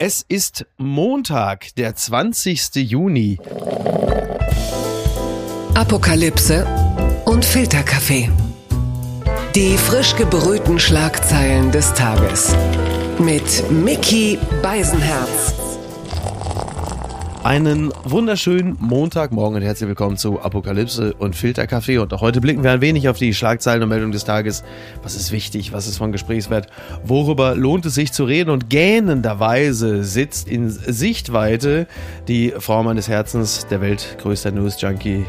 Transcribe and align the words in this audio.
Es 0.00 0.24
ist 0.28 0.64
Montag, 0.76 1.74
der 1.74 1.96
20. 1.96 2.76
Juni. 2.76 3.36
Apokalypse 5.74 6.64
und 7.24 7.44
Filterkaffee. 7.44 8.30
Die 9.56 9.76
frisch 9.76 10.14
gebrühten 10.14 10.78
Schlagzeilen 10.78 11.72
des 11.72 11.92
Tages. 11.94 12.54
Mit 13.18 13.68
Mickey 13.72 14.38
Beisenherz. 14.62 15.67
Einen 17.44 17.92
wunderschönen 18.02 18.76
Montagmorgen 18.80 19.56
und 19.56 19.62
herzlich 19.62 19.88
willkommen 19.88 20.16
zu 20.16 20.40
Apokalypse 20.40 21.14
und 21.14 21.36
Filterkaffee. 21.36 21.98
Und 21.98 22.12
auch 22.12 22.20
heute 22.20 22.40
blicken 22.40 22.64
wir 22.64 22.72
ein 22.72 22.80
wenig 22.80 23.08
auf 23.08 23.16
die 23.16 23.32
Schlagzeilen 23.32 23.82
und 23.84 23.88
Meldungen 23.88 24.10
des 24.10 24.24
Tages. 24.24 24.64
Was 25.04 25.14
ist 25.14 25.30
wichtig? 25.30 25.72
Was 25.72 25.86
ist 25.86 25.98
von 25.98 26.10
Gesprächswert? 26.10 26.66
Worüber 27.04 27.54
lohnt 27.54 27.86
es 27.86 27.94
sich 27.94 28.12
zu 28.12 28.24
reden? 28.24 28.50
Und 28.50 28.68
gähnenderweise 28.68 30.02
sitzt 30.02 30.48
in 30.48 30.68
Sichtweite 30.68 31.86
die 32.26 32.52
Frau 32.58 32.82
meines 32.82 33.08
Herzens, 33.08 33.68
der 33.68 33.80
weltgrößter 33.80 34.50
News-Junkie, 34.50 35.24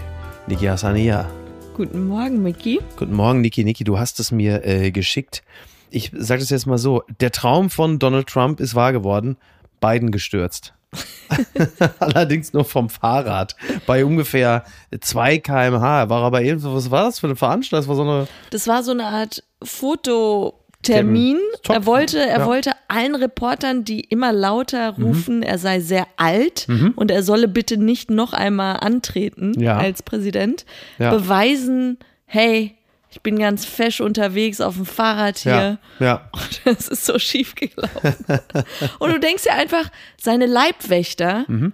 Niki 0.48 0.66
Hassania. 0.66 1.30
Guten 1.76 2.07
Morgen, 2.07 2.41
Micky. 2.41 2.80
Guten 2.98 3.13
Morgen, 3.13 3.41
Niki. 3.41 3.63
Niki, 3.63 3.84
du 3.84 3.99
hast 3.99 4.20
es 4.20 4.32
mir 4.32 4.66
äh, 4.66 4.90
geschickt. 4.90 5.44
Ich 5.91 6.12
sage 6.18 6.41
das 6.41 6.49
jetzt 6.49 6.66
mal 6.66 6.80
so. 6.80 7.04
Der 7.20 7.32
Traum 7.32 7.70
von 7.70 7.99
Donald 7.99 8.27
Trump 8.27 8.60
ist 8.60 8.73
wahr 8.73 8.94
geworden. 8.94 9.38
Biden 9.80 10.12
gestürzt. 10.12 10.73
Allerdings 11.99 12.53
nur 12.53 12.66
vom 12.66 12.89
Fahrrad. 12.89 13.55
Bei 13.85 14.03
ungefähr 14.03 14.63
2 14.99 15.38
km/h. 15.39 16.09
War 16.09 16.23
aber 16.23 16.41
eben, 16.41 16.62
was 16.63 16.89
war 16.91 17.05
das 17.05 17.20
für 17.20 17.27
eine 17.27 17.35
Veranstaltung? 17.35 17.88
Das 17.88 17.88
war 17.88 17.95
so 17.95 18.02
eine. 18.12 18.27
Das 18.49 18.67
war 18.67 18.84
so 18.84 18.91
eine 18.91 19.05
Art 19.05 19.43
Fototermin. 19.63 21.38
Top. 21.63 21.75
Er 21.75 21.85
wollte, 21.85 22.20
er 22.20 22.39
Ja. 22.39 22.45
wollte 22.45 22.71
allen 22.88 23.15
Reportern, 23.15 23.84
die 23.84 24.02
immer 24.02 24.31
lauter 24.34 24.93
Mhm. 24.98 25.03
rufen, 25.05 25.43
er 25.43 25.57
sei 25.57 25.79
sehr 25.79 26.07
alt 26.17 26.67
und 26.95 27.12
er 27.12 27.23
solle 27.23 27.48
bitte 27.48 27.77
nicht 27.77 28.09
noch 28.09 28.34
einmal 28.34 28.77
antreten 28.77 29.59
Ja. 29.59 29.77
als 29.77 30.01
Präsident, 30.03 30.65
Ja. 30.98 31.12
beweisen, 31.12 31.99
hey, 32.26 32.76
ich 33.12 33.21
bin 33.21 33.40
ganz 33.40 33.65
fesch 33.65 34.02
unterwegs 34.02 34.62
auf 34.62 34.76
dem 34.76 34.85
Fahrrad 34.85 35.40
hier. 35.40 35.79
Ja, 35.99 36.05
ja. 36.05 36.29
Und 36.32 36.62
das 36.65 36.88
ist 36.88 37.05
so 37.05 37.18
schief 37.18 37.55
gelaufen. 37.55 38.15
Und 38.99 39.12
du 39.12 39.20
denkst 39.20 39.43
dir 39.43 39.54
einfach, 39.54 39.90
seine 40.21 40.46
Leibwächter, 40.46 41.46
Mhm. 41.48 41.74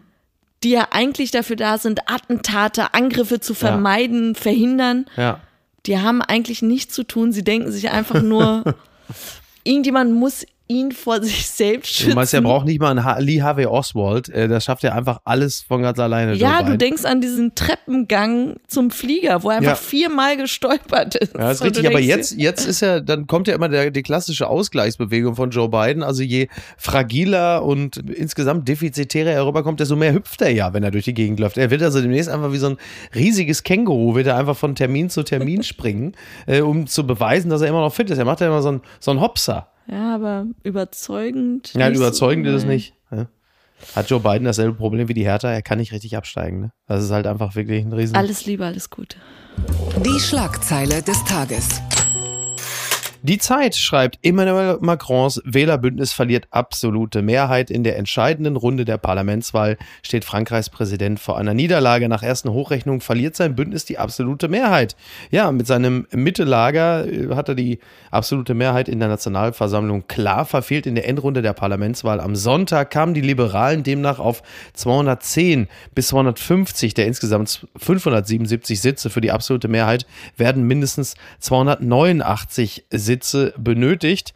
die 0.64 0.72
ja 0.72 0.88
eigentlich 0.92 1.32
dafür 1.32 1.56
da 1.58 1.78
sind, 1.78 2.10
Attentate, 2.10 2.94
Angriffe 2.94 3.40
zu 3.40 3.54
vermeiden, 3.54 4.36
verhindern, 4.36 5.06
ja. 5.18 5.40
die 5.86 6.00
haben 6.00 6.22
eigentlich 6.22 6.62
nichts 6.62 6.94
zu 6.96 7.04
tun. 7.04 7.32
Sie 7.34 7.44
denken 7.44 7.72
sich 7.72 7.90
einfach 7.92 8.22
nur, 8.22 8.76
irgendjemand 9.64 10.14
muss 10.14 10.46
ihn 10.68 10.92
vor 10.92 11.22
sich 11.22 11.48
selbst 11.48 11.94
schützen. 11.94 12.10
Du 12.10 12.16
meinst, 12.16 12.34
er 12.34 12.42
braucht 12.42 12.66
nicht 12.66 12.80
mal 12.82 12.98
einen 12.98 13.26
Lee 13.26 13.42
Harvey 13.42 13.66
Oswald. 13.68 14.30
Äh, 14.30 14.48
das 14.48 14.64
schafft 14.66 14.84
er 14.84 14.96
einfach 14.96 15.20
alles 15.24 15.62
von 15.62 15.82
ganz 15.82 16.00
alleine. 16.00 16.34
Ja, 16.34 16.64
du 16.64 16.76
denkst 16.78 17.06
an 17.06 17.22
diesen 17.22 17.54
Treppengang 17.54 18.56
zum 18.68 18.90
Flieger, 18.90 19.44
wo 19.44 19.50
er 19.50 19.58
einfach 19.58 19.72
Ja. 19.72 19.76
viermal 19.76 20.38
gestolpert 20.38 21.16
ist. 21.16 21.36
Ja, 21.36 21.52
ist 21.52 21.64
richtig, 21.64 21.86
aber 21.86 21.98
denkst 22.00 22.08
jetzt, 22.08 22.38
jetzt 22.38 22.66
ist 22.66 22.82
ja, 22.82 23.00
dann 23.00 23.28
kommt 23.28 23.48
ja 23.48 23.54
immer 23.56 23.70
der, 23.70 23.92
die 23.92 24.02
klassische 24.02 24.48
Ausgleichsbewegung 24.48 25.36
von 25.36 25.52
Joe 25.52 25.70
Biden. 25.70 26.02
Also 26.02 26.24
je 26.24 26.48
fragiler 26.78 27.64
und 27.64 27.98
insgesamt 27.98 28.68
defizitärer 28.68 29.32
er 29.32 29.46
rüberkommt, 29.46 29.80
desto 29.80 29.96
mehr 29.96 30.14
hüpft 30.14 30.42
er 30.42 30.52
ja, 30.52 30.74
wenn 30.74 30.84
er 30.84 30.92
durch 30.92 31.06
die 31.06 31.14
Gegend 31.14 31.40
läuft. 31.40 31.58
Er 31.58 31.70
wird 31.70 31.84
also 31.84 32.02
demnächst 32.02 32.30
einfach 32.30 32.52
wie 32.52 32.58
so 32.58 32.68
ein 32.70 32.78
riesiges 33.14 33.64
Känguru, 33.64 34.16
wird 34.16 34.28
er 34.28 34.38
einfach 34.38 34.56
von 34.58 34.76
Termin 34.76 35.10
zu 35.10 35.24
Termin 35.24 35.62
springen, 35.64 36.14
äh, 36.48 36.62
um 36.62 36.88
zu 36.88 37.06
beweisen, 37.06 37.50
dass 37.50 37.62
er 37.62 37.68
immer 37.68 37.82
noch 37.82 37.94
fit 37.94 38.10
ist. 38.10 38.18
Er 38.18 38.26
macht 38.26 38.42
ja 38.42 38.48
immer 38.48 38.62
so 38.62 38.70
einen, 38.70 38.82
so 39.00 39.12
einen 39.12 39.22
Hopser. 39.22 39.68
Ja, 39.88 40.16
aber 40.16 40.48
überzeugend. 40.64 41.74
Ja, 41.74 41.88
so- 41.90 41.96
überzeugend 42.02 42.48
ist 42.48 42.56
es 42.56 42.66
nicht. 42.66 42.94
Ja. 43.12 43.28
Hat 43.96 44.10
Joe 44.10 44.20
Biden 44.20 44.46
dasselbe 44.46 44.74
Problem 44.74 45.08
wie 45.10 45.14
die 45.14 45.26
Hertha? 45.26 45.50
Er 45.52 45.62
kann 45.62 45.78
nicht 45.80 45.92
richtig 45.92 46.16
absteigen. 46.18 46.60
Ne? 46.62 46.72
Das 46.88 47.04
ist 47.04 47.12
halt 47.12 47.28
einfach 47.28 47.56
wirklich 47.56 47.84
ein 47.86 47.94
Riesen. 47.94 48.16
Alles 48.16 48.46
Liebe, 48.46 48.66
alles 48.66 48.90
Gute. 48.90 49.18
Die 50.04 50.20
Schlagzeile 50.20 51.02
des 51.02 51.24
Tages. 51.26 51.82
Die 53.28 53.40
Zeit 53.40 53.76
schreibt, 53.76 54.20
Emmanuel 54.22 54.78
Macrons 54.82 55.42
Wählerbündnis 55.46 56.14
verliert 56.14 56.46
absolute 56.52 57.24
Mehrheit. 57.24 57.72
In 57.72 57.84
der 57.84 57.98
entscheidenden 57.98 58.56
Runde 58.56 58.86
der 58.86 59.00
Parlamentswahl 59.00 59.80
steht 60.04 60.24
Frankreichs 60.24 60.70
Präsident 60.70 61.20
vor 61.20 61.36
einer 61.36 61.56
Niederlage. 61.56 62.08
Nach 62.08 62.22
ersten 62.22 62.52
Hochrechnungen 62.52 63.02
verliert 63.02 63.36
sein 63.36 63.56
Bündnis 63.56 63.84
die 63.84 63.98
absolute 63.98 64.48
Mehrheit. 64.48 64.96
Ja, 65.32 65.52
mit 65.52 65.66
seinem 65.66 66.06
Mittelager 66.12 67.08
äh, 67.08 67.34
hat 67.34 67.50
er 67.50 67.56
die 67.56 67.80
absolute 68.12 68.54
Mehrheit 68.54 68.88
in 68.88 69.00
der 69.00 69.08
Nationalversammlung 69.08 70.06
klar 70.06 70.46
verfehlt. 70.46 70.86
In 70.86 70.94
der 70.94 71.08
Endrunde 71.08 71.42
der 71.42 71.54
Parlamentswahl 71.54 72.20
am 72.20 72.36
Sonntag 72.36 72.92
kamen 72.92 73.16
die 73.16 73.22
Liberalen 73.22 73.82
demnach 73.82 74.20
auf 74.20 74.44
210 74.74 75.68
bis 75.96 76.10
250 76.10 76.94
der 76.94 77.08
insgesamt 77.08 77.66
577 77.76 78.80
Sitze 78.80 79.10
für 79.10 79.22
die 79.22 79.32
absolute 79.32 79.68
Mehrheit 79.68 80.06
werden 80.38 80.68
mindestens 80.68 81.16
289 81.40 82.86
Sitze 82.92 83.15
benötigt. 83.58 84.34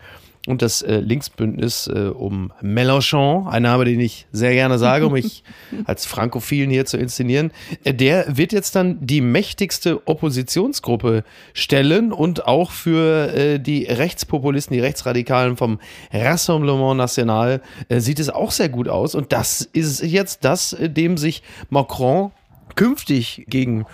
Und 0.48 0.62
das 0.62 0.82
äh, 0.82 1.00
Linksbündnis 1.00 1.88
äh, 1.88 2.08
um 2.08 2.52
Mélenchon, 2.62 3.48
ein 3.48 3.64
Name, 3.64 3.84
den 3.86 4.00
ich 4.00 4.26
sehr 4.32 4.54
gerne 4.54 4.80
sage, 4.80 5.06
um 5.06 5.14
mich 5.14 5.44
als 5.86 6.06
Frankophilen 6.06 6.72
hier 6.72 6.86
zu 6.86 6.98
inszenieren, 6.98 7.52
äh, 7.84 7.94
der 7.94 8.38
wird 8.38 8.54
jetzt 8.54 8.76
dann 8.76 9.06
die 9.06 9.20
mächtigste 9.20 10.08
Oppositionsgruppe 10.08 11.24
stellen 11.54 12.14
und 12.14 12.48
auch 12.48 12.72
für 12.72 13.34
äh, 13.34 13.60
die 13.60 13.84
Rechtspopulisten, 13.84 14.74
die 14.74 14.80
Rechtsradikalen 14.80 15.58
vom 15.58 15.80
Rassemblement 16.14 16.98
National 16.98 17.62
äh, 17.90 18.00
sieht 18.00 18.20
es 18.20 18.30
auch 18.30 18.52
sehr 18.52 18.70
gut 18.70 18.88
aus. 18.88 19.16
Und 19.16 19.34
das 19.34 19.62
ist 19.62 20.02
jetzt 20.02 20.46
das, 20.46 20.72
äh, 20.72 20.90
dem 20.90 21.18
sich 21.18 21.44
Macron 21.70 22.32
künftig 22.76 23.46
gegen 23.50 23.86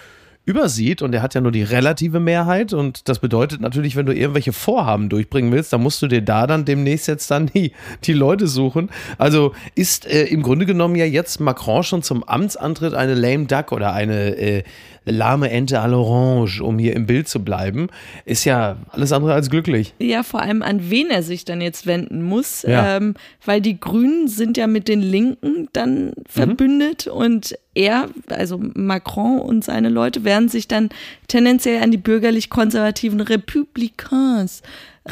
übersieht 0.45 1.01
und 1.01 1.13
er 1.13 1.21
hat 1.21 1.33
ja 1.33 1.41
nur 1.41 1.51
die 1.51 1.63
relative 1.63 2.19
Mehrheit 2.19 2.71
und 2.73 3.09
das 3.09 3.19
bedeutet 3.19 3.61
natürlich, 3.61 3.95
wenn 3.95 4.05
du 4.05 4.13
irgendwelche 4.13 4.53
Vorhaben 4.53 5.09
durchbringen 5.09 5.51
willst, 5.51 5.73
dann 5.73 5.81
musst 5.81 6.01
du 6.01 6.07
dir 6.07 6.21
da 6.21 6.45
dann 6.45 6.65
demnächst 6.65 7.07
jetzt 7.07 7.31
dann 7.31 7.47
die, 7.47 7.71
die 8.03 8.13
Leute 8.13 8.47
suchen. 8.47 8.89
Also 9.17 9.53
ist 9.73 10.05
äh, 10.05 10.25
im 10.25 10.43
Grunde 10.43 10.65
genommen 10.65 10.95
ja 10.95 11.05
jetzt 11.05 11.39
Macron 11.39 11.83
schon 11.83 12.03
zum 12.03 12.23
Amtsantritt 12.23 12.93
eine 12.93 13.15
lame 13.15 13.45
duck 13.45 13.71
oder 13.71 13.93
eine 13.93 14.35
äh, 14.37 14.63
lahme 15.05 15.49
Ente 15.51 15.79
à 15.81 15.87
l'orange, 15.87 16.61
um 16.61 16.79
hier 16.79 16.95
im 16.95 17.05
Bild 17.05 17.27
zu 17.27 17.43
bleiben, 17.43 17.89
ist 18.25 18.43
ja 18.45 18.77
alles 18.89 19.11
andere 19.11 19.33
als 19.33 19.49
glücklich. 19.51 19.93
Ja, 19.99 20.23
vor 20.23 20.41
allem 20.41 20.61
an 20.63 20.89
wen 20.89 21.09
er 21.11 21.21
sich 21.23 21.45
dann 21.45 21.61
jetzt 21.61 21.85
wenden 21.85 22.23
muss, 22.23 22.63
Ja. 22.63 22.97
ähm, 22.97 23.13
weil 23.45 23.61
die 23.61 23.79
Grünen 23.79 24.27
sind 24.27 24.57
ja 24.57 24.65
mit 24.67 24.87
den 24.87 25.01
Linken 25.01 25.69
dann 25.73 26.13
verbündet 26.27 27.05
und 27.07 27.55
er, 27.75 28.09
also 28.29 28.59
Macron 28.73 29.39
und 29.39 29.63
seine 29.63 29.89
Leute 29.89 30.23
werden 30.23 30.49
sich 30.49 30.67
dann 30.67 30.89
tendenziell 31.27 31.83
an 31.83 31.91
die 31.91 31.97
bürgerlich-konservativen 31.97 33.21
Republikains 33.21 34.61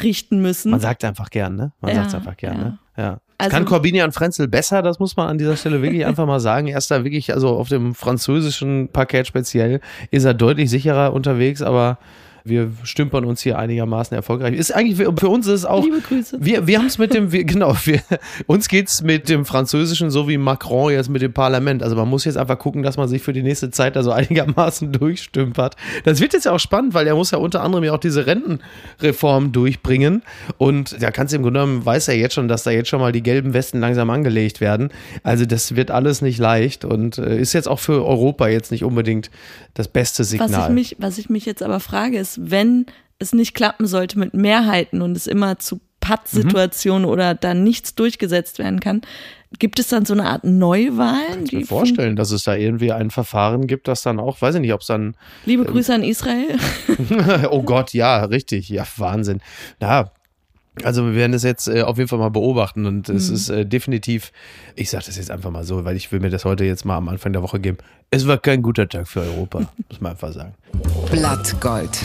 richten 0.02 0.42
müssen. 0.42 0.70
Man 0.70 0.80
sagt 0.80 1.04
einfach 1.04 1.30
gern, 1.30 1.56
ne? 1.56 1.72
Man 1.80 1.94
Ja, 1.94 2.02
sagt 2.02 2.14
einfach 2.16 2.36
gern, 2.36 2.56
ja. 2.56 2.64
ne? 2.64 2.78
Ja. 2.96 3.20
Also- 3.38 3.50
Kann 3.50 3.64
Corbinian 3.64 4.12
Frenzel 4.12 4.48
besser, 4.48 4.80
das 4.82 4.98
muss 4.98 5.16
man 5.16 5.28
an 5.28 5.38
dieser 5.38 5.56
Stelle 5.56 5.82
wirklich 5.82 6.06
einfach 6.06 6.26
mal 6.26 6.40
sagen. 6.40 6.68
Er 6.68 6.78
ist 6.78 6.90
da 6.90 7.04
wirklich, 7.04 7.32
also 7.34 7.48
auf 7.48 7.68
dem 7.68 7.94
französischen 7.94 8.88
Parkett 8.88 9.26
speziell, 9.26 9.80
ist 10.10 10.24
er 10.24 10.34
deutlich 10.34 10.70
sicherer 10.70 11.12
unterwegs, 11.12 11.60
aber 11.60 11.98
wir 12.46 12.70
stümpern 12.82 13.24
uns 13.24 13.40
hier 13.40 13.58
einigermaßen 13.58 14.14
erfolgreich. 14.14 14.54
Ist 14.54 14.74
eigentlich 14.74 14.98
für, 14.98 15.14
für 15.16 15.30
uns 15.30 15.46
ist 15.46 15.60
es 15.60 15.64
auch. 15.64 15.82
Liebe 15.82 16.02
Grüße. 16.02 16.36
Wir, 16.40 16.66
wir 16.66 16.78
haben 16.78 16.86
es 16.86 16.98
mit 16.98 17.14
dem, 17.14 17.32
wir, 17.32 17.44
genau, 17.44 17.74
wir, 17.84 18.02
uns 18.46 18.68
geht's 18.68 19.02
mit 19.02 19.30
dem 19.30 19.46
Französischen 19.46 20.10
so 20.10 20.28
wie 20.28 20.36
Macron 20.36 20.92
jetzt 20.92 21.08
mit 21.08 21.22
dem 21.22 21.32
Parlament. 21.32 21.82
Also 21.82 21.96
man 21.96 22.06
muss 22.06 22.26
jetzt 22.26 22.36
einfach 22.36 22.58
gucken, 22.58 22.82
dass 22.82 22.98
man 22.98 23.08
sich 23.08 23.22
für 23.22 23.32
die 23.32 23.42
nächste 23.42 23.70
Zeit 23.70 23.96
da 23.96 24.02
so 24.02 24.10
einigermaßen 24.12 24.92
durchstümpert. 24.92 25.76
Das 26.04 26.20
wird 26.20 26.34
jetzt 26.34 26.44
ja 26.44 26.52
auch 26.52 26.60
spannend, 26.60 26.92
weil 26.92 27.06
er 27.06 27.14
muss 27.14 27.30
ja 27.30 27.38
unter 27.38 27.62
anderem 27.62 27.82
ja 27.82 27.94
auch 27.94 27.98
diese 27.98 28.26
Rentenreform 28.26 29.52
durchbringen. 29.52 30.22
Und 30.58 31.02
da 31.02 31.10
kannst 31.10 31.32
du 31.32 31.36
im 31.36 31.44
Grunde 31.44 31.60
genommen, 31.60 31.86
weiß 31.86 32.08
er 32.08 32.16
jetzt 32.16 32.34
schon, 32.34 32.48
dass 32.48 32.62
da 32.62 32.70
jetzt 32.72 32.90
schon 32.90 33.00
mal 33.00 33.12
die 33.12 33.22
gelben 33.22 33.54
Westen 33.54 33.80
langsam 33.80 34.10
angelegt 34.10 34.60
werden. 34.60 34.90
Also 35.22 35.46
das 35.46 35.76
wird 35.76 35.90
alles 35.90 36.20
nicht 36.20 36.38
leicht 36.38 36.84
und 36.84 37.16
äh, 37.16 37.40
ist 37.40 37.54
jetzt 37.54 37.68
auch 37.68 37.80
für 37.80 38.04
Europa 38.04 38.48
jetzt 38.48 38.70
nicht 38.70 38.84
unbedingt 38.84 39.30
das 39.72 39.88
beste 39.88 40.24
Signal. 40.24 40.52
Was 40.52 40.68
ich, 40.68 40.74
mich, 40.74 40.96
was 40.98 41.18
ich 41.18 41.30
mich 41.30 41.46
jetzt 41.46 41.62
aber 41.62 41.80
frage, 41.80 42.18
ist, 42.18 42.33
wenn 42.40 42.86
es 43.18 43.32
nicht 43.32 43.54
klappen 43.54 43.86
sollte 43.86 44.18
mit 44.18 44.34
Mehrheiten 44.34 45.02
und 45.02 45.16
es 45.16 45.26
immer 45.26 45.58
zu 45.58 45.80
Pattsituationen 46.00 47.08
oder 47.08 47.34
da 47.34 47.54
nichts 47.54 47.94
durchgesetzt 47.94 48.58
werden 48.58 48.80
kann, 48.80 49.00
gibt 49.58 49.78
es 49.78 49.88
dann 49.88 50.04
so 50.04 50.12
eine 50.12 50.24
Art 50.24 50.44
Neuwahlen? 50.44 51.44
ich 51.46 51.52
mir 51.52 51.58
die 51.60 51.64
vorstellen, 51.64 52.16
dass 52.16 52.30
es 52.30 52.44
da 52.44 52.54
irgendwie 52.54 52.92
ein 52.92 53.10
Verfahren 53.10 53.66
gibt, 53.66 53.88
das 53.88 54.02
dann 54.02 54.20
auch, 54.20 54.42
weiß 54.42 54.56
ich 54.56 54.60
nicht, 54.60 54.74
ob 54.74 54.82
es 54.82 54.88
dann 54.88 55.16
Liebe 55.46 55.64
Grüße 55.64 55.94
an 55.94 56.02
Israel. 56.02 56.58
oh 57.50 57.62
Gott, 57.62 57.94
ja, 57.94 58.24
richtig. 58.24 58.68
Ja, 58.68 58.86
Wahnsinn. 58.96 59.40
Ja. 59.80 60.10
Also 60.82 61.04
wir 61.04 61.14
werden 61.14 61.32
das 61.32 61.44
jetzt 61.44 61.68
äh, 61.68 61.82
auf 61.82 61.98
jeden 61.98 62.08
Fall 62.08 62.18
mal 62.18 62.30
beobachten 62.30 62.86
und 62.86 63.08
es 63.08 63.28
ist 63.28 63.48
äh, 63.48 63.64
definitiv, 63.64 64.32
ich 64.74 64.90
sage 64.90 65.04
das 65.06 65.16
jetzt 65.16 65.30
einfach 65.30 65.50
mal 65.50 65.64
so, 65.64 65.84
weil 65.84 65.96
ich 65.96 66.10
will 66.10 66.20
mir 66.20 66.30
das 66.30 66.44
heute 66.44 66.64
jetzt 66.64 66.84
mal 66.84 66.96
am 66.96 67.08
Anfang 67.08 67.32
der 67.32 67.42
Woche 67.42 67.60
geben. 67.60 67.78
Es 68.10 68.26
war 68.26 68.38
kein 68.38 68.62
guter 68.62 68.88
Tag 68.88 69.06
für 69.06 69.20
Europa, 69.20 69.60
muss 69.88 70.00
man 70.00 70.12
einfach 70.12 70.32
sagen. 70.32 70.54
Blattgold. 71.10 72.00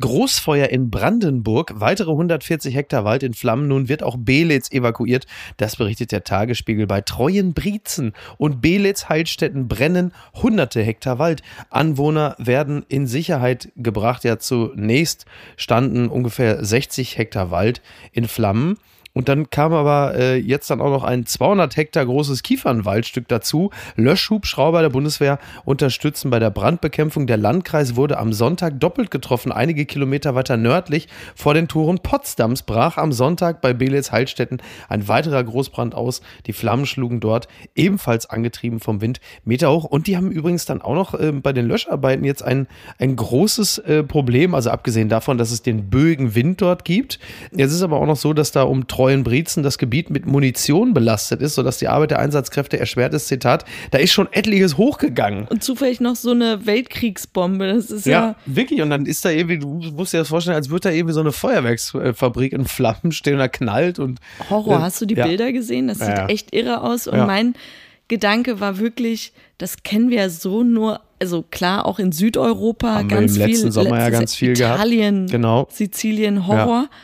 Großfeuer 0.00 0.68
in 0.68 0.90
Brandenburg, 0.90 1.72
weitere 1.76 2.10
140 2.10 2.74
Hektar 2.74 3.04
Wald 3.04 3.22
in 3.22 3.34
Flammen. 3.34 3.68
Nun 3.68 3.88
wird 3.88 4.02
auch 4.02 4.16
Belitz 4.18 4.70
evakuiert. 4.70 5.26
Das 5.56 5.76
berichtet 5.76 6.12
der 6.12 6.24
Tagesspiegel. 6.24 6.86
Bei 6.86 7.00
treuen 7.00 7.54
Briezen 7.54 8.12
und 8.38 8.60
Belitz 8.60 9.08
Heilstätten 9.08 9.68
brennen 9.68 10.12
hunderte 10.34 10.82
Hektar 10.82 11.18
Wald. 11.18 11.42
Anwohner 11.70 12.36
werden 12.38 12.84
in 12.88 13.06
Sicherheit 13.06 13.72
gebracht. 13.76 14.24
Ja, 14.24 14.38
zunächst 14.38 15.26
standen 15.56 16.08
ungefähr 16.08 16.64
60 16.64 17.18
Hektar 17.18 17.50
Wald 17.50 17.80
in 18.12 18.28
Flammen. 18.28 18.78
Und 19.16 19.30
dann 19.30 19.48
kam 19.48 19.72
aber 19.72 20.14
äh, 20.14 20.36
jetzt 20.36 20.68
dann 20.68 20.82
auch 20.82 20.90
noch 20.90 21.02
ein 21.02 21.24
200 21.24 21.74
Hektar 21.74 22.04
großes 22.04 22.42
Kiefernwaldstück 22.42 23.26
dazu. 23.28 23.70
Löschhubschrauber 23.96 24.82
der 24.82 24.90
Bundeswehr 24.90 25.38
unterstützen 25.64 26.28
bei 26.28 26.38
der 26.38 26.50
Brandbekämpfung. 26.50 27.26
Der 27.26 27.38
Landkreis 27.38 27.96
wurde 27.96 28.18
am 28.18 28.34
Sonntag 28.34 28.78
doppelt 28.78 29.10
getroffen. 29.10 29.52
Einige 29.52 29.86
Kilometer 29.86 30.34
weiter 30.34 30.58
nördlich 30.58 31.08
vor 31.34 31.54
den 31.54 31.66
Toren 31.66 32.00
Potsdams 32.00 32.64
brach 32.64 32.98
am 32.98 33.10
Sonntag 33.10 33.62
bei 33.62 33.72
Belitz 33.72 34.12
Heilstätten 34.12 34.60
ein 34.90 35.08
weiterer 35.08 35.42
Großbrand 35.42 35.94
aus. 35.94 36.20
Die 36.44 36.52
Flammen 36.52 36.84
schlugen 36.84 37.20
dort 37.20 37.48
ebenfalls 37.74 38.28
angetrieben 38.28 38.80
vom 38.80 39.00
Wind 39.00 39.22
Meter 39.46 39.72
hoch. 39.72 39.84
Und 39.84 40.08
die 40.08 40.18
haben 40.18 40.30
übrigens 40.30 40.66
dann 40.66 40.82
auch 40.82 40.94
noch 40.94 41.14
äh, 41.14 41.32
bei 41.32 41.54
den 41.54 41.66
Löscharbeiten 41.66 42.26
jetzt 42.26 42.42
ein, 42.42 42.66
ein 42.98 43.16
großes 43.16 43.78
äh, 43.78 44.02
Problem. 44.02 44.54
Also 44.54 44.68
abgesehen 44.68 45.08
davon, 45.08 45.38
dass 45.38 45.52
es 45.52 45.62
den 45.62 45.88
böigen 45.88 46.34
Wind 46.34 46.60
dort 46.60 46.84
gibt. 46.84 47.18
Jetzt 47.52 47.72
ist 47.72 47.80
aber 47.80 47.96
auch 47.96 48.06
noch 48.06 48.16
so, 48.16 48.34
dass 48.34 48.52
da 48.52 48.64
um 48.64 48.86
Treue 48.86 49.05
Treuenbrietzen 49.06 49.62
das 49.62 49.78
Gebiet 49.78 50.10
mit 50.10 50.26
Munition 50.26 50.92
belastet 50.92 51.40
ist, 51.40 51.54
sodass 51.54 51.78
die 51.78 51.86
Arbeit 51.86 52.10
der 52.10 52.18
Einsatzkräfte 52.18 52.76
erschwert 52.76 53.14
ist. 53.14 53.28
Zitat, 53.28 53.64
da 53.92 53.98
ist 53.98 54.12
schon 54.12 54.26
etliches 54.32 54.76
hochgegangen. 54.76 55.46
Und 55.46 55.62
zufällig 55.62 56.00
noch 56.00 56.16
so 56.16 56.32
eine 56.32 56.66
Weltkriegsbombe. 56.66 57.68
Das 57.68 57.90
ist 57.90 58.04
ja, 58.04 58.12
ja 58.12 58.36
wirklich. 58.46 58.82
Und 58.82 58.90
dann 58.90 59.06
ist 59.06 59.24
da 59.24 59.30
irgendwie, 59.30 59.58
du 59.60 59.68
musst 59.68 60.12
dir 60.12 60.18
das 60.18 60.28
vorstellen, 60.28 60.56
als 60.56 60.70
würde 60.70 60.88
da 60.88 60.90
irgendwie 60.90 61.14
so 61.14 61.20
eine 61.20 61.30
Feuerwerksfabrik 61.30 62.52
in 62.52 62.64
Flammen 62.64 63.12
stehen 63.12 63.34
und 63.34 63.38
da 63.38 63.48
knallt 63.48 64.00
und. 64.00 64.18
Horror, 64.50 64.78
äh, 64.78 64.82
hast 64.82 65.00
du 65.00 65.06
die 65.06 65.14
ja. 65.14 65.24
Bilder 65.24 65.52
gesehen? 65.52 65.86
Das 65.86 65.98
sieht 65.98 66.08
ja, 66.08 66.26
echt 66.26 66.52
irre 66.52 66.82
aus. 66.82 67.06
Und 67.06 67.26
mein 67.28 67.54
Gedanke 68.08 68.58
war 68.58 68.78
wirklich, 68.78 69.32
das 69.58 69.84
kennen 69.84 70.10
wir 70.10 70.18
ja 70.18 70.28
so 70.30 70.64
nur 70.64 71.00
also 71.18 71.42
klar, 71.50 71.86
auch 71.86 71.98
in 71.98 72.12
Südeuropa 72.12 72.96
Haben 72.96 73.08
ganz 73.08 73.36
wir 73.36 73.44
im 73.44 73.46
viel. 73.46 73.54
Letzten 73.54 73.72
Sommer 73.72 74.00
ja 74.00 74.10
ganz 74.10 74.34
viel 74.34 74.50
Italien, 74.50 75.14
gehabt. 75.14 75.30
Genau. 75.30 75.68
Sizilien, 75.70 76.46
Horror. 76.48 76.88
Ja 76.90 76.98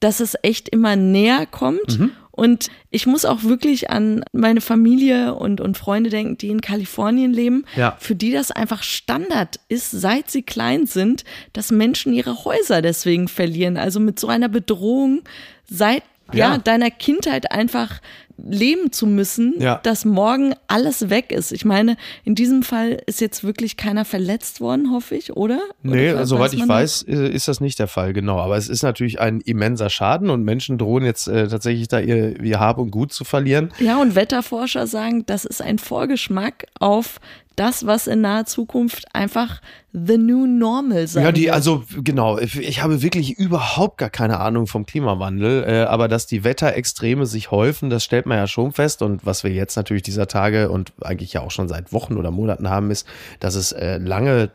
dass 0.00 0.20
es 0.20 0.36
echt 0.42 0.68
immer 0.68 0.96
näher 0.96 1.46
kommt. 1.46 1.98
Mhm. 1.98 2.12
Und 2.32 2.68
ich 2.90 3.06
muss 3.06 3.26
auch 3.26 3.42
wirklich 3.44 3.90
an 3.90 4.24
meine 4.32 4.62
Familie 4.62 5.34
und, 5.34 5.60
und 5.60 5.76
Freunde 5.76 6.08
denken, 6.08 6.38
die 6.38 6.48
in 6.48 6.62
Kalifornien 6.62 7.32
leben, 7.32 7.66
ja. 7.76 7.96
für 8.00 8.14
die 8.14 8.32
das 8.32 8.50
einfach 8.50 8.82
Standard 8.82 9.60
ist, 9.68 9.90
seit 9.90 10.30
sie 10.30 10.42
klein 10.42 10.86
sind, 10.86 11.24
dass 11.52 11.70
Menschen 11.70 12.14
ihre 12.14 12.44
Häuser 12.44 12.80
deswegen 12.80 13.28
verlieren. 13.28 13.76
Also 13.76 14.00
mit 14.00 14.18
so 14.18 14.28
einer 14.28 14.48
Bedrohung 14.48 15.22
seit 15.68 16.02
ja, 16.32 16.52
ja 16.52 16.58
deiner 16.58 16.90
Kindheit 16.90 17.52
einfach 17.52 18.00
leben 18.48 18.92
zu 18.92 19.06
müssen, 19.06 19.54
ja. 19.58 19.80
dass 19.82 20.04
morgen 20.04 20.54
alles 20.68 21.10
weg 21.10 21.32
ist. 21.32 21.52
Ich 21.52 21.64
meine, 21.64 21.96
in 22.24 22.34
diesem 22.34 22.62
Fall 22.62 23.02
ist 23.06 23.20
jetzt 23.20 23.44
wirklich 23.44 23.76
keiner 23.76 24.04
verletzt 24.04 24.60
worden, 24.60 24.90
hoffe 24.92 25.16
ich, 25.16 25.36
oder? 25.36 25.60
Nee, 25.82 26.12
oder 26.12 26.26
soweit 26.26 26.52
ich 26.52 26.66
weiß, 26.66 27.04
das? 27.06 27.18
Ist 27.30 27.48
das 27.48 27.60
nicht 27.60 27.78
der 27.78 27.88
Fall, 27.88 28.12
genau. 28.12 28.38
Aber 28.38 28.56
es 28.56 28.68
ist 28.68 28.82
natürlich 28.82 29.20
ein 29.20 29.40
immenser 29.40 29.90
Schaden 29.90 30.30
und 30.30 30.44
Menschen 30.44 30.78
drohen 30.78 31.04
jetzt 31.04 31.28
äh, 31.28 31.48
tatsächlich 31.48 31.88
da 31.88 32.00
ihr, 32.00 32.40
ihr 32.42 32.60
Hab 32.60 32.78
und 32.78 32.90
Gut 32.90 33.12
zu 33.12 33.24
verlieren. 33.24 33.72
Ja, 33.78 34.00
und 34.00 34.14
Wetterforscher 34.14 34.86
sagen, 34.86 35.24
das 35.26 35.44
ist 35.44 35.62
ein 35.62 35.78
Vorgeschmack 35.78 36.66
auf 36.78 37.20
das, 37.60 37.84
was 37.84 38.06
in 38.06 38.22
naher 38.22 38.46
Zukunft 38.46 39.04
einfach 39.14 39.60
the 39.92 40.16
new 40.16 40.46
normal 40.46 41.06
sein 41.06 41.24
Ja, 41.24 41.30
die, 41.30 41.50
also 41.50 41.84
genau, 42.02 42.38
ich 42.38 42.82
habe 42.82 43.02
wirklich 43.02 43.38
überhaupt 43.38 43.98
gar 43.98 44.08
keine 44.08 44.40
Ahnung 44.40 44.66
vom 44.66 44.86
Klimawandel, 44.86 45.64
äh, 45.64 45.82
aber 45.82 46.08
dass 46.08 46.26
die 46.26 46.42
Wetterextreme 46.42 47.26
sich 47.26 47.50
häufen, 47.50 47.90
das 47.90 48.02
stellt 48.02 48.24
man 48.24 48.38
ja 48.38 48.46
schon 48.46 48.72
fest. 48.72 49.02
Und 49.02 49.26
was 49.26 49.44
wir 49.44 49.52
jetzt 49.52 49.76
natürlich 49.76 50.02
dieser 50.02 50.26
Tage 50.26 50.70
und 50.70 50.94
eigentlich 51.02 51.34
ja 51.34 51.42
auch 51.42 51.50
schon 51.50 51.68
seit 51.68 51.92
Wochen 51.92 52.16
oder 52.16 52.30
Monaten 52.30 52.70
haben, 52.70 52.90
ist, 52.90 53.06
dass 53.40 53.54
es 53.56 53.72
äh, 53.72 53.98
lange 53.98 54.50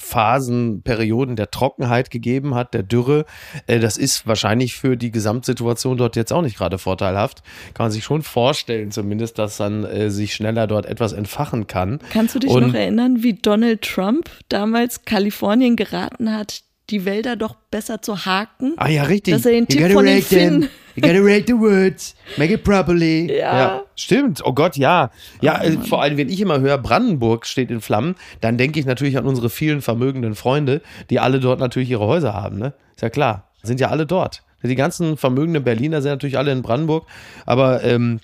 Phasen, 0.00 0.82
Perioden 0.82 1.36
der 1.36 1.50
Trockenheit 1.50 2.10
gegeben 2.10 2.54
hat, 2.54 2.74
der 2.74 2.82
Dürre. 2.82 3.24
Äh, 3.66 3.80
das 3.80 3.96
ist 3.96 4.26
wahrscheinlich 4.26 4.74
für 4.74 4.96
die 4.96 5.10
Gesamtsituation 5.10 5.96
dort 5.96 6.16
jetzt 6.16 6.32
auch 6.32 6.42
nicht 6.42 6.56
gerade 6.56 6.78
vorteilhaft. 6.78 7.42
Kann 7.74 7.84
man 7.84 7.92
sich 7.92 8.04
schon 8.04 8.22
vorstellen, 8.22 8.90
zumindest, 8.90 9.38
dass 9.38 9.56
dann 9.56 9.84
äh, 9.84 10.10
sich 10.10 10.34
schneller 10.34 10.66
dort 10.66 10.86
etwas 10.86 11.12
entfachen 11.12 11.66
kann. 11.66 11.98
Kannst 12.10 12.34
du 12.34 12.38
dich 12.38 12.50
Und, 12.50 12.68
noch 12.68 12.74
erinnern, 12.74 13.22
wie 13.22 13.34
Donald 13.34 13.82
Trump 13.82 14.30
damals 14.48 15.04
Kalifornien 15.04 15.76
geraten 15.76 16.34
hat, 16.34 16.62
die 16.90 17.04
Wälder 17.04 17.36
doch 17.36 17.56
besser 17.70 18.02
zu 18.02 18.24
haken? 18.24 18.74
Ah 18.76 18.88
ja, 18.88 19.04
richtig. 19.04 19.34
Dass 19.34 19.46
er 19.46 19.52
den 19.52 19.68
Tipp 19.68 19.92
von 19.92 20.04
den 20.04 20.22
Finnen 20.22 20.68
You 20.98 21.02
gotta 21.02 21.20
rate 21.20 21.44
the 21.46 21.54
woods, 21.54 22.16
make 22.38 22.52
it 22.52 22.64
properly. 22.64 23.28
Ja. 23.38 23.58
ja. 23.58 23.84
Stimmt, 23.94 24.44
oh 24.44 24.52
Gott, 24.52 24.76
ja. 24.76 25.10
Ja, 25.40 25.60
oh, 25.64 25.84
vor 25.84 26.02
allem, 26.02 26.16
wenn 26.16 26.28
ich 26.28 26.40
immer 26.40 26.58
höre, 26.58 26.76
Brandenburg 26.78 27.46
steht 27.46 27.70
in 27.70 27.80
Flammen, 27.80 28.16
dann 28.40 28.56
denke 28.58 28.80
ich 28.80 28.86
natürlich 28.86 29.16
an 29.16 29.24
unsere 29.24 29.48
vielen 29.48 29.80
vermögenden 29.80 30.34
Freunde, 30.34 30.82
die 31.08 31.20
alle 31.20 31.38
dort 31.38 31.60
natürlich 31.60 31.90
ihre 31.90 32.06
Häuser 32.06 32.34
haben, 32.34 32.58
ne? 32.58 32.74
Ist 32.96 33.02
ja 33.02 33.10
klar. 33.10 33.48
Sind 33.62 33.78
ja 33.78 33.90
alle 33.90 34.06
dort. 34.06 34.42
Die 34.64 34.74
ganzen 34.74 35.16
vermögenden 35.16 35.62
Berliner 35.62 36.02
sind 36.02 36.10
natürlich 36.10 36.36
alle 36.36 36.50
in 36.50 36.62
Brandenburg, 36.62 37.06
aber 37.46 37.84
ähm, 37.84 38.18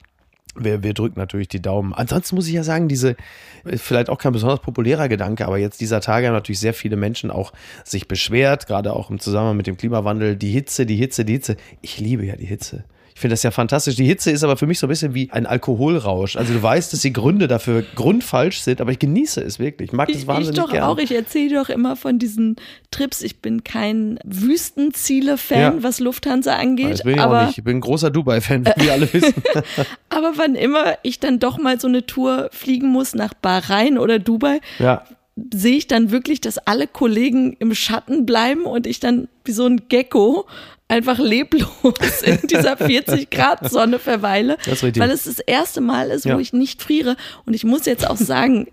wir, 0.56 0.82
wir 0.82 0.94
drücken 0.94 1.18
natürlich 1.18 1.48
die 1.48 1.62
Daumen. 1.62 1.92
Ansonsten 1.92 2.36
muss 2.36 2.46
ich 2.46 2.54
ja 2.54 2.62
sagen, 2.62 2.88
diese, 2.88 3.16
vielleicht 3.64 4.10
auch 4.10 4.18
kein 4.18 4.32
besonders 4.32 4.60
populärer 4.60 5.08
Gedanke, 5.08 5.46
aber 5.46 5.58
jetzt 5.58 5.80
dieser 5.80 6.00
Tage 6.00 6.26
haben 6.26 6.34
natürlich 6.34 6.60
sehr 6.60 6.74
viele 6.74 6.96
Menschen 6.96 7.30
auch 7.30 7.52
sich 7.84 8.08
beschwert, 8.08 8.66
gerade 8.66 8.92
auch 8.92 9.10
im 9.10 9.18
Zusammenhang 9.18 9.56
mit 9.56 9.66
dem 9.66 9.76
Klimawandel. 9.76 10.36
Die 10.36 10.50
Hitze, 10.50 10.86
die 10.86 10.96
Hitze, 10.96 11.24
die 11.24 11.34
Hitze. 11.34 11.56
Ich 11.82 11.98
liebe 11.98 12.24
ja 12.24 12.36
die 12.36 12.46
Hitze. 12.46 12.84
Ich 13.14 13.20
finde 13.20 13.34
das 13.34 13.44
ja 13.44 13.52
fantastisch. 13.52 13.94
Die 13.94 14.06
Hitze 14.06 14.32
ist 14.32 14.42
aber 14.42 14.56
für 14.56 14.66
mich 14.66 14.80
so 14.80 14.86
ein 14.86 14.88
bisschen 14.88 15.14
wie 15.14 15.30
ein 15.30 15.46
Alkoholrausch. 15.46 16.34
Also 16.34 16.52
du 16.52 16.60
weißt, 16.60 16.92
dass 16.92 17.00
die 17.00 17.12
Gründe 17.12 17.46
dafür 17.46 17.84
grundfalsch 17.94 18.58
sind, 18.58 18.80
aber 18.80 18.90
ich 18.90 18.98
genieße 18.98 19.40
es 19.40 19.60
wirklich. 19.60 19.90
Ich 19.90 19.92
mag 19.92 20.08
das 20.08 20.26
wahnsinnig 20.26 20.58
Ich 20.58 20.64
doch 20.64 20.72
gern. 20.72 20.82
auch. 20.82 20.98
Ich 20.98 21.14
erzähle 21.14 21.54
doch 21.54 21.68
immer 21.68 21.94
von 21.94 22.18
diesen 22.18 22.56
Trips. 22.90 23.22
Ich 23.22 23.40
bin 23.40 23.62
kein 23.62 24.18
Wüstenziele-Fan, 24.24 25.60
ja. 25.60 25.74
was 25.78 26.00
Lufthansa 26.00 26.56
angeht. 26.56 26.90
Das 26.90 27.02
bin 27.04 27.14
ich 27.14 27.20
aber, 27.20 27.42
auch 27.42 27.46
nicht. 27.46 27.58
Ich 27.58 27.64
bin 27.64 27.76
ein 27.76 27.80
großer 27.80 28.10
Dubai-Fan, 28.10 28.66
wie 28.66 28.84
wir 28.84 28.92
alle 28.92 29.12
wissen. 29.12 29.34
aber 30.08 30.32
wann 30.34 30.56
immer 30.56 30.94
ich 31.02 31.20
dann 31.20 31.38
doch 31.38 31.56
mal 31.56 31.78
so 31.78 31.86
eine 31.86 32.06
Tour 32.06 32.48
fliegen 32.50 32.88
muss 32.88 33.14
nach 33.14 33.32
Bahrain 33.32 33.96
oder 33.96 34.18
Dubai, 34.18 34.60
ja 34.80 35.04
sehe 35.52 35.76
ich 35.76 35.88
dann 35.88 36.10
wirklich, 36.10 36.40
dass 36.40 36.58
alle 36.58 36.86
Kollegen 36.86 37.54
im 37.58 37.74
Schatten 37.74 38.24
bleiben 38.24 38.64
und 38.64 38.86
ich 38.86 39.00
dann 39.00 39.28
wie 39.44 39.52
so 39.52 39.66
ein 39.66 39.88
Gecko 39.88 40.46
einfach 40.86 41.18
leblos 41.18 42.22
in 42.22 42.38
dieser 42.46 42.76
40 42.78 43.30
Grad 43.30 43.70
Sonne 43.70 43.98
verweile, 43.98 44.58
weil 44.66 45.10
es 45.10 45.24
das 45.24 45.40
erste 45.40 45.80
Mal 45.80 46.10
ist, 46.10 46.24
ja. 46.24 46.36
wo 46.36 46.38
ich 46.38 46.52
nicht 46.52 46.82
friere. 46.82 47.16
Und 47.46 47.54
ich 47.54 47.64
muss 47.64 47.86
jetzt 47.86 48.08
auch 48.08 48.16
sagen, 48.16 48.68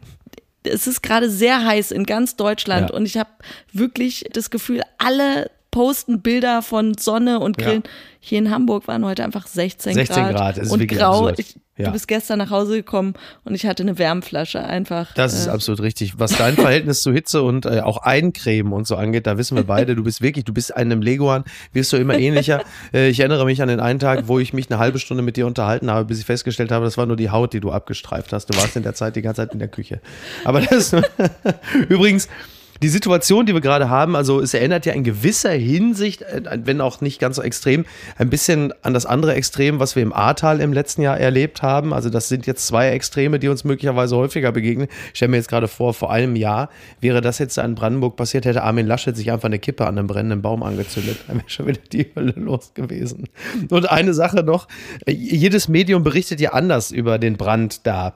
es 0.64 0.86
ist 0.86 1.02
gerade 1.02 1.30
sehr 1.30 1.66
heiß 1.66 1.92
in 1.92 2.06
ganz 2.06 2.36
Deutschland 2.36 2.92
ja. 2.92 2.96
und 2.96 3.06
ich 3.06 3.18
habe 3.18 3.32
wirklich 3.74 4.26
das 4.32 4.52
Gefühl, 4.52 4.82
alle 4.98 5.50
posten 5.72 6.22
Bilder 6.22 6.62
von 6.62 6.98
Sonne 6.98 7.40
und 7.40 7.58
Grillen. 7.58 7.84
Ja. 7.84 7.90
Hier 8.20 8.38
in 8.38 8.52
Hamburg 8.52 8.88
waren 8.88 9.04
heute 9.04 9.24
einfach 9.24 9.48
16, 9.48 9.94
16 9.94 10.16
Grad, 10.16 10.36
Grad 10.36 10.58
ist 10.60 10.72
und 10.72 10.88
grau. 10.88 11.30
Ich, 11.30 11.56
ja. 11.78 11.88
Du 11.88 11.94
bist 11.94 12.08
gestern 12.08 12.38
nach 12.38 12.52
Hause 12.52 12.76
gekommen 12.76 13.16
und 13.44 13.56
ich 13.56 13.66
hatte 13.66 13.82
eine 13.82 13.98
Wärmflasche 13.98 14.64
einfach. 14.64 15.14
Das 15.16 15.34
ist 15.34 15.48
äh, 15.48 15.50
absolut 15.50 15.82
richtig. 15.82 16.20
Was 16.20 16.38
dein 16.38 16.54
Verhältnis 16.56 17.02
zu 17.02 17.12
Hitze 17.12 17.42
und 17.42 17.66
äh, 17.66 17.80
auch 17.80 17.98
Eincremen 17.98 18.74
und 18.74 18.86
so 18.86 18.96
angeht, 18.96 19.26
da 19.26 19.38
wissen 19.38 19.56
wir 19.56 19.64
beide, 19.64 19.96
du 19.96 20.04
bist 20.04 20.22
wirklich, 20.22 20.46
du 20.46 20.54
bist 20.54 20.76
einem 20.76 21.02
Leguan, 21.02 21.44
wirst 21.74 21.92
du 21.94 21.98
immer 21.98 22.18
ähnlicher. 22.18 22.62
Äh, 22.94 23.10
ich 23.10 23.20
erinnere 23.20 23.46
mich 23.46 23.62
an 23.62 23.68
den 23.68 23.80
einen 23.80 24.00
Tag, 24.00 24.28
wo 24.28 24.40
ich 24.40 24.54
mich 24.54 24.70
eine 24.70 24.80
halbe 24.80 25.00
Stunde 25.00 25.24
mit 25.24 25.38
dir 25.38 25.46
unterhalten 25.46 25.92
habe, 25.92 26.06
bis 26.06 26.20
ich 26.20 26.26
festgestellt 26.26 26.72
habe, 26.72 26.84
das 26.84 26.98
war 26.98 27.06
nur 27.06 27.16
die 27.16 27.30
Haut, 27.30 27.54
die 27.54 27.60
du 27.60 27.72
abgestreift 27.72 28.34
hast. 28.34 28.48
Du 28.48 28.58
warst 28.58 28.76
in 28.76 28.84
der 28.84 28.94
Zeit 28.96 29.16
die 29.16 29.22
ganze 29.22 29.44
Zeit 29.44 29.54
in 29.54 29.60
der 29.60 29.68
Küche. 29.68 30.02
Aber 30.44 30.62
das 30.62 30.94
übrigens 31.90 32.28
die 32.82 32.90
Situation, 32.90 33.46
die 33.46 33.54
wir 33.54 33.62
gerade 33.62 33.90
haben, 33.90 34.16
also 34.16 34.42
es 34.42 34.54
erinnert 34.54 34.86
ja 34.86 34.94
in 34.94 35.04
gewisser 35.04 35.52
Hinsicht, 35.52 36.24
äh, 36.24 36.42
wenn 36.64 36.82
auch 36.82 37.02
nicht 37.02 37.20
ganz 37.20 37.36
so 37.36 37.42
extrem, 37.42 37.86
ein 38.18 38.30
bisschen 38.30 38.74
an 38.82 38.94
das 38.94 39.06
andere 39.06 39.36
Extrem, 39.36 39.80
was 39.80 39.96
wir 39.96 40.04
im 40.04 40.14
Ahrtal 40.14 40.60
im 40.62 40.74
letzten 40.74 41.02
Jahr 41.02 41.20
erlebt 41.20 41.62
haben. 41.62 41.94
Also 41.94 42.10
das 42.10 42.28
sind 42.28 42.48
jetzt 42.48 42.66
zwei 42.66 42.90
Extreme, 42.90 43.40
die 43.40 43.50
uns 43.50 43.64
möglicherweise 43.64 44.16
häufiger 44.16 44.52
begegnen. 44.52 44.88
Ich 45.12 45.18
stelle 45.18 45.32
mir 45.32 45.38
jetzt 45.38 45.50
gerade 45.50 45.68
vor, 45.68 45.94
vor 45.94 46.12
einem 46.12 46.36
Jahr 46.36 46.70
wäre 47.00 47.22
das 47.22 47.38
jetzt 47.40 47.58
in 47.58 47.76
Brandenburg 47.76 48.16
passiert, 48.16 48.46
hätte 48.46 48.64
Armin 48.64 48.88
Laschet 48.88 49.16
sich 49.16 49.32
einfach 49.32 49.48
eine 49.48 49.60
Kippe 49.60 49.86
an 49.86 49.98
einem 49.98 50.08
brennenden 50.08 50.42
Baum 50.42 50.64
angezündet. 50.64 51.18
Dann 51.28 51.38
wäre 51.38 51.50
schon 51.50 51.68
wieder 51.68 51.82
die 51.92 52.08
Hölle 52.16 52.34
los 52.36 52.74
gewesen. 52.74 53.30
Und 53.70 53.90
eine 53.90 54.14
Sache 54.14 54.44
noch, 54.44 54.68
jedes 55.08 55.68
Medium 55.68 56.04
berichtet 56.04 56.42
ja 56.42 56.54
anders 56.54 56.92
über 56.92 57.20
den 57.20 57.38
Brand 57.38 57.86
da. 57.86 58.16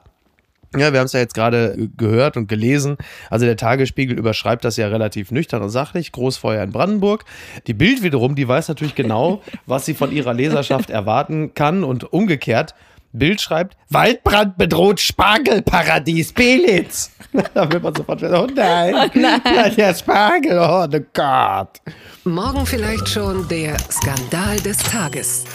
Ja, 0.75 0.91
wir 0.91 0.99
haben 0.99 1.05
es 1.05 1.13
ja 1.13 1.19
jetzt 1.19 1.33
gerade 1.33 1.89
gehört 1.97 2.37
und 2.37 2.47
gelesen. 2.47 2.97
Also 3.29 3.45
der 3.45 3.57
Tagesspiegel 3.57 4.17
überschreibt 4.17 4.65
das 4.65 4.77
ja 4.77 4.87
relativ 4.87 5.31
nüchtern 5.31 5.61
und 5.61 5.69
sachlich. 5.69 6.11
Großfeuer 6.11 6.63
in 6.63 6.71
Brandenburg. 6.71 7.25
Die 7.67 7.73
Bild 7.73 8.03
wiederum, 8.03 8.35
die 8.35 8.47
weiß 8.47 8.67
natürlich 8.67 8.95
genau, 8.95 9.41
was 9.65 9.85
sie 9.85 9.93
von 9.93 10.11
ihrer 10.11 10.33
Leserschaft 10.33 10.89
erwarten 10.89 11.53
kann 11.53 11.83
und 11.83 12.11
umgekehrt. 12.11 12.75
Bild 13.17 13.39
schreibt, 13.39 13.77
Waldbrand 13.89 14.57
bedroht 14.57 14.99
Spargelparadies 14.99 16.33
Belitz. 16.33 17.11
da 17.53 17.71
wird 17.71 17.81
man 17.81 17.95
sofort 17.95 18.21
wieder, 18.21 18.43
oh 18.43 18.47
nein, 18.53 18.93
oh 18.93 19.09
nein. 19.13 19.41
der 19.77 19.93
Spargel, 19.95 20.59
oh 20.59 20.87
Gott. 21.13 21.81
Morgen 22.25 22.65
vielleicht 22.65 23.07
schon 23.07 23.47
der 23.47 23.77
Skandal 23.89 24.57
des 24.57 24.77
Tages. 24.79 25.45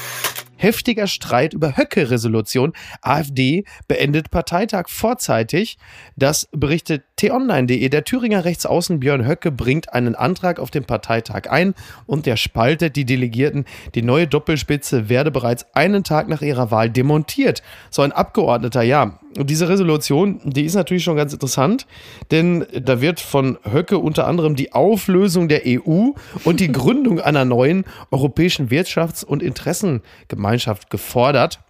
Heftiger 0.60 1.06
Streit 1.06 1.54
über 1.54 1.76
Höcke-Resolution. 1.76 2.74
AfD 3.00 3.64
beendet 3.88 4.30
Parteitag 4.30 4.88
vorzeitig. 4.88 5.78
Das 6.16 6.48
berichtet 6.52 7.04
t-online.de. 7.16 7.88
Der 7.88 8.04
Thüringer 8.04 8.44
Rechtsaußen 8.44 9.00
Björn 9.00 9.26
Höcke 9.26 9.50
bringt 9.50 9.92
einen 9.94 10.14
Antrag 10.14 10.60
auf 10.60 10.70
den 10.70 10.84
Parteitag 10.84 11.50
ein 11.50 11.74
und 12.06 12.26
der 12.26 12.36
spaltet 12.36 12.96
die 12.96 13.06
Delegierten. 13.06 13.64
Die 13.94 14.02
neue 14.02 14.26
Doppelspitze 14.26 15.08
werde 15.08 15.30
bereits 15.30 15.66
einen 15.74 16.04
Tag 16.04 16.28
nach 16.28 16.42
ihrer 16.42 16.70
Wahl 16.70 16.90
demontiert. 16.90 17.62
So 17.90 18.02
ein 18.02 18.12
Abgeordneter, 18.12 18.82
ja, 18.82 19.18
und 19.36 19.48
diese 19.48 19.68
Resolution, 19.68 20.40
die 20.44 20.64
ist 20.64 20.74
natürlich 20.74 21.04
schon 21.04 21.16
ganz 21.16 21.32
interessant, 21.32 21.86
denn 22.32 22.66
da 22.72 23.00
wird 23.00 23.20
von 23.20 23.58
Höcke 23.62 23.98
unter 23.98 24.26
anderem 24.26 24.56
die 24.56 24.72
Auflösung 24.72 25.48
der 25.48 25.62
EU 25.66 26.10
und 26.44 26.60
die 26.60 26.72
Gründung 26.72 27.20
einer 27.20 27.44
neuen 27.44 27.84
europäischen 28.10 28.70
Wirtschafts- 28.70 29.24
und 29.24 29.42
Interessengemeinschaft 29.42 30.90
gefordert. 30.90 31.60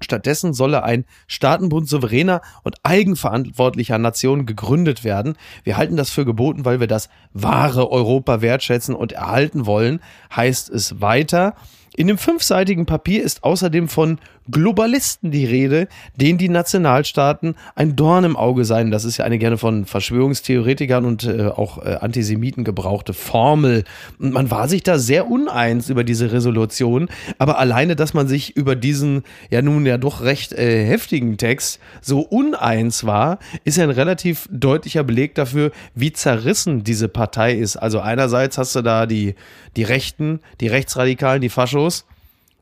Stattdessen 0.00 0.54
solle 0.54 0.82
ein 0.82 1.04
Staatenbund 1.26 1.88
souveräner 1.88 2.40
und 2.64 2.76
eigenverantwortlicher 2.82 3.98
Nationen 3.98 4.46
gegründet 4.46 5.04
werden. 5.04 5.36
Wir 5.62 5.76
halten 5.76 5.96
das 5.96 6.10
für 6.10 6.24
geboten, 6.24 6.64
weil 6.64 6.80
wir 6.80 6.86
das 6.86 7.08
wahre 7.34 7.90
Europa 7.92 8.40
wertschätzen 8.40 8.94
und 8.94 9.12
erhalten 9.12 9.66
wollen, 9.66 10.00
heißt 10.34 10.70
es 10.70 11.00
weiter. 11.00 11.54
In 11.96 12.06
dem 12.06 12.18
fünfseitigen 12.18 12.86
Papier 12.86 13.22
ist 13.22 13.42
außerdem 13.42 13.88
von 13.88 14.18
Globalisten 14.50 15.30
die 15.30 15.44
Rede, 15.44 15.88
denen 16.16 16.38
die 16.38 16.48
Nationalstaaten 16.48 17.54
ein 17.74 17.96
Dorn 17.96 18.24
im 18.24 18.36
Auge 18.36 18.64
seien. 18.64 18.90
Das 18.90 19.04
ist 19.04 19.16
ja 19.16 19.24
eine 19.24 19.38
gerne 19.38 19.58
von 19.58 19.84
Verschwörungstheoretikern 19.84 21.04
und 21.04 21.24
äh, 21.24 21.46
auch 21.48 21.84
äh, 21.84 21.96
Antisemiten 22.00 22.64
gebrauchte 22.64 23.12
Formel. 23.12 23.84
Und 24.18 24.32
man 24.32 24.50
war 24.50 24.68
sich 24.68 24.82
da 24.82 24.98
sehr 24.98 25.30
uneins 25.30 25.88
über 25.88 26.04
diese 26.04 26.32
Resolution, 26.32 27.08
aber 27.38 27.58
alleine, 27.58 27.96
dass 27.96 28.14
man 28.14 28.28
sich 28.28 28.56
über 28.56 28.76
diesen 28.76 29.22
ja 29.50 29.62
nun 29.62 29.86
ja 29.86 29.98
doch 29.98 30.22
recht 30.22 30.52
äh, 30.52 30.86
heftigen 30.86 31.36
Text 31.36 31.80
so 32.00 32.20
uneins 32.20 33.04
war, 33.04 33.38
ist 33.64 33.78
ja 33.78 33.84
ein 33.84 33.90
relativ 33.90 34.48
deutlicher 34.50 35.04
Beleg 35.04 35.34
dafür, 35.34 35.70
wie 35.94 36.12
zerrissen 36.12 36.84
diese 36.84 37.08
Partei 37.08 37.54
ist. 37.54 37.76
Also 37.76 38.00
einerseits 38.00 38.58
hast 38.58 38.74
du 38.74 38.82
da 38.82 39.06
die, 39.06 39.34
die 39.76 39.82
Rechten, 39.82 40.40
die 40.60 40.68
Rechtsradikalen, 40.68 41.40
die 41.40 41.48
Faschos 41.48 42.06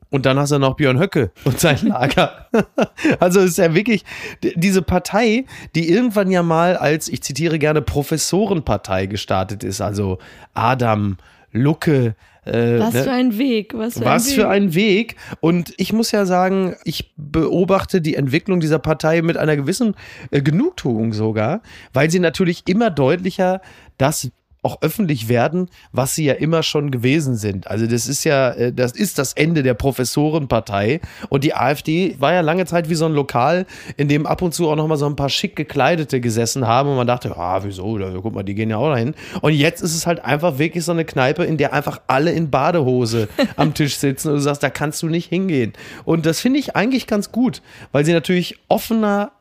und 0.09 0.25
dann 0.25 0.39
hast 0.39 0.51
du 0.51 0.57
noch 0.57 0.75
Björn 0.75 0.99
Höcke 0.99 1.31
und 1.43 1.59
sein 1.59 1.79
Lager. 1.83 2.47
also 3.19 3.39
es 3.39 3.51
ist 3.51 3.57
ja 3.57 3.75
wirklich 3.75 4.03
diese 4.41 4.81
Partei, 4.81 5.45
die 5.75 5.89
irgendwann 5.89 6.31
ja 6.31 6.43
mal 6.43 6.75
als, 6.75 7.07
ich 7.07 7.21
zitiere 7.21 7.59
gerne, 7.59 7.81
Professorenpartei 7.81 9.05
gestartet 9.05 9.63
ist. 9.63 9.81
Also 9.81 10.17
Adam, 10.53 11.17
Lucke, 11.51 12.15
äh, 12.45 12.79
was 12.79 12.93
ne? 12.93 13.03
für 13.03 13.11
ein 13.11 13.37
Weg. 13.37 13.73
Was, 13.75 13.99
für, 13.99 14.05
was 14.05 14.23
ein 14.23 14.29
Weg. 14.29 14.35
für 14.35 14.49
ein 14.49 14.73
Weg. 14.73 15.15
Und 15.41 15.73
ich 15.77 15.93
muss 15.93 16.11
ja 16.11 16.25
sagen, 16.25 16.75
ich 16.85 17.13
beobachte 17.15 18.01
die 18.01 18.15
Entwicklung 18.15 18.59
dieser 18.59 18.79
Partei 18.79 19.21
mit 19.21 19.37
einer 19.37 19.55
gewissen 19.55 19.95
äh, 20.31 20.41
Genugtuung 20.41 21.13
sogar, 21.13 21.61
weil 21.93 22.09
sie 22.09 22.19
natürlich 22.19 22.63
immer 22.67 22.89
deutlicher 22.89 23.61
das 23.97 24.31
auch 24.61 24.81
öffentlich 24.81 25.29
werden, 25.29 25.69
was 25.91 26.15
sie 26.15 26.25
ja 26.25 26.33
immer 26.33 26.63
schon 26.63 26.91
gewesen 26.91 27.35
sind. 27.35 27.67
Also 27.67 27.87
das 27.87 28.07
ist 28.07 28.25
ja, 28.25 28.51
äh, 28.51 28.73
das 28.73 28.91
ist 28.91 29.17
das 29.17 29.33
Ende 29.33 29.63
der 29.63 29.73
Professorenpartei 29.73 30.99
und 31.29 31.43
die 31.43 31.53
AfD 31.55 32.15
war 32.19 32.33
ja 32.33 32.41
lange 32.41 32.65
Zeit 32.65 32.89
wie 32.89 32.95
so 32.95 33.05
ein 33.05 33.13
Lokal, 33.13 33.65
in 33.95 34.09
dem 34.09 34.25
ab 34.25 34.41
und 34.41 34.53
zu 34.53 34.69
auch 34.69 34.75
noch 34.75 34.87
mal 34.87 34.97
so 34.97 35.05
ein 35.05 35.15
paar 35.15 35.29
schick 35.29 35.55
gekleidete 35.55 36.19
gesessen 36.19 36.67
haben 36.67 36.89
und 36.89 36.97
man 36.97 37.07
dachte, 37.07 37.35
ah, 37.37 37.63
wieso, 37.63 37.97
guck 38.21 38.33
mal, 38.33 38.43
die 38.43 38.55
gehen 38.55 38.69
ja 38.69 38.77
auch 38.77 38.89
dahin. 38.89 39.15
Und 39.41 39.53
jetzt 39.53 39.81
ist 39.81 39.95
es 39.95 40.05
halt 40.05 40.25
einfach 40.25 40.59
wirklich 40.59 40.83
so 40.83 40.91
eine 40.91 41.05
Kneipe, 41.05 41.45
in 41.45 41.57
der 41.57 41.71
einfach 41.71 42.01
alle 42.07 42.31
in 42.31 42.49
Badehose 42.49 43.29
am 43.55 43.73
Tisch 43.73 43.95
sitzen 43.95 44.29
und 44.29 44.35
du 44.35 44.41
sagst, 44.41 44.61
da 44.61 44.69
kannst 44.69 45.01
du 45.01 45.07
nicht 45.07 45.29
hingehen. 45.29 45.73
Und 46.03 46.25
das 46.25 46.41
finde 46.41 46.59
ich 46.59 46.75
eigentlich 46.75 47.07
ganz 47.07 47.31
gut, 47.31 47.61
weil 47.91 48.03
sie 48.03 48.13
natürlich 48.13 48.59
offener 48.67 49.31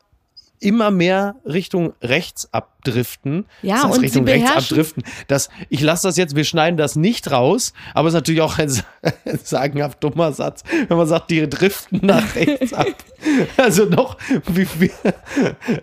immer 0.61 0.91
mehr 0.91 1.37
Richtung 1.45 1.93
rechts 2.03 2.53
abdriften. 2.53 3.47
Ja, 3.63 3.85
und 3.85 4.01
Richtung 4.01 4.27
sie 4.27 4.33
rechts 4.33 4.51
abdriften. 4.51 5.03
Das, 5.27 5.49
ich 5.69 5.81
lasse 5.81 6.09
das 6.09 6.17
jetzt, 6.17 6.37
wir 6.37 6.45
schneiden 6.45 6.77
das 6.77 6.97
nicht 6.97 7.31
raus, 7.31 7.73
aber 7.95 8.09
es 8.09 8.15
ist 8.15 8.19
natürlich 8.19 8.41
auch 8.41 8.59
ein, 8.59 8.71
ein 9.03 9.39
sagenhaft 9.43 10.03
dummer 10.03 10.33
Satz, 10.33 10.63
wenn 10.89 10.97
man 10.97 11.07
sagt, 11.07 11.31
die 11.31 11.49
driften 11.49 12.01
nach 12.03 12.35
rechts 12.35 12.73
ab. 12.73 12.87
Also 13.57 13.85
noch, 13.85 14.17
wie, 14.47 14.67
wie, 14.79 14.91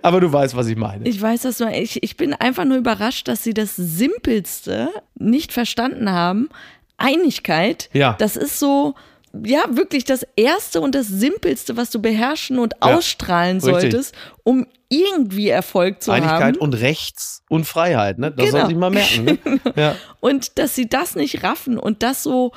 aber 0.01 0.21
du 0.21 0.31
weißt, 0.31 0.55
was 0.55 0.67
ich 0.67 0.77
meine. 0.77 1.07
Ich 1.07 1.21
weiß 1.21 1.41
das 1.41 1.59
nur. 1.59 1.69
Ich, 1.71 2.01
ich 2.01 2.15
bin 2.15 2.33
einfach 2.33 2.63
nur 2.63 2.77
überrascht, 2.77 3.27
dass 3.27 3.43
sie 3.43 3.53
das 3.53 3.75
Simpelste 3.75 4.89
nicht 5.15 5.51
verstanden 5.51 6.09
haben. 6.11 6.49
Einigkeit. 6.97 7.89
Ja. 7.91 8.15
Das 8.19 8.37
ist 8.37 8.57
so, 8.57 8.95
ja, 9.43 9.63
wirklich 9.69 10.03
das 10.03 10.25
Erste 10.35 10.81
und 10.81 10.95
das 10.95 11.07
Simpelste, 11.07 11.77
was 11.77 11.89
du 11.89 12.01
beherrschen 12.01 12.59
und 12.59 12.73
ja, 12.81 12.95
ausstrahlen 12.95 13.59
solltest, 13.59 14.15
richtig. 14.15 14.39
um 14.43 14.67
irgendwie 14.89 15.49
Erfolg 15.49 16.01
zu 16.01 16.11
Einigkeit 16.11 16.33
haben. 16.33 16.43
Einigkeit 16.43 16.61
und 16.61 16.73
Rechts 16.75 17.43
und 17.49 17.65
Freiheit, 17.65 18.19
ne? 18.19 18.31
Das 18.31 18.45
genau. 18.45 18.57
sollte 18.59 18.71
ich 18.71 18.77
mal 18.77 18.91
merken. 18.91 19.25
Ne? 19.25 19.39
Ja. 19.75 19.95
Und 20.19 20.57
dass 20.57 20.75
sie 20.75 20.87
das 20.87 21.15
nicht 21.15 21.43
raffen 21.43 21.77
und 21.77 22.03
das 22.03 22.23
so 22.23 22.51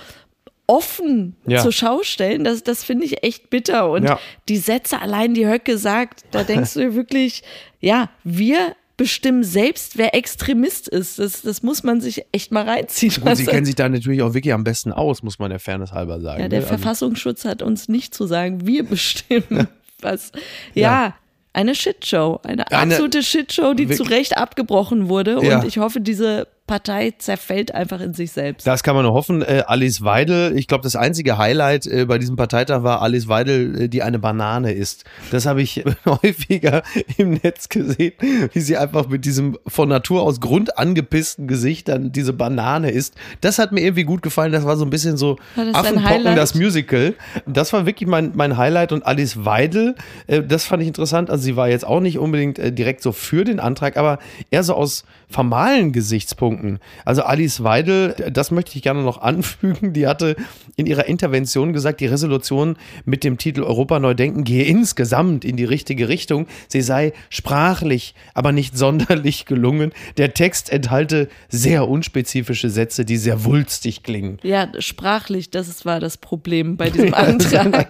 offen 0.67 1.37
ja. 1.47 1.63
zur 1.63 1.73
Schau 1.73 2.03
stellen, 2.03 2.45
das, 2.45 2.63
das 2.63 2.85
finde 2.85 3.07
ich 3.07 3.25
echt 3.25 3.51
bitter. 3.51 3.91
Und 3.91 4.05
ja. 4.05 4.21
die 4.49 4.59
Sätze 4.59 5.01
allein, 5.01 5.35
die 5.35 5.47
Höcke 5.47 5.79
sagt, 5.79 6.25
da 6.31 6.45
denkst 6.45 6.75
du 6.75 6.95
wirklich, 6.95 7.43
ja, 7.81 8.11
wir 8.23 8.77
bestimmen 8.99 9.45
selbst, 9.45 9.97
wer 9.97 10.15
Extremist 10.15 10.89
ist. 10.89 11.19
Das, 11.19 11.41
das 11.41 11.63
muss 11.63 11.83
man 11.83 12.03
sich 12.03 12.25
echt 12.33 12.53
mal 12.53 12.69
reinziehen. 12.69 13.15
Gut, 13.25 13.37
Sie 13.37 13.47
kennen 13.47 13.65
sich 13.65 13.77
da 13.77 13.89
natürlich 13.89 14.21
auch 14.21 14.35
wirklich 14.35 14.53
am 14.53 14.65
besten 14.65 14.93
aus, 14.93 15.23
muss 15.23 15.39
man 15.39 15.49
der 15.49 15.61
Fairness 15.61 15.93
halber 15.93 16.21
sagen. 16.21 16.43
Ja, 16.43 16.49
der 16.49 16.61
ne? 16.61 16.67
also 16.67 16.77
Verfassungsschutz 16.77 17.47
hat 17.47 17.63
uns 17.63 17.89
nicht 17.89 18.13
zu 18.13 18.27
sagen, 18.27 18.67
wir 18.67 18.85
bestimmen 18.85 19.69
was. 20.03 20.33
ja. 20.75 21.07
ja 21.07 21.15
eine 21.55 21.75
Shitshow, 21.75 22.41
eine, 22.45 22.71
eine 22.71 22.93
absolute 22.95 23.23
Shitshow, 23.23 23.75
die 23.75 23.89
zu 23.89 24.05
Recht 24.05 24.37
abgebrochen 24.37 25.09
wurde. 25.09 25.41
Ja. 25.43 25.59
Und 25.59 25.67
ich 25.67 25.79
hoffe, 25.79 26.01
diese 26.01 26.47
Partei 26.69 27.15
zerfällt 27.19 27.75
einfach 27.75 28.01
in 28.01 28.15
sich 28.15 28.31
selbst. 28.31 28.65
Das 28.67 28.85
kann 28.85 28.95
man 28.95 29.05
nur 29.05 29.15
hoffen. 29.15 29.43
Äh, 29.43 29.65
Alice 29.67 30.05
Weidel, 30.05 30.57
ich 30.57 30.69
glaube, 30.69 30.83
das 30.83 30.95
einzige 30.95 31.39
Highlight 31.39 31.87
äh, 31.87 32.05
bei 32.05 32.19
diesem 32.19 32.37
Parteitag 32.37 32.85
war 32.85 33.03
Alice 33.03 33.27
Weidel, 33.27 33.83
äh, 33.83 33.89
die 33.89 34.05
eine 34.05 34.21
Banane 34.21 34.73
isst. 34.73 35.05
Das 35.33 35.47
habe 35.47 35.63
ich 35.63 35.83
häufiger 36.07 36.85
im 37.17 37.41
Netz 37.43 37.69
gesehen, 37.69 38.13
wie 38.53 38.61
sie 38.61 38.77
einfach 38.77 39.09
mit 39.09 39.25
diesem 39.25 39.59
von 39.67 39.89
Natur 39.89 40.23
aus 40.23 40.41
Grund 40.41 40.79
angepissten 40.79 41.49
Gesicht 41.49 41.89
dann 41.89 42.13
diese 42.13 42.33
Banane 42.33 42.91
isst. 42.91 43.17
Das 43.41 43.59
hat 43.59 43.73
mir 43.73 43.81
irgendwie 43.81 44.05
gut 44.05 44.23
gefallen. 44.23 44.53
Das 44.53 44.65
war 44.65 44.77
so 44.77 44.85
ein 44.85 44.91
bisschen 44.91 45.17
so 45.17 45.39
Affenpocken, 45.57 46.37
das 46.37 46.55
Musical. 46.55 47.15
Das 47.47 47.73
war 47.73 47.87
wirklich 47.87 48.09
mein, 48.09 48.33
mein 48.35 48.57
Highlight. 48.57 48.93
Und 48.93 49.07
Alice 49.07 49.45
Weidel, 49.45 49.95
äh, 50.27 50.43
das 50.43 50.67
fand 50.67 50.83
ich 50.83 50.89
interessant. 50.89 51.31
Also 51.31 51.43
sie 51.43 51.57
war 51.57 51.69
jetzt 51.69 51.87
auch 51.87 52.01
nicht 52.01 52.19
unbedingt 52.19 52.59
äh, 52.59 52.71
direkt 52.71 53.03
so 53.03 53.13
für 53.13 53.45
den 53.45 53.59
Antrag, 53.59 53.97
aber 53.97 54.19
eher 54.51 54.63
so 54.63 54.75
aus 54.75 55.05
formalen 55.31 55.93
Gesichtspunkten 55.93 56.58
Punkten. 56.59 56.81
Also 57.05 57.23
Alice 57.23 57.63
Weidel, 57.63 58.15
das 58.33 58.51
möchte 58.51 58.77
ich 58.77 58.83
gerne 58.83 59.03
noch 59.03 59.21
anfügen, 59.23 59.93
die 59.93 60.07
hatte 60.07 60.37
in 60.77 60.87
ihrer 60.87 61.07
Intervention 61.07 61.73
gesagt, 61.73 62.01
die 62.01 62.07
Resolution 62.07 62.77
mit 63.05 63.25
dem 63.25 63.39
Titel 63.39 63.63
Europa 63.63 63.99
neu 63.99 64.15
denken 64.15 64.45
gehe 64.45 64.65
insgesamt 64.65 65.45
in 65.45 65.57
die 65.57 65.65
richtige 65.65 66.09
Richtung. 66.09 66.47
Sie 66.69 66.83
sei 66.83 67.13
sprachlich, 67.31 68.15
aber 68.35 68.53
nicht 68.53 68.77
sonderlich 68.79 69.47
gelungen. 69.47 69.93
Der 70.17 70.35
Text 70.35 70.71
enthalte 70.71 71.29
sehr 71.49 71.89
unspezifische 71.89 72.71
Sätze, 72.71 73.05
die 73.05 73.17
sehr 73.17 73.45
wulstig 73.45 74.03
klingen. 74.03 74.39
Ja, 74.43 74.69
sprachlich, 74.79 75.51
das 75.51 75.85
war 75.85 76.01
das 76.01 76.17
Problem 76.17 76.77
bei 76.77 76.91
diesem 76.99 77.15
Antrag. 77.15 77.89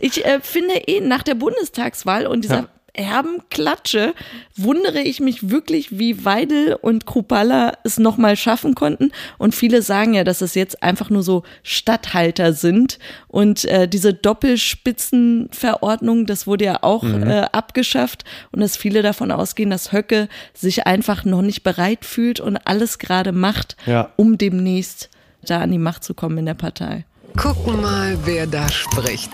ich 0.00 0.24
äh, 0.24 0.40
finde 0.40 0.74
eh 0.86 1.00
nach 1.00 1.22
der 1.22 1.34
Bundestagswahl 1.34 2.26
und 2.26 2.44
dieser 2.44 2.56
ja 2.56 2.68
herben 2.98 3.42
Klatsche 3.50 4.14
wundere 4.56 5.00
ich 5.00 5.20
mich 5.20 5.50
wirklich, 5.50 5.98
wie 5.98 6.24
Weidel 6.24 6.72
und 6.74 7.04
Krupalla 7.06 7.74
es 7.84 7.98
nochmal 7.98 8.36
schaffen 8.36 8.74
konnten. 8.74 9.12
Und 9.38 9.54
viele 9.54 9.82
sagen 9.82 10.14
ja, 10.14 10.24
dass 10.24 10.40
es 10.40 10.54
jetzt 10.54 10.82
einfach 10.82 11.10
nur 11.10 11.22
so 11.22 11.44
Stadthalter 11.62 12.52
sind. 12.52 12.98
Und 13.28 13.64
äh, 13.66 13.86
diese 13.88 14.14
Doppelspitzenverordnung, 14.14 16.26
das 16.26 16.44
wurde 16.46 16.64
ja 16.64 16.82
auch 16.82 17.04
mhm. 17.04 17.28
äh, 17.28 17.42
abgeschafft. 17.52 18.24
Und 18.52 18.60
dass 18.60 18.76
viele 18.76 19.02
davon 19.02 19.30
ausgehen, 19.30 19.70
dass 19.70 19.92
Höcke 19.92 20.28
sich 20.54 20.86
einfach 20.86 21.24
noch 21.24 21.42
nicht 21.42 21.62
bereit 21.62 22.04
fühlt 22.04 22.40
und 22.40 22.56
alles 22.56 22.98
gerade 22.98 23.30
macht, 23.32 23.76
ja. 23.86 24.12
um 24.16 24.38
demnächst 24.38 25.10
da 25.42 25.60
an 25.60 25.70
die 25.70 25.78
Macht 25.78 26.02
zu 26.04 26.14
kommen 26.14 26.38
in 26.38 26.46
der 26.46 26.54
Partei. 26.54 27.04
Gucken 27.36 27.80
mal, 27.80 28.18
wer 28.24 28.46
da 28.46 28.68
spricht. 28.68 29.30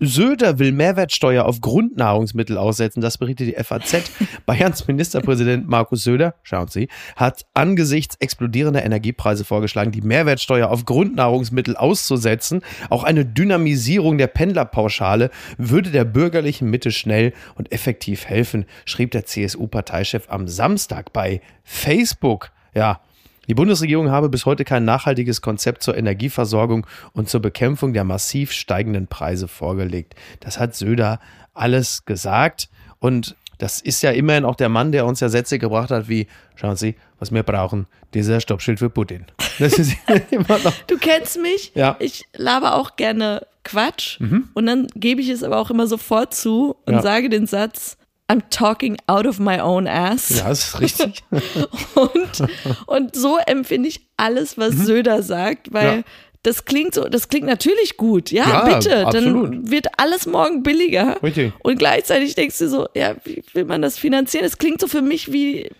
Söder 0.00 0.58
will 0.58 0.72
Mehrwertsteuer 0.72 1.44
auf 1.44 1.60
Grundnahrungsmittel 1.60 2.56
aussetzen, 2.56 3.00
das 3.00 3.18
berichtet 3.18 3.48
die 3.48 3.62
FAZ. 3.62 4.10
Bayerns 4.46 4.86
Ministerpräsident 4.86 5.68
Markus 5.68 6.04
Söder, 6.04 6.34
schauen 6.42 6.68
Sie, 6.68 6.88
hat 7.16 7.46
angesichts 7.54 8.16
explodierender 8.20 8.84
Energiepreise 8.84 9.44
vorgeschlagen, 9.44 9.90
die 9.90 10.00
Mehrwertsteuer 10.00 10.70
auf 10.70 10.84
Grundnahrungsmittel 10.84 11.76
auszusetzen. 11.76 12.62
Auch 12.90 13.04
eine 13.04 13.24
Dynamisierung 13.24 14.18
der 14.18 14.28
Pendlerpauschale 14.28 15.30
würde 15.56 15.90
der 15.90 16.04
bürgerlichen 16.04 16.70
Mitte 16.70 16.92
schnell 16.92 17.32
und 17.56 17.72
effektiv 17.72 18.26
helfen, 18.26 18.66
schrieb 18.84 19.10
der 19.10 19.24
CSU-Parteichef 19.24 20.28
am 20.28 20.48
Samstag 20.48 21.12
bei 21.12 21.40
Facebook. 21.64 22.50
Ja, 22.74 23.00
die 23.48 23.54
Bundesregierung 23.54 24.10
habe 24.10 24.28
bis 24.28 24.46
heute 24.46 24.64
kein 24.64 24.84
nachhaltiges 24.84 25.40
Konzept 25.40 25.82
zur 25.82 25.96
Energieversorgung 25.96 26.86
und 27.12 27.28
zur 27.28 27.40
Bekämpfung 27.40 27.94
der 27.94 28.04
massiv 28.04 28.52
steigenden 28.52 29.06
Preise 29.06 29.48
vorgelegt. 29.48 30.14
Das 30.40 30.60
hat 30.60 30.76
Söder 30.76 31.18
alles 31.54 32.04
gesagt 32.04 32.68
und 33.00 33.36
das 33.58 33.80
ist 33.80 34.02
ja 34.02 34.12
immerhin 34.12 34.44
auch 34.44 34.54
der 34.54 34.68
Mann, 34.68 34.92
der 34.92 35.04
uns 35.04 35.18
ja 35.20 35.28
Sätze 35.28 35.58
gebracht 35.58 35.90
hat 35.90 36.08
wie, 36.08 36.28
schauen 36.54 36.76
Sie, 36.76 36.94
was 37.18 37.32
wir 37.32 37.42
brauchen, 37.42 37.86
dieser 38.14 38.40
Stoppschild 38.40 38.78
für 38.78 38.90
Putin. 38.90 39.26
Das 39.58 39.78
ist 39.78 39.96
immer 40.30 40.58
noch. 40.58 40.72
Du 40.86 40.96
kennst 40.96 41.40
mich, 41.40 41.72
ja. 41.74 41.96
ich 41.98 42.26
laber 42.34 42.76
auch 42.76 42.96
gerne 42.96 43.46
Quatsch 43.64 44.20
mhm. 44.20 44.48
und 44.54 44.66
dann 44.66 44.86
gebe 44.94 45.20
ich 45.20 45.28
es 45.28 45.42
aber 45.42 45.58
auch 45.58 45.70
immer 45.70 45.86
sofort 45.86 46.34
zu 46.34 46.76
und 46.86 46.94
ja. 46.94 47.02
sage 47.02 47.28
den 47.28 47.46
Satz, 47.46 47.98
I'm 48.30 48.42
talking 48.50 48.98
out 49.08 49.26
of 49.26 49.38
my 49.38 49.58
own 49.58 49.86
ass. 49.86 50.28
Ja, 50.36 50.48
das 50.48 50.68
ist 50.68 50.80
richtig. 50.80 51.24
und, 51.94 52.48
und 52.86 53.16
so 53.16 53.38
empfinde 53.46 53.88
ich 53.88 54.06
alles, 54.18 54.58
was 54.58 54.74
mhm. 54.74 54.84
Söder 54.84 55.22
sagt, 55.22 55.72
weil 55.72 55.98
ja 55.98 56.02
das 56.48 56.64
klingt 56.64 56.94
so, 56.94 57.04
das 57.04 57.28
klingt 57.28 57.46
natürlich 57.46 57.96
gut. 57.96 58.30
Ja, 58.30 58.48
ja 58.48 58.74
bitte. 58.74 59.06
Absolut. 59.06 59.52
Dann 59.52 59.70
wird 59.70 59.86
alles 59.98 60.26
morgen 60.26 60.62
billiger. 60.62 61.22
Richtig. 61.22 61.52
Und 61.62 61.78
gleichzeitig 61.78 62.34
denkst 62.34 62.58
du 62.58 62.68
so, 62.68 62.88
ja, 62.94 63.14
wie 63.24 63.42
will 63.52 63.66
man 63.66 63.82
das 63.82 63.98
finanzieren? 63.98 64.44
Es 64.46 64.56
klingt 64.56 64.80
so 64.80 64.88
für 64.88 65.02
mich 65.02 65.30
wie 65.30 65.70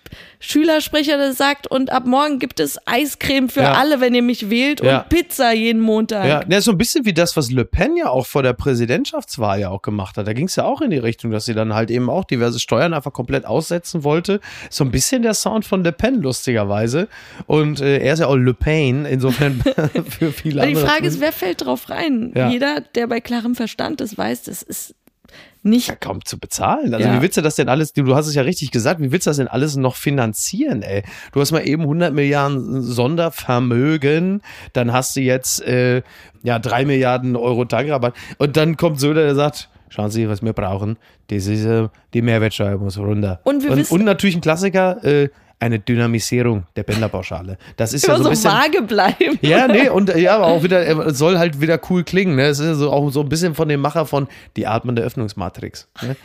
Schülersprecher, 0.40 1.16
der 1.16 1.32
sagt, 1.32 1.66
und 1.66 1.90
ab 1.90 2.06
morgen 2.06 2.38
gibt 2.38 2.60
es 2.60 2.78
Eiscreme 2.86 3.48
für 3.48 3.62
ja. 3.62 3.72
alle, 3.72 4.00
wenn 4.00 4.14
ihr 4.14 4.22
mich 4.22 4.50
wählt 4.50 4.82
ja. 4.82 5.00
und 5.00 5.08
Pizza 5.08 5.52
jeden 5.52 5.80
Montag. 5.80 6.26
Ja, 6.26 6.44
ja, 6.48 6.60
so 6.60 6.70
ein 6.70 6.78
bisschen 6.78 7.04
wie 7.04 7.12
das, 7.12 7.36
was 7.36 7.50
Le 7.50 7.64
Pen 7.64 7.96
ja 7.96 8.08
auch 8.08 8.26
vor 8.26 8.42
der 8.42 8.52
Präsidentschaftswahl 8.52 9.60
ja 9.60 9.70
auch 9.70 9.82
gemacht 9.82 10.16
hat. 10.16 10.28
Da 10.28 10.32
ging 10.34 10.46
es 10.46 10.54
ja 10.54 10.64
auch 10.64 10.80
in 10.80 10.90
die 10.90 10.98
Richtung, 10.98 11.32
dass 11.32 11.44
sie 11.44 11.54
dann 11.54 11.74
halt 11.74 11.90
eben 11.90 12.08
auch 12.08 12.24
diverse 12.24 12.60
Steuern 12.60 12.94
einfach 12.94 13.12
komplett 13.12 13.46
aussetzen 13.46 14.04
wollte. 14.04 14.40
So 14.70 14.84
ein 14.84 14.90
bisschen 14.92 15.22
der 15.22 15.34
Sound 15.34 15.64
von 15.64 15.82
Le 15.82 15.92
Pen, 15.92 16.22
lustigerweise. 16.22 17.08
Und 17.46 17.80
äh, 17.80 17.98
er 17.98 18.12
ist 18.12 18.20
ja 18.20 18.28
auch 18.28 18.36
Le 18.36 18.54
Pen, 18.54 19.06
insofern 19.06 19.60
für 20.08 20.30
viele 20.30 20.57
Aber 20.58 20.66
die 20.66 20.74
Frage 20.74 21.06
ist, 21.06 21.20
wer 21.20 21.32
fällt 21.32 21.64
drauf 21.64 21.90
rein? 21.90 22.32
Jeder, 22.50 22.80
der 22.80 23.06
bei 23.06 23.20
klarem 23.20 23.54
Verstand 23.54 24.00
ist, 24.00 24.16
weiß, 24.18 24.44
das 24.44 24.62
ist 24.62 24.94
nicht. 25.62 25.88
Ja, 25.88 25.96
kaum 25.96 26.24
zu 26.24 26.38
bezahlen. 26.38 26.94
Also, 26.94 27.08
ja. 27.08 27.16
wie 27.16 27.22
willst 27.22 27.36
du 27.36 27.42
das 27.42 27.56
denn 27.56 27.68
alles, 27.68 27.92
du 27.92 28.14
hast 28.14 28.26
es 28.26 28.34
ja 28.34 28.42
richtig 28.42 28.70
gesagt, 28.70 29.00
wie 29.00 29.12
willst 29.12 29.26
du 29.26 29.30
das 29.30 29.36
denn 29.38 29.48
alles 29.48 29.76
noch 29.76 29.96
finanzieren, 29.96 30.82
ey? 30.82 31.02
Du 31.32 31.40
hast 31.40 31.52
mal 31.52 31.66
eben 31.66 31.82
100 31.82 32.14
Milliarden 32.14 32.82
Sondervermögen, 32.82 34.42
dann 34.72 34.92
hast 34.92 35.16
du 35.16 35.20
jetzt, 35.20 35.60
äh, 35.62 36.02
ja, 36.42 36.58
3 36.58 36.84
Milliarden 36.84 37.36
Euro 37.36 37.64
Tankrabatt 37.64 38.14
und 38.38 38.56
dann 38.56 38.76
kommt 38.76 39.00
Söder, 39.00 39.22
der 39.22 39.34
sagt, 39.34 39.68
schauen 39.88 40.10
Sie, 40.10 40.28
was 40.28 40.42
wir 40.42 40.52
brauchen, 40.52 40.96
das 41.28 41.46
ist, 41.46 41.64
äh, 41.64 41.88
die 42.14 42.22
Mehrwertsteuer 42.22 42.78
muss 42.78 42.98
runter. 42.98 43.40
Und, 43.44 43.62
wir 43.62 43.72
und, 43.72 43.78
wissen, 43.78 43.94
und 43.94 44.04
natürlich 44.04 44.36
ein 44.36 44.40
Klassiker, 44.40 45.02
äh, 45.04 45.28
eine 45.60 45.80
Dynamisierung 45.80 46.64
der 46.76 46.84
Pendlerpauschale. 46.84 47.58
Das 47.76 47.92
ist 47.92 48.06
ja 48.06 48.16
so 48.16 48.24
ein 48.24 48.30
bisschen. 48.30 48.52
vage 48.52 48.82
bleiben. 48.82 49.38
Ja, 49.42 49.66
nee, 49.66 49.88
und 49.88 50.14
ja, 50.14 50.36
aber 50.36 50.46
auch 50.46 50.62
wieder, 50.62 51.12
soll 51.12 51.38
halt 51.38 51.60
wieder 51.60 51.80
cool 51.90 52.04
klingen. 52.04 52.36
Ne? 52.36 52.44
Es 52.44 52.60
ist 52.60 52.66
ja 52.66 52.74
so, 52.74 52.92
auch 52.92 53.10
so 53.10 53.20
ein 53.20 53.28
bisschen 53.28 53.54
von 53.54 53.68
dem 53.68 53.80
Macher 53.80 54.06
von 54.06 54.28
Die 54.56 54.66
atmende 54.66 55.02
Öffnungsmatrix. 55.02 55.88
Ne? 56.02 56.16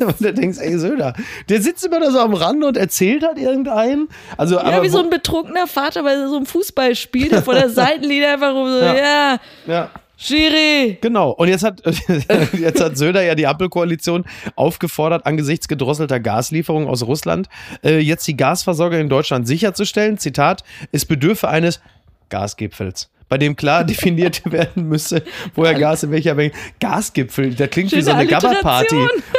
und 0.06 0.20
du 0.20 0.32
denkst, 0.32 0.58
ey, 0.60 0.76
Söder, 0.78 1.14
der 1.48 1.62
sitzt 1.62 1.86
immer 1.86 2.00
da 2.00 2.10
so 2.10 2.18
am 2.18 2.34
Rand 2.34 2.64
und 2.64 2.76
erzählt 2.76 3.24
halt 3.24 3.38
irgendeinen. 3.38 4.08
Also, 4.36 4.56
ja, 4.56 4.62
aber, 4.62 4.82
wie 4.82 4.88
so 4.88 4.98
ein 4.98 5.10
betrunkener 5.10 5.68
Vater 5.68 6.02
bei 6.02 6.16
so 6.26 6.36
einem 6.36 6.46
Fußballspiel, 6.46 7.28
der 7.28 7.42
vor 7.42 7.54
der 7.54 7.70
Seitenlinie 7.70 8.32
einfach 8.32 8.52
so, 8.52 8.78
ja. 8.78 8.94
ja. 8.94 9.38
ja. 9.66 9.90
Schiri! 10.22 10.98
Genau. 11.00 11.30
Und 11.30 11.48
jetzt 11.48 11.64
hat, 11.64 11.82
jetzt 12.52 12.80
hat 12.80 12.96
Söder 12.96 13.22
ja 13.22 13.34
die 13.34 13.46
Ampelkoalition 13.46 14.24
aufgefordert, 14.54 15.26
angesichts 15.26 15.66
gedrosselter 15.66 16.20
Gaslieferungen 16.20 16.88
aus 16.88 17.02
Russland, 17.02 17.48
äh, 17.82 17.98
jetzt 17.98 18.26
die 18.28 18.36
Gasversorgung 18.36 19.00
in 19.00 19.08
Deutschland 19.08 19.48
sicherzustellen. 19.48 20.18
Zitat, 20.18 20.62
es 20.92 21.04
bedürfe 21.06 21.48
eines 21.48 21.80
Gasgipfels 22.28 23.10
bei 23.32 23.38
dem 23.38 23.56
klar 23.56 23.82
definiert 23.92 24.42
werden 24.52 24.90
müsse, 24.90 25.22
woher 25.54 25.72
Gas 25.72 26.02
in 26.02 26.10
welcher 26.10 26.34
Menge. 26.34 26.52
Gasgipfel, 26.80 27.54
da 27.54 27.66
klingt 27.66 27.88
Schöne 27.88 28.02
wie 28.02 28.04
so 28.04 28.10
eine 28.10 28.26
Gabba-Party. 28.26 28.94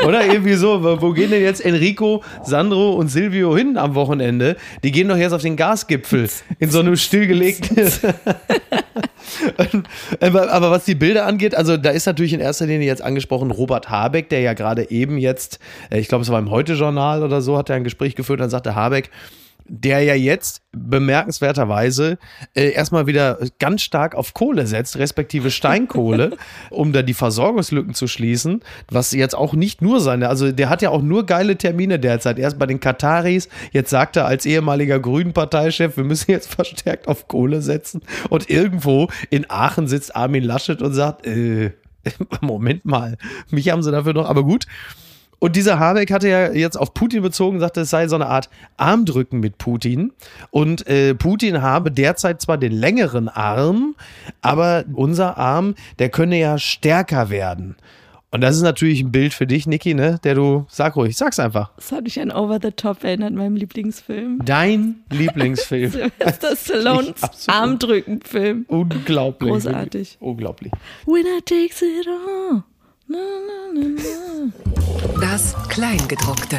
Oder 0.07 0.25
irgendwie 0.25 0.55
so, 0.55 0.83
wo 0.99 1.11
gehen 1.11 1.29
denn 1.29 1.43
jetzt 1.43 1.63
Enrico, 1.63 2.23
Sandro 2.43 2.93
und 2.93 3.09
Silvio 3.09 3.55
hin 3.55 3.77
am 3.77 3.93
Wochenende? 3.93 4.55
Die 4.83 4.91
gehen 4.91 5.09
doch 5.09 5.15
jetzt 5.15 5.31
auf 5.31 5.43
den 5.43 5.57
Gasgipfel 5.57 6.27
in 6.57 6.71
so 6.71 6.79
einem 6.79 6.95
stillgelegten. 6.95 7.77
aber, 10.19 10.71
was 10.71 10.85
die 10.85 10.95
Bilder 10.95 11.27
angeht, 11.27 11.53
also 11.53 11.77
da 11.77 11.91
ist 11.91 12.07
natürlich 12.07 12.33
in 12.33 12.39
erster 12.39 12.65
Linie 12.65 12.87
jetzt 12.87 13.03
angesprochen 13.03 13.51
Robert 13.51 13.91
Habeck, 13.91 14.27
der 14.29 14.39
ja 14.39 14.53
gerade 14.53 14.89
eben 14.89 15.19
jetzt, 15.19 15.59
äh, 15.91 15.99
ich 15.99 16.07
glaube, 16.07 16.23
es 16.23 16.31
war 16.31 16.39
im 16.39 16.49
Heute-Journal 16.49 17.21
oder 17.21 17.43
so, 17.43 17.59
hat 17.59 17.69
er 17.69 17.75
ein 17.75 17.83
Gespräch 17.83 18.15
geführt, 18.15 18.39
dann 18.39 18.49
sagte 18.49 18.73
Habeck, 18.73 19.11
der 19.65 20.01
ja 20.01 20.13
jetzt 20.15 20.61
bemerkenswerterweise 20.71 22.17
äh, 22.55 22.71
erstmal 22.71 23.07
wieder 23.07 23.39
ganz 23.59 23.81
stark 23.81 24.15
auf 24.15 24.33
Kohle 24.33 24.67
setzt, 24.67 24.97
respektive 24.97 25.51
Steinkohle, 25.51 26.37
um 26.69 26.93
da 26.93 27.01
die 27.01 27.13
Versorgungslücken 27.13 27.93
zu 27.93 28.07
schließen, 28.07 28.61
was 28.89 29.11
jetzt 29.11 29.35
auch 29.35 29.53
nicht 29.53 29.81
nur 29.81 29.99
seine, 29.99 30.29
also 30.29 30.51
der 30.51 30.69
hat 30.69 30.81
ja 30.81 30.89
auch 30.89 31.01
nur 31.01 31.25
geile 31.25 31.57
Termine 31.57 31.99
derzeit. 31.99 32.39
Erst 32.39 32.59
bei 32.59 32.65
den 32.65 32.79
Kataris, 32.79 33.49
jetzt 33.71 33.89
sagt 33.89 34.15
er 34.17 34.25
als 34.25 34.45
ehemaliger 34.45 34.99
Grünen-Parteichef, 34.99 35.97
wir 35.97 36.03
müssen 36.03 36.31
jetzt 36.31 36.53
verstärkt 36.53 37.07
auf 37.07 37.27
Kohle 37.27 37.61
setzen 37.61 38.01
und 38.29 38.49
irgendwo 38.49 39.09
in 39.29 39.49
Aachen 39.49 39.87
sitzt 39.87 40.15
Armin 40.15 40.43
Laschet 40.43 40.81
und 40.81 40.93
sagt, 40.93 41.25
äh, 41.25 41.71
Moment 42.41 42.85
mal, 42.85 43.17
mich 43.49 43.69
haben 43.69 43.83
sie 43.83 43.91
dafür 43.91 44.13
noch, 44.13 44.29
aber 44.29 44.43
gut. 44.43 44.65
Und 45.43 45.57
dieser 45.57 45.77
Habeck 45.77 46.09
hatte 46.09 46.29
ja 46.29 46.53
jetzt 46.53 46.77
auf 46.77 46.93
Putin 46.93 47.21
bezogen, 47.21 47.59
sagte, 47.59 47.81
es 47.81 47.89
sei 47.89 48.07
so 48.07 48.15
eine 48.15 48.27
Art 48.27 48.49
Armdrücken 48.77 49.41
mit 49.41 49.57
Putin. 49.57 50.13
Und 50.51 50.87
äh, 50.87 51.15
Putin 51.15 51.61
habe 51.61 51.91
derzeit 51.91 52.41
zwar 52.41 52.57
den 52.57 52.71
längeren 52.71 53.27
Arm, 53.27 53.95
aber 54.39 54.85
unser 54.93 55.37
Arm, 55.37 55.75
der 55.99 56.07
könne 56.07 56.39
ja 56.39 56.57
stärker 56.57 57.29
werden. 57.29 57.75
Und 58.31 58.39
das 58.39 58.55
ist 58.55 58.61
natürlich 58.61 59.01
ein 59.01 59.11
Bild 59.11 59.33
für 59.33 59.45
dich, 59.45 59.67
Niki, 59.67 59.93
ne? 59.93 60.17
Der 60.23 60.35
du, 60.35 60.65
sag 60.69 60.95
ruhig, 60.95 61.17
sag's 61.17 61.39
einfach. 61.39 61.71
Das 61.75 61.91
hat 61.91 62.05
mich 62.05 62.21
an 62.21 62.31
Over 62.31 62.59
the 62.61 62.71
Top 62.71 63.03
erinnert, 63.03 63.33
meinem 63.33 63.57
Lieblingsfilm. 63.57 64.39
Dein 64.45 65.03
Lieblingsfilm. 65.09 65.91
Sylvester 65.91 66.55
Stallones 66.55 67.49
Armdrücken-Film. 67.49 68.63
Unglaublich. 68.69 69.51
Großartig. 69.51 70.17
Unglaublich. 70.21 70.71
Winner 71.05 71.43
takes 71.43 71.81
it 71.81 72.07
all. 72.07 72.63
Das 75.19 75.55
Kleingedruckte. 75.69 76.57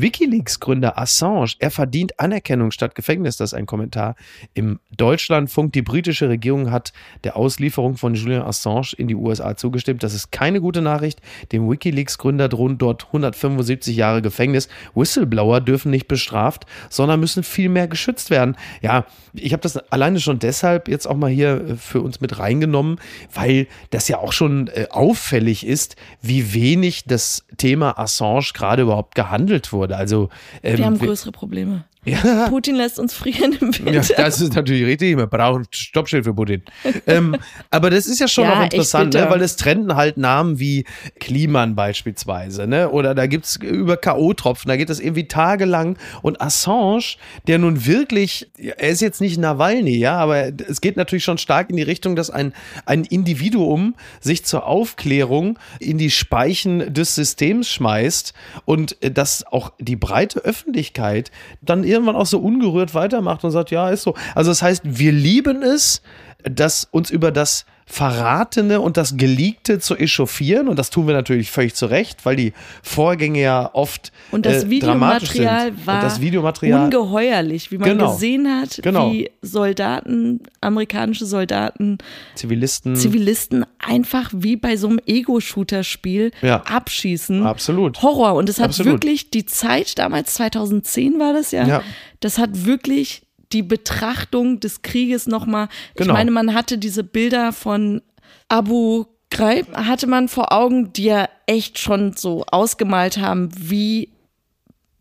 Wikileaks-Gründer 0.00 0.98
Assange, 0.98 1.54
er 1.58 1.70
verdient 1.70 2.20
Anerkennung 2.20 2.70
statt 2.70 2.94
Gefängnis, 2.94 3.38
das 3.38 3.52
ist 3.52 3.58
ein 3.58 3.64
Kommentar 3.64 4.14
im 4.52 4.78
Deutschlandfunk. 4.94 5.72
Die 5.72 5.80
britische 5.80 6.28
Regierung 6.28 6.70
hat 6.70 6.92
der 7.24 7.36
Auslieferung 7.36 7.96
von 7.96 8.14
Julian 8.14 8.42
Assange 8.42 8.92
in 8.98 9.08
die 9.08 9.14
USA 9.14 9.56
zugestimmt. 9.56 10.02
Das 10.02 10.12
ist 10.12 10.30
keine 10.30 10.60
gute 10.60 10.82
Nachricht. 10.82 11.20
Dem 11.50 11.70
Wikileaks-Gründer 11.70 12.50
drohen 12.50 12.76
dort 12.76 13.06
175 13.06 13.96
Jahre 13.96 14.20
Gefängnis. 14.20 14.68
Whistleblower 14.94 15.62
dürfen 15.62 15.90
nicht 15.90 16.08
bestraft, 16.08 16.66
sondern 16.90 17.18
müssen 17.20 17.42
viel 17.42 17.70
mehr 17.70 17.88
geschützt 17.88 18.28
werden. 18.28 18.56
Ja, 18.82 19.06
ich 19.32 19.52
habe 19.52 19.62
das 19.62 19.76
alleine 19.76 20.20
schon 20.20 20.38
deshalb 20.38 20.88
jetzt 20.88 21.06
auch 21.06 21.16
mal 21.16 21.30
hier 21.30 21.68
äh, 21.68 21.76
für 21.76 22.02
uns 22.02 22.20
mit 22.20 22.38
reingenommen, 22.38 23.00
weil 23.32 23.66
das 23.90 24.08
ja 24.08 24.18
auch 24.18 24.32
schon 24.32 24.68
äh, 24.68 24.88
auffällig 24.90 25.66
ist, 25.66 25.96
wie 26.20 26.52
wenig 26.52 27.04
das 27.04 27.46
Thema 27.56 27.98
Assange 27.98 28.50
gerade 28.52 28.82
überhaupt 28.82 29.14
gehandelt 29.14 29.72
wurde 29.72 29.85
wurde. 29.86 29.96
Also, 29.96 30.28
ähm, 30.62 30.78
wir 30.78 30.86
haben 30.86 30.98
größere 30.98 31.32
Probleme. 31.32 31.84
Ja. 32.06 32.48
Putin 32.48 32.76
lässt 32.76 32.98
uns 33.00 33.14
frieren 33.14 33.52
im 33.60 33.76
Winter. 33.76 33.92
Ja, 33.92 34.02
das 34.16 34.40
ist 34.40 34.54
natürlich 34.54 34.86
richtig. 34.86 35.16
Wir 35.16 35.26
brauchen 35.26 35.66
Stoppschild 35.72 36.24
für 36.24 36.34
Putin. 36.34 36.62
ähm, 37.06 37.36
aber 37.70 37.90
das 37.90 38.06
ist 38.06 38.20
ja 38.20 38.28
schon 38.28 38.44
ja, 38.44 38.54
noch 38.54 38.62
interessant, 38.62 39.14
ne? 39.14 39.26
weil 39.28 39.42
es 39.42 39.56
trenden 39.56 39.96
halt 39.96 40.16
Namen 40.16 40.60
wie 40.60 40.84
Kliman 41.18 41.74
beispielsweise. 41.74 42.68
Ne? 42.68 42.88
Oder 42.90 43.14
da 43.14 43.26
gibt 43.26 43.46
es 43.46 43.56
über 43.56 43.96
K.O.-Tropfen, 43.96 44.68
da 44.68 44.76
geht 44.76 44.88
es 44.88 45.00
irgendwie 45.00 45.26
tagelang. 45.26 45.98
Und 46.22 46.40
Assange, 46.40 47.16
der 47.48 47.58
nun 47.58 47.86
wirklich, 47.86 48.48
er 48.56 48.88
ist 48.88 49.00
jetzt 49.00 49.20
nicht 49.20 49.38
Nawalny, 49.38 49.98
ja, 49.98 50.16
aber 50.16 50.52
es 50.68 50.80
geht 50.80 50.96
natürlich 50.96 51.24
schon 51.24 51.38
stark 51.38 51.70
in 51.70 51.76
die 51.76 51.82
Richtung, 51.82 52.14
dass 52.14 52.30
ein, 52.30 52.52
ein 52.84 53.04
Individuum 53.04 53.96
sich 54.20 54.44
zur 54.44 54.66
Aufklärung 54.66 55.58
in 55.80 55.98
die 55.98 56.10
Speichen 56.10 56.94
des 56.94 57.16
Systems 57.16 57.68
schmeißt 57.68 58.32
und 58.64 58.96
dass 59.00 59.44
auch 59.44 59.72
die 59.80 59.96
breite 59.96 60.40
Öffentlichkeit 60.40 61.32
dann 61.62 61.82
irgendwie 61.82 61.95
irgendwann 61.96 62.16
auch 62.16 62.26
so 62.26 62.38
ungerührt 62.38 62.94
weitermacht 62.94 63.44
und 63.44 63.50
sagt, 63.50 63.70
ja, 63.70 63.90
ist 63.90 64.02
so. 64.02 64.14
Also 64.34 64.50
das 64.50 64.62
heißt, 64.62 64.82
wir 64.84 65.12
lieben 65.12 65.62
es, 65.62 66.02
dass 66.42 66.86
uns 66.90 67.10
über 67.10 67.32
das 67.32 67.66
Verratene 67.88 68.80
und 68.80 68.96
das 68.96 69.16
Geleakte 69.16 69.78
zu 69.78 69.96
echauffieren. 69.96 70.66
Und 70.68 70.76
das 70.78 70.90
tun 70.90 71.06
wir 71.06 71.14
natürlich 71.14 71.50
völlig 71.52 71.74
zu 71.74 71.86
Recht, 71.86 72.26
weil 72.26 72.34
die 72.36 72.52
Vorgänge 72.82 73.40
ja 73.40 73.70
oft 73.72 74.12
Und 74.32 74.44
das 74.44 74.64
äh, 74.64 74.78
dramatisch 74.80 75.30
Videomaterial 75.34 75.66
sind. 75.72 75.86
war 75.86 75.94
und 75.94 76.02
das 76.02 76.20
Videomaterial, 76.20 76.84
ungeheuerlich, 76.84 77.70
wie 77.70 77.78
man 77.78 77.88
Genau. 77.90 78.12
gesehen 78.12 78.48
hat, 78.48 78.80
Genau. 78.82 79.12
wie 79.12 79.30
Soldaten, 79.40 80.40
amerikanische 80.60 81.26
Soldaten, 81.26 81.98
Zivilisten. 82.34 82.96
Zivilisten 82.96 83.64
einfach 83.78 84.30
wie 84.34 84.56
bei 84.56 84.76
so 84.76 84.88
einem 84.88 84.98
Ego-Shooter-Spiel 85.06 86.32
Ja. 86.42 86.62
abschießen. 86.62 87.46
Absolut. 87.46 88.02
Horror. 88.02 88.34
Und 88.34 88.48
es 88.48 88.58
hat 88.58 88.70
Absolut. 88.70 88.94
wirklich 88.94 89.30
die 89.30 89.46
Zeit, 89.46 89.98
damals 89.98 90.34
2010 90.34 91.18
war 91.20 91.32
das 91.32 91.52
ja, 91.52 91.66
Ja. 91.66 91.82
das 92.20 92.38
hat 92.38 92.66
wirklich 92.66 93.22
die 93.52 93.62
Betrachtung 93.62 94.60
des 94.60 94.82
Krieges 94.82 95.26
nochmal, 95.26 95.68
Genau. 95.94 96.12
ich 96.12 96.12
meine, 96.18 96.30
man 96.30 96.54
hatte 96.54 96.78
diese 96.78 97.04
Bilder 97.04 97.52
von 97.52 98.02
Abu 98.48 99.04
Ghraib, 99.30 99.76
hatte 99.76 100.06
man 100.06 100.28
vor 100.28 100.52
Augen, 100.52 100.92
die 100.92 101.04
ja 101.04 101.28
echt 101.46 101.78
schon 101.78 102.14
so 102.16 102.44
ausgemalt 102.46 103.18
haben, 103.18 103.50
wie 103.56 104.10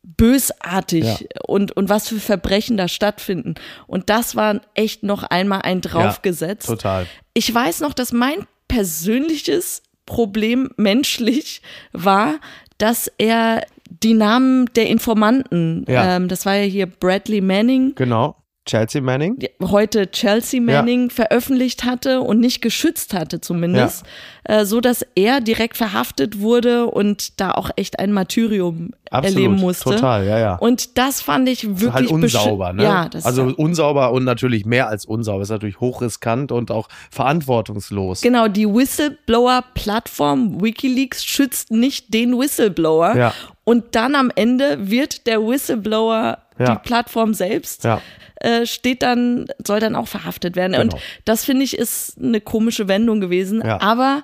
bösartig 0.04 1.04
Ja. 1.04 1.18
und, 1.48 1.76
und 1.76 1.90
was 1.90 2.08
für 2.10 2.20
Verbrechen 2.20 2.78
da 2.78 2.88
stattfinden. 2.88 3.56
Und 3.88 4.10
das 4.10 4.36
war 4.36 4.62
echt 4.74 5.04
noch 5.04 5.24
einmal 5.24 5.62
ein 5.64 5.82
draufgesetzt. 5.82 6.68
Total. 6.68 7.06
Ich 7.34 7.54
weiß 7.54 7.82
noch, 7.82 7.94
dass 7.94 8.12
mein 8.12 8.46
persönliches 8.68 9.82
Problem 10.06 10.70
menschlich 10.78 11.62
war, 11.92 12.36
dass 12.78 13.12
er 13.18 13.66
die 14.04 14.14
Namen 14.14 14.66
der 14.76 14.88
Informanten, 14.90 15.86
Ja. 15.88 16.16
ähm, 16.18 16.28
das 16.28 16.46
war 16.46 16.56
ja 16.56 16.64
hier 16.64 16.86
Bradley 16.88 17.42
Manning, 17.42 17.94
Genau. 17.96 18.36
Chelsea 18.68 19.00
Manning. 19.00 19.38
heute 19.62 20.10
Chelsea 20.10 20.60
Manning 20.60 21.12
veröffentlicht 21.12 21.84
hatte 21.84 22.22
und 22.22 22.40
nicht 22.40 22.64
geschützt 22.64 23.14
hatte 23.14 23.40
zumindest, 23.40 24.04
äh, 24.44 24.66
so 24.66 24.82
dass 24.82 25.06
er 25.14 25.40
direkt 25.40 25.78
verhaftet 25.78 26.40
wurde 26.40 26.88
und 26.88 27.40
da 27.40 27.52
auch 27.52 27.70
echt 27.76 28.00
ein 28.00 28.12
Martyrium 28.12 28.90
Absolut. 29.12 29.36
erleben 29.38 29.56
musste. 29.62 29.92
Total, 29.92 30.26
ja, 30.26 30.40
ja. 30.40 30.56
Und 30.56 30.98
das 30.98 31.22
fand 31.22 31.48
ich 31.48 31.64
wirklich 31.80 31.94
halt 31.94 32.10
unsauber, 32.10 32.74
ne? 32.74 32.82
Ja, 32.82 33.08
das 33.08 33.24
also 33.24 33.50
ist 33.50 33.58
unsauber 33.60 34.12
und 34.12 34.24
natürlich 34.24 34.66
mehr 34.66 34.88
als 34.90 35.06
unsauber. 35.06 35.44
Ist 35.44 35.50
natürlich 35.50 35.80
hochriskant 35.80 36.52
und 36.52 36.72
auch 36.72 36.88
verantwortungslos. 37.12 38.22
Genau, 38.22 38.48
die 38.48 38.66
Whistleblower-Plattform 38.66 40.62
Wikileaks 40.62 41.24
schützt 41.24 41.70
nicht 41.72 42.14
den 42.16 42.38
Whistleblower. 42.38 43.16
Ja. 43.16 43.34
Und 43.66 43.96
dann 43.96 44.16
am 44.16 44.32
Ende 44.36 44.90
wird 44.90 45.28
der 45.28 45.42
Whistleblower, 45.46 46.38
Ja. 46.58 46.76
die 46.76 46.88
Plattform 46.88 47.34
selbst, 47.34 47.84
Ja. 47.84 48.02
äh, 48.36 48.66
steht 48.66 49.02
dann, 49.04 49.48
soll 49.66 49.80
dann 49.82 49.96
auch 49.96 50.08
verhaftet 50.08 50.56
werden. 50.56 50.76
Und 50.76 50.92
Genau. 50.92 51.02
das 51.26 51.44
finde 51.44 51.64
ich 51.66 51.78
ist 51.78 52.18
eine 52.22 52.40
komische 52.40 52.88
Wendung 52.88 53.20
gewesen. 53.20 53.62
Ja. 53.66 53.82
Aber 53.82 54.24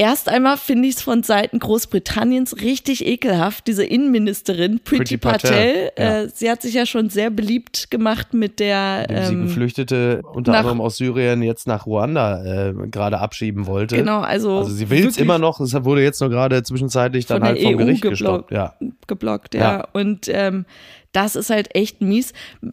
erst 0.00 0.30
einmal 0.30 0.56
finde 0.56 0.88
ich 0.88 0.96
es 0.96 1.02
von 1.02 1.22
Seiten 1.22 1.58
Großbritanniens 1.58 2.62
richtig 2.62 3.04
ekelhaft, 3.06 3.66
diese 3.66 3.84
Innenministerin 3.84 4.80
Priti, 4.82 5.18
Priti 5.18 5.18
Patel. 5.18 5.50
Patel, 5.50 5.90
ja. 5.98 6.22
Äh, 6.22 6.28
sie 6.34 6.50
hat 6.50 6.62
sich 6.62 6.72
ja 6.72 6.86
schon 6.86 7.10
sehr 7.10 7.28
beliebt 7.30 7.90
gemacht 7.90 8.32
mit 8.32 8.60
der 8.60 9.06
Dem 9.06 9.24
sie 9.24 9.34
ähm, 9.34 9.42
Geflüchtete 9.42 10.22
unter 10.32 10.56
anderem 10.56 10.80
aus 10.80 10.96
Syrien 10.96 11.42
jetzt 11.42 11.66
nach 11.66 11.84
Ruanda 11.84 12.70
äh, 12.70 12.74
gerade 12.90 13.18
abschieben 13.18 13.66
wollte. 13.66 13.96
Genau, 13.96 14.20
also 14.20 14.58
Also 14.58 14.70
sie 14.70 14.88
will 14.88 15.06
es 15.06 15.18
immer 15.18 15.38
noch, 15.38 15.60
es 15.60 15.74
wurde 15.84 16.02
jetzt 16.02 16.20
nur 16.20 16.30
gerade 16.30 16.62
zwischenzeitlich 16.62 17.26
dann 17.26 17.42
halt 17.42 17.60
vom 17.60 17.74
EU 17.74 17.76
Gericht 17.76 18.00
geblockt. 18.00 18.48
gestoppt. 18.48 18.52
Ja. 18.52 18.74
geblockt, 19.06 19.54
ja. 19.54 19.60
Ja. 19.60 19.88
Und 19.92 20.28
ähm, 20.32 20.64
das 21.12 21.34
ist 21.36 21.50
halt 21.50 21.74
echt 21.74 22.00
mies. 22.00 22.32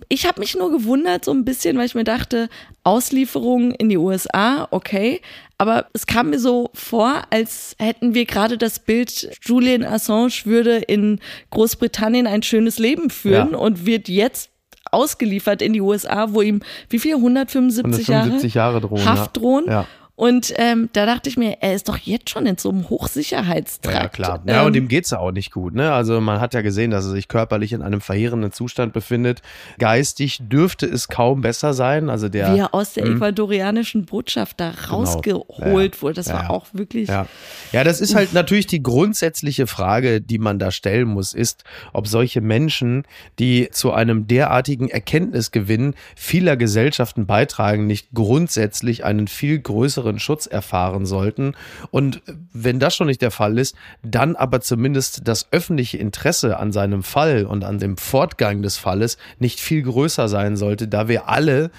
Ich 0.10 0.26
habe 0.28 0.40
mich 0.40 0.56
nur 0.56 0.72
gewundert 0.72 1.26
so 1.26 1.32
ein 1.32 1.44
bisschen, 1.46 1.78
weil 1.78 1.86
ich 1.86 1.96
mir 1.96 2.04
dachte, 2.04 2.50
Auslieferung 2.84 3.72
in 3.72 3.90
die 3.90 3.98
USA, 3.98 4.68
okay. 4.72 5.22
Aber 5.58 5.88
es 5.94 6.06
kam 6.06 6.30
mir 6.30 6.40
so 6.40 6.70
vor, 6.74 7.24
als 7.32 7.76
hätten 7.80 8.14
wir 8.14 8.26
gerade 8.26 8.58
das 8.58 8.80
Bild, 8.80 9.30
Julian 9.42 9.84
Assange 9.84 10.34
würde 10.46 10.78
in 10.78 11.20
Großbritannien 11.50 12.28
ein 12.28 12.44
schönes 12.44 12.78
Leben 12.78 13.10
führen 13.10 13.52
Ja. 13.54 13.58
und 13.58 13.86
wird 13.86 14.08
jetzt 14.08 14.52
ausgeliefert 14.92 15.62
in 15.62 15.74
die 15.74 15.82
USA, 15.82 16.34
wo 16.34 16.42
ihm 16.42 16.62
wie 16.90 17.00
viel 17.00 17.16
175, 17.16 18.08
175 18.10 18.54
Jahre 18.54 18.82
drohen, 18.82 19.04
Haft 19.06 19.36
ja. 19.36 19.42
drohen. 19.42 19.66
Ja. 19.68 19.88
Und 20.18 20.52
ähm, 20.56 20.90
da 20.94 21.06
dachte 21.06 21.30
ich 21.30 21.38
mir, 21.38 21.58
er 21.62 21.76
ist 21.76 21.88
doch 21.88 21.98
jetzt 22.00 22.32
schon 22.32 22.48
in 22.48 22.58
so 22.58 22.70
einem 22.70 22.90
Hochsicherheitstrakt. 22.90 23.96
Ja, 23.96 24.08
klar. 24.10 24.44
Ja, 24.48 24.62
Ähm, 24.62 24.66
und 24.66 24.76
ihm 24.76 24.88
geht's 24.88 25.12
ja 25.12 25.20
auch 25.20 25.32
nicht 25.32 25.52
gut. 25.52 25.76
Ne? 25.76 25.94
Also 25.94 26.20
man 26.22 26.42
hat 26.42 26.56
ja 26.56 26.62
gesehen, 26.62 26.90
dass 26.90 27.06
er 27.06 27.12
sich 27.12 27.28
körperlich 27.28 27.72
in 27.72 27.84
einem 27.84 28.02
verheerenden 28.02 28.52
Zustand 28.52 28.94
befindet. 28.94 29.44
Geistig 29.78 30.40
dürfte 30.42 30.88
es 30.88 31.08
kaum 31.08 31.42
besser 31.42 31.76
sein. 31.76 32.10
Also 32.10 32.30
der, 32.30 32.56
wie 32.56 32.60
er 32.60 32.74
aus 32.74 32.94
der 32.94 33.06
ecuadorianischen 33.06 34.06
Botschaft 34.06 34.60
da 34.60 34.72
rausgeholt 34.90 35.46
Genau. 35.58 35.86
Ja, 35.96 36.02
wurde. 36.02 36.14
Das 36.16 36.28
ja, 36.28 36.34
war 36.34 36.50
auch 36.50 36.66
wirklich. 36.74 37.10
Ja. 37.10 37.28
ja, 37.72 37.84
das 37.84 38.02
ist 38.02 38.16
halt 38.16 38.34
natürlich 38.34 38.66
die 38.66 38.82
grundsätzliche 38.82 39.68
Frage, 39.68 40.20
die 40.20 40.40
man 40.40 40.58
da 40.58 40.72
stellen 40.72 41.10
muss, 41.10 41.34
ist, 41.34 41.64
ob 41.94 42.08
solche 42.08 42.42
Menschen, 42.42 43.04
die 43.38 43.70
zu 43.72 43.92
einem 43.94 44.26
derartigen 44.26 44.90
Erkenntnisgewinn 44.90 45.94
vieler 46.16 46.58
Gesellschaften 46.58 47.28
beitragen, 47.28 47.86
nicht 47.86 48.10
grundsätzlich 48.16 49.06
einen 49.06 49.28
viel 49.28 49.60
größeren 49.60 50.07
Schutz 50.20 50.48
erfahren 50.48 51.06
sollten. 51.06 51.54
Und 51.92 52.22
wenn 52.54 52.80
das 52.80 52.96
schon 52.96 53.08
nicht 53.08 53.22
der 53.22 53.32
Fall 53.32 53.58
ist, 53.58 53.76
dann 54.04 54.36
aber 54.36 54.62
zumindest 54.62 55.28
das 55.28 55.48
öffentliche 55.52 55.98
Interesse 55.98 56.58
an 56.58 56.72
seinem 56.72 57.04
Fall 57.04 57.46
und 57.46 57.64
an 57.64 57.80
dem 57.80 57.98
Fortgang 57.98 58.62
des 58.62 58.78
Falles 58.78 59.18
nicht 59.40 59.60
viel 59.60 59.84
größer 59.84 60.28
sein 60.28 60.58
sollte, 60.58 60.88
da 60.88 61.08
wir 61.08 61.30
alle 61.30 61.72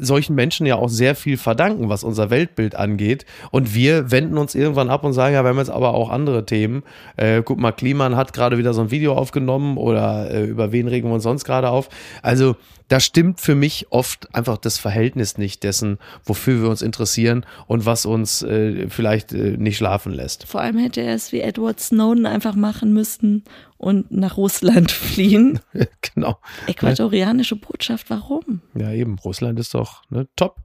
solchen 0.00 0.34
Menschen 0.34 0.66
ja 0.66 0.76
auch 0.76 0.88
sehr 0.88 1.14
viel 1.14 1.36
verdanken, 1.36 1.88
was 1.88 2.04
unser 2.04 2.30
Weltbild 2.30 2.74
angeht. 2.74 3.26
Und 3.50 3.74
wir 3.74 4.10
wenden 4.10 4.38
uns 4.38 4.54
irgendwann 4.54 4.90
ab 4.90 5.04
und 5.04 5.12
sagen, 5.12 5.34
ja, 5.34 5.42
wir 5.44 5.48
haben 5.50 5.58
jetzt 5.58 5.70
aber 5.70 5.94
auch 5.94 6.10
andere 6.10 6.46
Themen. 6.46 6.82
Äh, 7.16 7.42
guck 7.42 7.58
mal, 7.58 7.72
Kliman 7.72 8.16
hat 8.16 8.32
gerade 8.32 8.58
wieder 8.58 8.74
so 8.74 8.82
ein 8.82 8.90
Video 8.90 9.14
aufgenommen 9.14 9.76
oder 9.76 10.30
äh, 10.30 10.44
über 10.44 10.72
wen 10.72 10.88
regen 10.88 11.08
wir 11.08 11.14
uns 11.14 11.22
sonst 11.22 11.44
gerade 11.44 11.68
auf. 11.68 11.88
Also 12.22 12.56
da 12.88 13.00
stimmt 13.00 13.40
für 13.40 13.54
mich 13.54 13.86
oft 13.90 14.34
einfach 14.34 14.58
das 14.58 14.78
Verhältnis 14.78 15.38
nicht 15.38 15.62
dessen, 15.62 15.98
wofür 16.24 16.62
wir 16.62 16.68
uns 16.68 16.82
interessieren 16.82 17.46
und 17.66 17.86
was 17.86 18.06
uns 18.06 18.42
äh, 18.42 18.88
vielleicht 18.88 19.32
äh, 19.32 19.56
nicht 19.56 19.76
schlafen 19.78 20.12
lässt. 20.12 20.46
Vor 20.46 20.60
allem 20.60 20.78
hätte 20.78 21.00
er 21.00 21.14
es 21.14 21.32
wie 21.32 21.40
Edward 21.40 21.80
Snowden 21.80 22.26
einfach 22.26 22.54
machen 22.54 22.92
müssen 22.92 23.44
und 23.78 24.10
nach 24.10 24.36
Russland 24.36 24.90
fliehen. 24.92 25.60
genau. 26.14 26.38
Äquatorianische 26.66 27.56
Botschaft, 27.56 28.10
warum? 28.10 28.60
Ja, 28.74 28.92
eben. 28.92 29.18
Russland 29.18 29.58
ist 29.58 29.74
doch 29.74 30.02
ne, 30.10 30.28
top. 30.36 30.56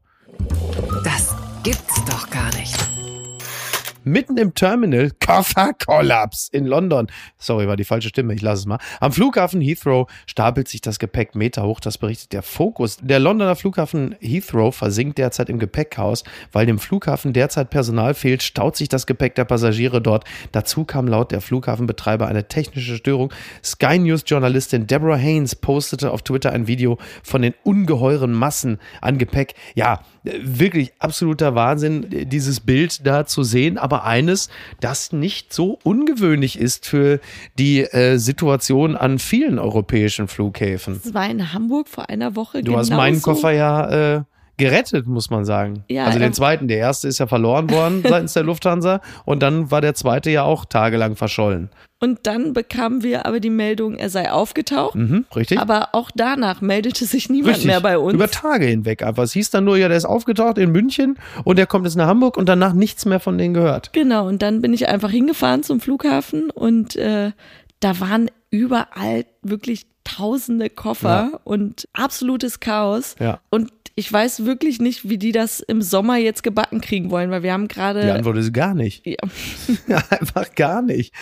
Das 1.03 1.36
gibt's 1.63 2.03
doch 2.05 2.29
gar 2.29 2.53
nicht. 2.55 2.75
Mitten 4.10 4.38
im 4.38 4.56
Terminal, 4.56 5.12
Kofferkollaps 5.26 6.50
in 6.50 6.65
London. 6.65 7.08
Sorry, 7.38 7.67
war 7.67 7.78
die 7.78 7.84
falsche 7.84 8.10
Stimme, 8.10 8.34
ich 8.34 8.41
lasse 8.41 8.62
es 8.62 8.65
mal. 8.65 8.80
Am 9.00 9.12
Flughafen 9.12 9.62
Heathrow 9.62 10.10
stapelt 10.26 10.67
sich 10.67 10.82
das 10.82 10.98
Gepäck 10.98 11.36
Meter 11.36 11.63
hoch, 11.63 11.80
das 11.80 12.00
berichtet 12.00 12.34
der 12.34 12.41
Fokus. 12.41 12.98
Der 13.02 13.19
Londoner 13.19 13.56
Flughafen 13.56 14.15
Heathrow 14.19 14.76
versinkt 14.76 15.19
derzeit 15.19 15.50
im 15.50 15.60
Gepäckhaus. 15.60 16.24
Weil 16.52 16.65
dem 16.65 16.80
Flughafen 16.80 17.34
derzeit 17.34 17.69
Personal 17.69 18.15
fehlt, 18.15 18.41
staut 18.41 18.76
sich 18.76 18.89
das 18.89 19.06
Gepäck 19.06 19.36
der 19.36 19.45
Passagiere 19.45 20.02
dort. 20.02 20.24
Dazu 20.52 20.86
kam 20.86 21.08
laut 21.08 21.32
der 21.32 21.41
Flughafenbetreiber 21.41 22.28
eine 22.28 22.48
technische 22.48 22.95
Störung. 22.95 23.32
Sky 23.63 24.00
News 24.00 24.24
Journalistin 24.26 24.88
Deborah 24.88 25.17
Haynes 25.17 25.56
postete 25.56 26.12
auf 26.12 26.24
Twitter 26.24 26.52
ein 26.52 26.65
Video 26.65 26.98
von 27.22 27.43
den 27.43 27.54
ungeheuren 27.63 28.34
Massen 28.34 28.80
an 29.02 29.19
Gepäck. 29.19 29.54
Ja, 29.76 30.02
wirklich 30.23 30.93
absoluter 30.99 31.55
Wahnsinn, 31.55 32.08
dieses 32.10 32.60
Bild 32.60 33.05
da 33.05 33.25
zu 33.25 33.43
sehen, 33.43 33.77
aber 33.77 34.05
eines, 34.05 34.49
das 34.79 35.12
nicht 35.12 35.53
so 35.53 35.79
ungewöhnlich 35.84 36.60
ist 36.60 36.86
für 36.86 37.19
die 37.58 37.82
äh, 37.82 38.17
Situation 38.17 38.95
an 38.95 39.19
vielen 39.19 39.60
europäischen 39.60 40.27
Flughäfen. 40.27 40.99
Das 41.03 41.13
war 41.13 41.29
in 41.29 41.53
Hamburg 41.53 41.88
vor 41.88 42.10
einer 42.10 42.36
Woche. 42.36 42.63
Du 42.63 42.77
hast 42.77 42.89
meinen 42.89 43.21
Koffer 43.21 43.51
ja 43.51 44.15
äh, 44.17 44.21
gerettet, 44.60 45.08
muss 45.08 45.30
man 45.30 45.45
sagen. 45.45 45.84
Ja, 45.89 46.06
also 46.06 46.19
den 46.19 46.28
ähm, 46.28 46.34
zweiten, 46.34 46.67
der 46.67 46.78
erste 46.78 47.08
ist 47.08 47.17
ja 47.17 47.28
verloren 47.28 47.69
worden 47.72 48.04
seitens 48.08 48.34
der 48.34 48.43
Lufthansa 48.43 49.02
und 49.26 49.41
dann 49.41 49.72
war 49.72 49.82
der 49.82 49.95
zweite 49.95 50.30
ja 50.30 50.43
auch 50.43 50.65
tagelang 50.65 51.15
verschollen. 51.15 51.69
Und 52.02 52.19
dann 52.24 52.54
bekamen 52.54 53.04
wir 53.04 53.26
aber 53.26 53.41
die 53.41 53.50
Meldung, 53.50 53.95
er 53.95 54.10
sei 54.10 54.32
aufgetaucht. 54.32 54.95
Mhm, 54.95 55.26
richtig? 55.36 55.60
Aber 55.60 55.89
auch 55.93 56.12
danach 56.15 56.62
meldete 56.62 57.04
sich 57.06 57.30
niemand 57.30 57.56
Richtig. 57.56 57.65
mehr 57.67 57.82
bei 57.82 57.98
uns. 57.98 58.13
Über 58.13 58.30
Tage 58.30 58.67
hinweg 58.67 59.04
einfach. 59.04 59.24
Es 59.24 59.34
hieß 59.34 59.50
dann 59.50 59.65
nur, 59.65 59.76
ja, 59.76 59.89
der 59.89 59.98
ist 59.98 60.06
aufgetaucht 60.06 60.58
in 60.58 60.72
München 60.72 61.17
und 61.43 61.58
der 61.58 61.65
kommt 61.65 61.86
jetzt 61.86 61.95
nach 61.95 62.08
Hamburg 62.08 62.38
und 62.38 62.48
danach 62.48 62.72
nichts 62.72 63.06
mehr 63.06 63.19
von 63.19 63.38
denen 63.38 63.54
gehört. 63.54 63.91
Genau, 63.91 64.28
und 64.28 64.41
dann 64.41 64.62
bin 64.62 64.74
ich 64.74 64.88
einfach 64.88 65.10
hingefahren 65.10 65.63
zum 65.63 65.82
Flughafen 65.82 66.50
und 66.52 66.95
äh, 66.95 67.32
da 67.82 68.00
waren 68.00 68.32
überall 68.50 69.26
wirklich 69.41 69.86
tausende 70.06 70.69
Koffer 70.69 71.30
Ja. 71.34 71.39
und 71.43 71.88
absolutes 71.93 72.60
Chaos. 72.60 73.15
Ja. 73.19 73.39
Und 73.50 73.72
ich 73.95 74.12
weiß 74.12 74.45
wirklich 74.45 74.80
nicht, 74.80 75.10
wie 75.10 75.17
die 75.17 75.32
das 75.32 75.60
im 75.60 75.82
Sommer 75.82 76.17
jetzt 76.17 76.43
gebacken 76.43 76.82
kriegen 76.82 77.10
wollen, 77.12 77.32
weil 77.32 77.43
wir 77.43 77.54
haben 77.54 77.67
Die 77.67 77.73
gerade. 77.75 78.13
Antwort 78.13 78.38
ist 78.38 78.54
gar 78.54 78.73
nicht. 78.73 79.06
Ja. 79.06 79.17
Ja, 79.88 80.04
einfach 80.10 80.54
gar 80.56 80.82
nicht. 80.82 81.13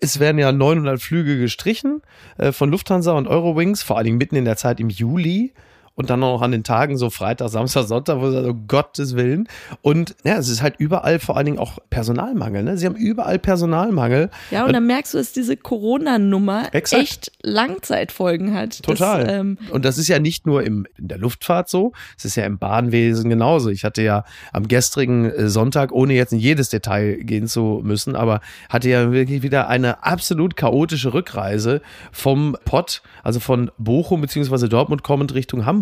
Es 0.00 0.20
werden 0.20 0.38
ja 0.38 0.52
900 0.52 1.00
Flüge 1.00 1.38
gestrichen 1.38 2.02
äh, 2.38 2.52
von 2.52 2.70
Lufthansa 2.70 3.12
und 3.12 3.26
Eurowings, 3.26 3.82
vor 3.82 3.96
allen 3.96 4.04
Dingen 4.04 4.18
mitten 4.18 4.36
in 4.36 4.44
der 4.44 4.56
Zeit 4.56 4.78
im 4.80 4.88
Juli. 4.90 5.52
Und 5.94 6.08
dann 6.10 6.20
noch 6.20 6.40
an 6.40 6.52
den 6.52 6.64
Tagen 6.64 6.96
so 6.96 7.10
Freitag, 7.10 7.50
Samstag, 7.50 7.84
Sonntag, 7.84 8.18
wo 8.20 8.30
sie 8.30 8.36
sagen, 8.36 8.50
um 8.50 8.66
Gottes 8.66 9.14
Willen. 9.14 9.48
Und 9.82 10.14
ja, 10.24 10.36
es 10.36 10.48
ist 10.48 10.62
halt 10.62 10.76
überall 10.78 11.18
vor 11.18 11.36
allen 11.36 11.46
Dingen 11.46 11.58
auch 11.58 11.78
Personalmangel. 11.90 12.62
Ne? 12.62 12.78
Sie 12.78 12.86
haben 12.86 12.96
überall 12.96 13.38
Personalmangel. 13.38 14.30
Ja, 14.50 14.64
und 14.64 14.72
dann 14.72 14.86
merkst 14.86 15.12
du, 15.12 15.18
dass 15.18 15.32
diese 15.32 15.56
Corona-Nummer 15.56 16.70
echt 16.72 17.32
Langzeitfolgen 17.42 18.54
hat. 18.54 18.82
Total. 18.82 19.24
Das, 19.24 19.32
ähm, 19.34 19.58
und 19.70 19.84
das 19.84 19.98
ist 19.98 20.08
ja 20.08 20.18
nicht 20.18 20.46
nur 20.46 20.62
im, 20.62 20.86
in 20.96 21.08
der 21.08 21.18
Luftfahrt 21.18 21.68
so, 21.68 21.92
es 22.16 22.24
ist 22.24 22.36
ja 22.36 22.46
im 22.46 22.58
Bahnwesen 22.58 23.28
genauso. 23.28 23.68
Ich 23.68 23.84
hatte 23.84 24.02
ja 24.02 24.24
am 24.52 24.68
gestrigen 24.68 25.26
äh, 25.26 25.48
Sonntag, 25.48 25.92
ohne 25.92 26.14
jetzt 26.14 26.32
in 26.32 26.38
jedes 26.38 26.70
Detail 26.70 27.16
gehen 27.22 27.46
zu 27.46 27.80
müssen, 27.84 28.16
aber 28.16 28.40
hatte 28.70 28.88
ja 28.88 29.12
wirklich 29.12 29.42
wieder 29.42 29.68
eine 29.68 30.04
absolut 30.04 30.56
chaotische 30.56 31.12
Rückreise 31.12 31.82
vom 32.12 32.56
Pott, 32.64 33.02
also 33.22 33.40
von 33.40 33.70
Bochum 33.76 34.22
bzw. 34.22 34.68
Dortmund 34.68 35.02
kommend 35.02 35.34
Richtung 35.34 35.66
Hamburg 35.66 35.81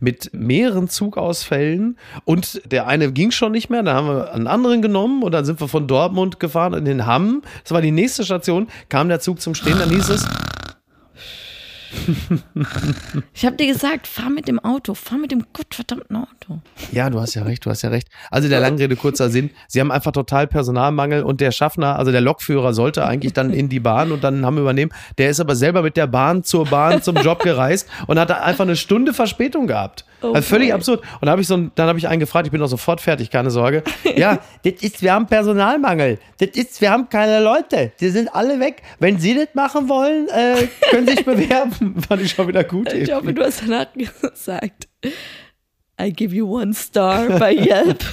mit 0.00 0.30
mehreren 0.32 0.88
Zugausfällen 0.88 1.96
und 2.24 2.62
der 2.70 2.86
eine 2.86 3.12
ging 3.12 3.30
schon 3.30 3.52
nicht 3.52 3.70
mehr, 3.70 3.82
da 3.82 3.94
haben 3.94 4.06
wir 4.06 4.32
einen 4.32 4.46
anderen 4.46 4.82
genommen 4.82 5.22
und 5.22 5.32
dann 5.32 5.44
sind 5.44 5.60
wir 5.60 5.68
von 5.68 5.86
Dortmund 5.86 6.40
gefahren 6.40 6.74
in 6.74 6.84
den 6.84 7.06
Hamm. 7.06 7.42
Das 7.62 7.72
war 7.72 7.82
die 7.82 7.90
nächste 7.90 8.24
Station, 8.24 8.68
kam 8.88 9.08
der 9.08 9.20
Zug 9.20 9.40
zum 9.40 9.54
Stehen, 9.54 9.78
dann 9.78 9.90
hieß 9.90 10.08
es, 10.10 10.26
ich 13.34 13.44
habe 13.44 13.56
dir 13.56 13.66
gesagt, 13.66 14.06
fahr 14.06 14.30
mit 14.30 14.48
dem 14.48 14.58
Auto, 14.58 14.94
fahr 14.94 15.18
mit 15.18 15.30
dem 15.30 15.44
gottverdammten 15.52 16.16
Auto. 16.16 16.60
Ja, 16.92 17.10
du 17.10 17.20
hast 17.20 17.34
ja 17.34 17.42
recht, 17.42 17.64
du 17.66 17.70
hast 17.70 17.82
ja 17.82 17.90
recht. 17.90 18.08
Also 18.30 18.48
der 18.48 18.60
Langrede 18.60 18.96
kurzer 18.96 19.30
Sinn, 19.30 19.50
sie 19.68 19.80
haben 19.80 19.90
einfach 19.92 20.12
total 20.12 20.46
Personalmangel 20.46 21.22
und 21.22 21.40
der 21.40 21.50
Schaffner, 21.50 21.98
also 21.98 22.12
der 22.12 22.20
Lokführer 22.20 22.74
sollte 22.74 23.04
eigentlich 23.06 23.32
dann 23.32 23.52
in 23.52 23.68
die 23.68 23.80
Bahn 23.80 24.12
und 24.12 24.24
dann 24.24 24.44
haben 24.44 24.54
wir 24.56 24.62
übernehmen. 24.62 24.92
Der 25.18 25.30
ist 25.30 25.40
aber 25.40 25.56
selber 25.56 25.82
mit 25.82 25.96
der 25.96 26.06
Bahn 26.06 26.42
zur 26.44 26.66
Bahn 26.66 27.02
zum 27.02 27.16
Job 27.16 27.40
gereist 27.42 27.88
und 28.06 28.18
hat 28.18 28.30
da 28.30 28.40
einfach 28.40 28.64
eine 28.64 28.76
Stunde 28.76 29.14
Verspätung 29.14 29.66
gehabt. 29.66 30.04
Oh 30.24 30.32
also 30.34 30.42
völlig 30.48 30.72
absurd. 30.72 31.00
Und 31.20 31.26
da 31.26 31.32
habe 31.32 31.40
ich 31.42 31.48
so, 31.48 31.54
ein- 31.56 31.72
dann 31.74 31.88
habe 31.88 31.98
ich 31.98 32.06
einen 32.06 32.20
gefragt, 32.20 32.46
ich 32.46 32.52
bin 32.52 32.62
auch 32.62 32.68
sofort 32.68 33.00
fertig, 33.00 33.30
keine 33.30 33.50
Sorge. 33.50 33.82
Ja, 34.16 34.38
das 34.62 34.74
ist, 34.82 35.00
wir 35.02 35.14
haben 35.14 35.26
Personalmangel. 35.26 36.18
Das 36.38 36.50
ist, 36.50 36.80
wir 36.80 36.90
haben 36.90 37.08
keine 37.08 37.40
Leute. 37.42 37.92
Die 37.98 38.10
sind 38.10 38.32
alle 38.34 38.60
weg. 38.60 38.82
Wenn 39.00 39.18
Sie 39.18 39.34
das 39.34 39.48
machen 39.54 39.88
wollen, 39.88 40.28
äh, 40.28 40.68
können 40.90 41.06
Sie 41.08 41.14
sich 41.14 41.24
bewerben. 41.24 41.81
Fand 42.08 42.22
ich 42.22 42.32
schon 42.32 42.48
wieder 42.48 42.64
gut. 42.64 42.92
Ich 42.92 43.12
hoffe, 43.12 43.32
du 43.32 43.42
hast 43.42 43.62
danach 43.62 43.86
gesagt, 43.94 44.88
I 46.00 46.12
give 46.12 46.34
you 46.34 46.46
one 46.48 46.74
star 46.74 47.38
bei 47.38 47.52
Yelp. 47.54 48.04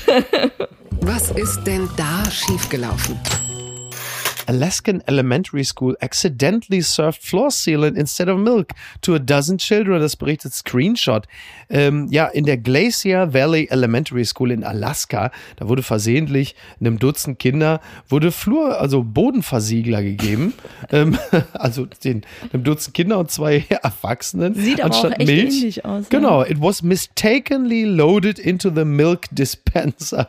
Was 1.01 1.32
ist 1.32 1.63
denn 1.63 1.89
da 1.97 2.29
schiefgelaufen? 2.29 3.17
Alaskan 4.49 5.03
Elementary 5.05 5.63
School 5.63 5.95
accidentally 6.01 6.81
served 6.81 7.21
floor 7.21 7.51
sealant 7.51 7.95
instead 7.95 8.27
of 8.27 8.39
milk 8.39 8.71
to 9.01 9.13
a 9.13 9.19
dozen 9.19 9.59
children. 9.59 10.01
Das 10.01 10.15
berichtet 10.15 10.53
Screenshot. 10.55 11.27
Ähm, 11.69 12.07
ja, 12.09 12.25
in 12.25 12.45
der 12.45 12.57
Glacier 12.57 13.31
Valley 13.31 13.67
Elementary 13.69 14.25
School 14.25 14.49
in 14.49 14.63
Alaska, 14.63 15.31
da 15.57 15.69
wurde 15.69 15.83
versehentlich 15.83 16.55
einem 16.79 16.97
Dutzend 16.97 17.38
Kinder, 17.38 17.79
wurde 18.07 18.31
Flur, 18.31 18.81
also 18.81 19.03
Bodenversiegler 19.03 20.01
gegeben. 20.01 20.55
ähm, 20.91 21.19
also 21.53 21.85
den, 21.85 22.23
einem 22.51 22.63
Dutzend 22.63 22.95
Kinder 22.95 23.19
und 23.19 23.29
zwei 23.29 23.65
Erwachsenen. 23.69 24.55
Sieht 24.55 24.81
aber 24.81 24.95
auch 24.95 25.03
anstatt 25.03 25.19
echt 25.19 25.29
Milch. 25.29 25.57
ähnlich 25.57 25.85
aus, 25.85 26.01
ne? 26.01 26.07
Genau, 26.09 26.41
it 26.41 26.59
was 26.59 26.81
mistakenly 26.81 27.83
loaded 27.83 28.39
into 28.39 28.71
the 28.73 28.83
milk 28.83 29.25
dispenser. 29.31 30.27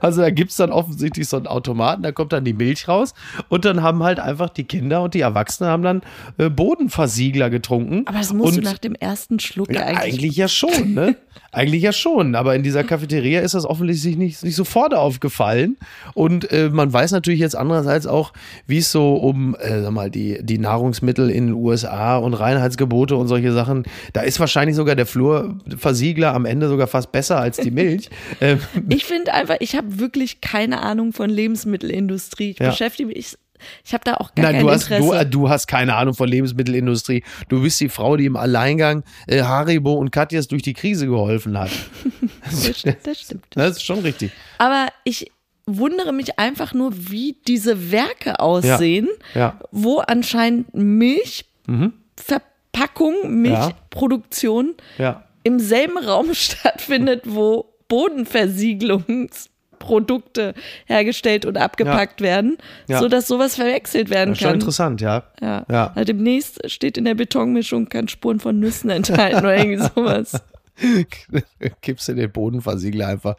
Also 0.00 0.20
da 0.20 0.30
gibt's 0.30 0.56
dann 0.56 0.70
offensichtlich 0.70 1.28
so 1.28 1.36
einen 1.36 1.46
Automaten, 1.46 2.02
da 2.02 2.12
kommt 2.12 2.32
dann 2.32 2.44
die 2.44 2.52
Milch 2.52 2.88
raus 2.88 3.14
und 3.48 3.64
dann 3.64 3.82
haben 3.82 4.02
halt 4.02 4.20
einfach 4.20 4.50
die 4.50 4.64
Kinder 4.64 5.02
und 5.02 5.14
die 5.14 5.20
Erwachsenen 5.20 5.70
haben 5.70 5.82
dann 5.82 6.02
äh, 6.38 6.48
Bodenversiegler 6.48 7.50
getrunken. 7.50 8.02
Aber 8.06 8.18
das 8.18 8.32
musst 8.32 8.56
und, 8.56 8.64
du 8.64 8.70
nach 8.70 8.78
dem 8.78 8.94
ersten 8.94 9.40
Schluck 9.40 9.72
ja, 9.72 9.82
eigentlich. 9.82 10.14
eigentlich, 10.14 10.36
ja 10.36 10.48
schon, 10.48 10.94
ne? 10.94 11.16
eigentlich 11.52 11.82
ja 11.82 11.92
schon. 11.92 12.34
Aber 12.34 12.54
in 12.54 12.62
dieser 12.62 12.84
Cafeteria 12.84 13.40
ist 13.40 13.54
das 13.54 13.64
offensichtlich 13.64 14.16
nicht, 14.16 14.42
nicht 14.42 14.56
sofort 14.56 14.94
aufgefallen. 14.94 15.76
Und 16.14 16.50
äh, 16.50 16.68
man 16.70 16.92
weiß 16.92 17.12
natürlich 17.12 17.40
jetzt 17.40 17.56
andererseits 17.56 18.06
auch, 18.06 18.32
wie 18.66 18.78
es 18.78 18.92
so 18.92 19.14
um 19.14 19.56
äh, 19.56 19.82
sag 19.82 19.90
mal, 19.92 20.10
die, 20.10 20.38
die 20.42 20.58
Nahrungsmittel 20.58 21.30
in 21.30 21.48
den 21.48 21.54
USA 21.54 22.16
und 22.16 22.34
Reinheitsgebote 22.34 23.16
und 23.16 23.28
solche 23.28 23.52
Sachen, 23.52 23.84
da 24.12 24.22
ist 24.22 24.40
wahrscheinlich 24.40 24.76
sogar 24.76 24.96
der 24.96 25.06
Flurversiegler 25.06 26.34
am 26.34 26.44
Ende 26.44 26.68
sogar 26.68 26.86
fast 26.86 27.12
besser 27.12 27.38
als 27.38 27.56
die 27.56 27.70
Milch. 27.70 28.10
ähm, 28.40 28.60
Ich 28.88 29.04
finde 29.04 29.32
einfach, 29.34 29.49
ich 29.60 29.74
habe 29.76 29.98
wirklich 29.98 30.40
keine 30.40 30.80
Ahnung 30.82 31.12
von 31.12 31.28
Lebensmittelindustrie. 31.30 32.50
Ich 32.50 32.58
Ja. 32.58 32.70
beschäftige 32.70 33.06
mich, 33.08 33.36
ich, 33.84 33.92
habe 33.92 34.04
da 34.04 34.14
auch 34.14 34.34
gar 34.34 34.44
Nein, 34.44 34.54
kein 34.56 34.62
du 34.64 34.70
hast, 34.70 34.90
Interesse. 34.90 35.26
du, 35.26 35.30
du 35.40 35.48
hast 35.50 35.66
keine 35.66 35.94
Ahnung 35.96 36.14
von 36.14 36.26
Lebensmittelindustrie. 36.28 37.22
Du 37.48 37.62
bist 37.62 37.78
die 37.80 37.88
Frau, 37.90 38.16
die 38.16 38.24
im 38.26 38.36
Alleingang 38.36 39.02
äh, 39.26 39.42
Haribo 39.42 39.94
und 39.94 40.10
Katjas 40.12 40.48
durch 40.48 40.62
die 40.62 40.72
Krise 40.74 41.06
geholfen 41.06 41.58
hat. 41.58 41.70
das, 42.50 42.78
stimmt, 42.78 42.98
das 43.04 43.20
stimmt. 43.24 43.44
Das 43.50 43.70
ist 43.76 43.84
schon 43.84 43.98
richtig. 44.00 44.30
Aber 44.58 44.88
ich 45.04 45.30
wundere 45.66 46.12
mich 46.12 46.38
einfach 46.38 46.72
nur, 46.74 46.92
wie 47.10 47.36
diese 47.46 47.90
Werke 47.92 48.40
aussehen, 48.40 49.08
Ja. 49.34 49.58
wo 49.70 49.98
anscheinend 49.98 50.74
Milchverpackung, 50.74 53.42
Milchproduktion 53.42 54.74
Ja. 54.98 55.24
im 55.42 55.58
selben 55.60 55.98
Raum 55.98 56.28
stattfindet, 56.34 57.22
wo 57.26 57.69
Bodenversiegelungsprodukte 57.90 60.54
hergestellt 60.86 61.44
und 61.44 61.58
abgepackt 61.58 62.20
werden, 62.22 62.56
Ja. 62.88 63.00
sodass 63.00 63.26
sowas 63.28 63.56
verwechselt 63.56 64.08
werden 64.10 64.30
Das 64.30 64.38
ist 64.38 64.42
schon 64.42 64.48
kann. 64.50 64.60
interessant, 64.60 65.00
ja. 65.02 65.22
Ja. 65.42 65.66
Ja. 65.70 65.86
Also 65.94 66.04
demnächst 66.04 66.70
steht 66.70 66.96
in 66.96 67.04
der 67.04 67.14
Betonmischung, 67.14 67.88
kann 67.88 68.08
Spuren 68.08 68.40
von 68.40 68.58
Nüssen 68.58 68.88
enthalten 68.90 69.38
oder 69.40 69.56
irgendwie 69.56 69.86
sowas. 69.94 70.40
Gibst 71.82 72.08
du 72.08 72.14
den 72.14 72.32
Bodenversiegler 72.32 73.08
einfach 73.08 73.36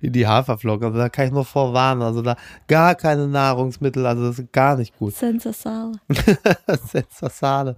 in 0.00 0.12
die 0.12 0.28
Haferflocken. 0.28 0.86
Also 0.86 0.98
da 0.98 1.08
kann 1.08 1.26
ich 1.26 1.32
nur 1.32 1.44
vorwarnen. 1.44 2.02
Also 2.02 2.22
da 2.22 2.36
gar 2.68 2.94
keine 2.94 3.26
Nahrungsmittel, 3.26 4.06
also 4.06 4.28
das 4.28 4.38
ist 4.38 4.52
gar 4.52 4.76
nicht 4.76 4.96
gut. 4.96 5.12
Sensational. 5.16 5.90
Sensationale. 6.92 7.74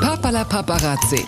Papala 0.00 0.44
Paparazzi. 0.44 1.24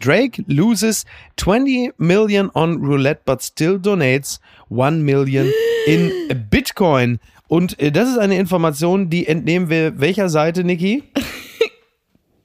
Drake 0.00 0.44
loses 0.46 1.04
20 1.36 1.92
million 1.98 2.50
on 2.54 2.80
roulette, 2.80 3.24
but 3.24 3.42
still 3.42 3.78
donates 3.78 4.38
1 4.68 5.04
million 5.04 5.52
in 5.86 6.10
Bitcoin. 6.50 7.18
Und 7.48 7.78
äh, 7.80 7.90
das 7.90 8.10
ist 8.10 8.18
eine 8.18 8.38
Information, 8.38 9.10
die 9.10 9.26
entnehmen 9.26 9.70
wir 9.70 10.00
welcher 10.00 10.28
Seite, 10.28 10.64
Niki? 10.64 11.04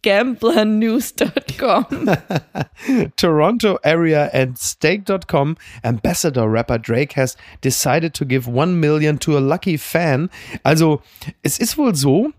Gamblernews.com. 0.03 2.17
Toronto 3.15 3.79
area 3.83 4.29
and 4.33 4.59
stake.com 4.59 5.57
ambassador 5.83 6.49
rapper 6.49 6.77
Drake 6.77 7.13
has 7.13 7.37
decided 7.61 8.13
to 8.13 8.25
give 8.25 8.47
1 8.47 8.79
million 8.79 9.17
to 9.19 9.37
a 9.37 9.39
lucky 9.39 9.77
fan. 9.77 10.29
Also, 10.63 11.01
es 11.41 11.57
ist 11.57 11.77
wohl 11.77 11.95
so, 11.95 12.31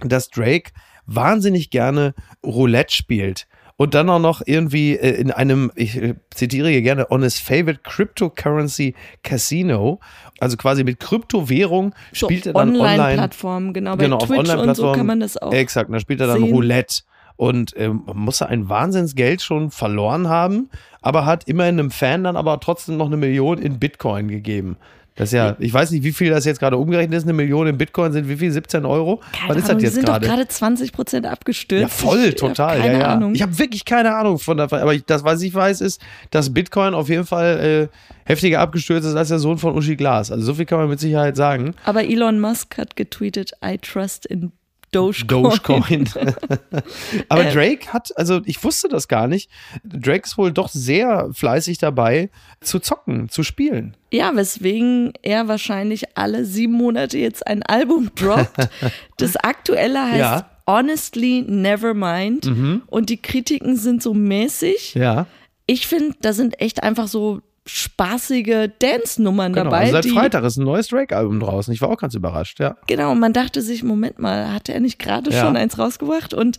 dass 0.00 0.28
Drake 0.28 0.72
wahnsinnig 1.06 1.70
gerne 1.70 2.14
Roulette 2.44 2.92
spielt. 2.92 3.46
Und 3.82 3.94
dann 3.94 4.08
auch 4.10 4.20
noch 4.20 4.42
irgendwie 4.46 4.94
äh, 4.94 5.20
in 5.20 5.32
einem, 5.32 5.72
ich 5.74 6.00
äh, 6.00 6.14
zitiere 6.32 6.68
hier 6.68 6.82
gerne, 6.82 7.10
on 7.10 7.24
his 7.24 7.40
favorite 7.40 7.80
cryptocurrency 7.82 8.94
casino. 9.24 9.98
Also 10.38 10.56
quasi 10.56 10.84
mit 10.84 11.00
Kryptowährung 11.00 11.92
So, 12.12 12.26
spielt 12.26 12.46
er 12.46 12.52
dann 12.52 12.68
online. 12.68 12.92
Online-Plattformen, 12.92 13.72
genau. 13.72 13.96
Bei 13.96 14.04
genau, 14.04 14.18
auf 14.18 14.26
Twitch 14.26 14.38
und 14.38 14.46
so 14.46 14.52
Online-Plattformen. 14.52 14.96
kann 14.96 15.06
man 15.06 15.18
das 15.18 15.36
auch. 15.36 15.52
Exakt, 15.52 15.92
da 15.92 15.98
spielt 15.98 16.20
er 16.20 16.28
dann 16.28 16.42
sehen. 16.42 16.52
Roulette. 16.52 17.02
Und 17.34 17.74
ähm, 17.76 18.02
muss 18.14 18.40
ein 18.40 18.68
Wahnsinnsgeld 18.68 19.42
schon 19.42 19.72
verloren 19.72 20.28
haben, 20.28 20.70
aber 21.00 21.26
hat 21.26 21.48
immerhin 21.48 21.80
einem 21.80 21.90
Fan 21.90 22.22
dann 22.22 22.36
aber 22.36 22.60
trotzdem 22.60 22.98
noch 22.98 23.06
eine 23.06 23.16
Million 23.16 23.58
in 23.58 23.80
Bitcoin 23.80 24.28
gegeben. 24.28 24.76
Das 25.14 25.28
ist 25.28 25.32
ja, 25.34 25.56
ich 25.58 25.72
weiß 25.72 25.90
nicht, 25.90 26.04
wie 26.04 26.12
viel 26.12 26.30
das 26.30 26.44
jetzt 26.46 26.58
gerade 26.58 26.76
umgerechnet 26.78 27.18
ist. 27.18 27.24
Eine 27.24 27.34
Million 27.34 27.66
in 27.66 27.76
Bitcoin 27.76 28.12
sind 28.12 28.28
wie 28.28 28.36
viel? 28.36 28.50
17 28.50 28.86
Euro? 28.86 29.20
Keine 29.32 29.50
Was 29.50 29.56
ist 29.58 29.64
Ahnung, 29.64 29.76
das 29.76 29.82
jetzt 29.82 29.94
sind 29.94 30.08
doch 30.08 30.14
gerade? 30.14 30.26
gerade 30.26 30.48
20 30.48 30.92
Prozent 30.92 31.26
abgestürzt. 31.26 31.82
Ja, 31.82 31.88
voll, 31.88 32.24
Ich 32.28 32.36
total. 32.36 32.78
Keine 32.78 32.92
ja, 32.94 32.98
ja. 33.00 33.06
Ahnung. 33.08 33.34
Ich 33.34 33.42
habe 33.42 33.58
wirklich 33.58 33.84
keine 33.84 34.14
Ahnung 34.14 34.38
von 34.38 34.56
der, 34.56 34.72
aber 34.72 34.94
ich, 34.94 35.04
das, 35.04 35.22
was 35.22 35.42
ich 35.42 35.54
weiß, 35.54 35.80
ist, 35.82 36.00
dass 36.30 36.52
Bitcoin 36.54 36.94
auf 36.94 37.08
jeden 37.08 37.26
Fall 37.26 37.88
äh, 37.92 37.96
heftiger 38.24 38.60
abgestürzt 38.60 39.06
ist 39.06 39.14
als 39.14 39.28
der 39.28 39.38
Sohn 39.38 39.58
von 39.58 39.76
Uschi 39.76 39.96
Glas. 39.96 40.30
Also 40.30 40.44
so 40.44 40.54
viel 40.54 40.64
kann 40.64 40.78
man 40.78 40.88
mit 40.88 41.00
Sicherheit 41.00 41.36
sagen. 41.36 41.74
Aber 41.84 42.04
Elon 42.04 42.40
Musk 42.40 42.78
hat 42.78 42.96
getweetet, 42.96 43.52
I 43.64 43.76
trust 43.78 44.24
in 44.26 44.52
Dogecoin. 44.92 45.42
Dogecoin. 45.42 46.08
Aber 47.28 47.44
Drake 47.44 47.92
hat, 47.92 48.16
also 48.16 48.40
ich 48.44 48.62
wusste 48.62 48.88
das 48.88 49.08
gar 49.08 49.26
nicht. 49.26 49.50
Drake 49.84 50.24
ist 50.24 50.38
wohl 50.38 50.52
doch 50.52 50.68
sehr 50.68 51.30
fleißig 51.32 51.78
dabei 51.78 52.30
zu 52.60 52.78
zocken, 52.78 53.28
zu 53.28 53.42
spielen. 53.42 53.96
Ja, 54.12 54.36
weswegen 54.36 55.12
er 55.22 55.48
wahrscheinlich 55.48 56.16
alle 56.16 56.44
sieben 56.44 56.74
Monate 56.74 57.18
jetzt 57.18 57.46
ein 57.46 57.62
Album 57.62 58.10
droppt. 58.14 58.68
Das 59.16 59.36
aktuelle 59.36 60.02
heißt 60.02 60.18
Ja. 60.18 60.36
Mhm. 60.36 60.72
Honestly 60.74 61.44
Nevermind. 61.46 62.46
Und 62.86 63.10
die 63.10 63.16
Kritiken 63.20 63.76
sind 63.76 64.02
so 64.02 64.14
mäßig. 64.14 64.94
Ja. 64.94 65.26
Ich 65.66 65.86
finde, 65.86 66.14
da 66.20 66.32
sind 66.32 66.60
echt 66.60 66.82
einfach 66.82 67.08
so 67.08 67.40
spaßige 67.66 68.68
Dance-Nummern 68.78 69.52
Genau. 69.52 69.64
dabei. 69.64 69.80
Also 69.82 69.92
seit 69.92 70.04
die, 70.04 70.10
Freitag 70.10 70.44
ist 70.44 70.56
ein 70.56 70.64
neues 70.64 70.88
Drake-Album 70.88 71.40
draußen. 71.40 71.72
Ich 71.72 71.80
war 71.80 71.88
auch 71.90 71.98
ganz 71.98 72.14
überrascht, 72.14 72.58
ja. 72.60 72.76
Genau, 72.86 73.14
man 73.14 73.32
dachte 73.32 73.62
sich, 73.62 73.82
Moment 73.82 74.18
mal, 74.18 74.52
hat 74.52 74.68
er 74.68 74.80
nicht 74.80 74.98
gerade 74.98 75.30
Ja. 75.30 75.40
schon 75.44 75.56
eins 75.56 75.78
rausgebracht? 75.78 76.34
Und 76.34 76.58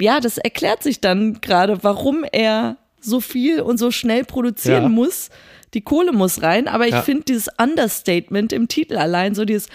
ja, 0.00 0.20
das 0.20 0.36
erklärt 0.38 0.82
sich 0.82 1.00
dann 1.00 1.40
gerade, 1.40 1.82
warum 1.82 2.24
er 2.30 2.76
so 3.00 3.20
viel 3.20 3.60
und 3.60 3.78
so 3.78 3.90
schnell 3.90 4.24
produzieren 4.24 4.82
Ja. 4.84 4.88
muss. 4.88 5.30
Die 5.72 5.80
Kohle 5.82 6.12
muss 6.12 6.42
rein, 6.42 6.68
aber 6.68 6.86
ich 6.86 6.92
Ja. 6.92 7.02
finde 7.02 7.24
dieses 7.24 7.48
Understatement 7.58 8.52
im 8.52 8.68
Titel 8.68 8.96
allein, 8.96 9.34
so 9.34 9.44
dieses 9.44 9.68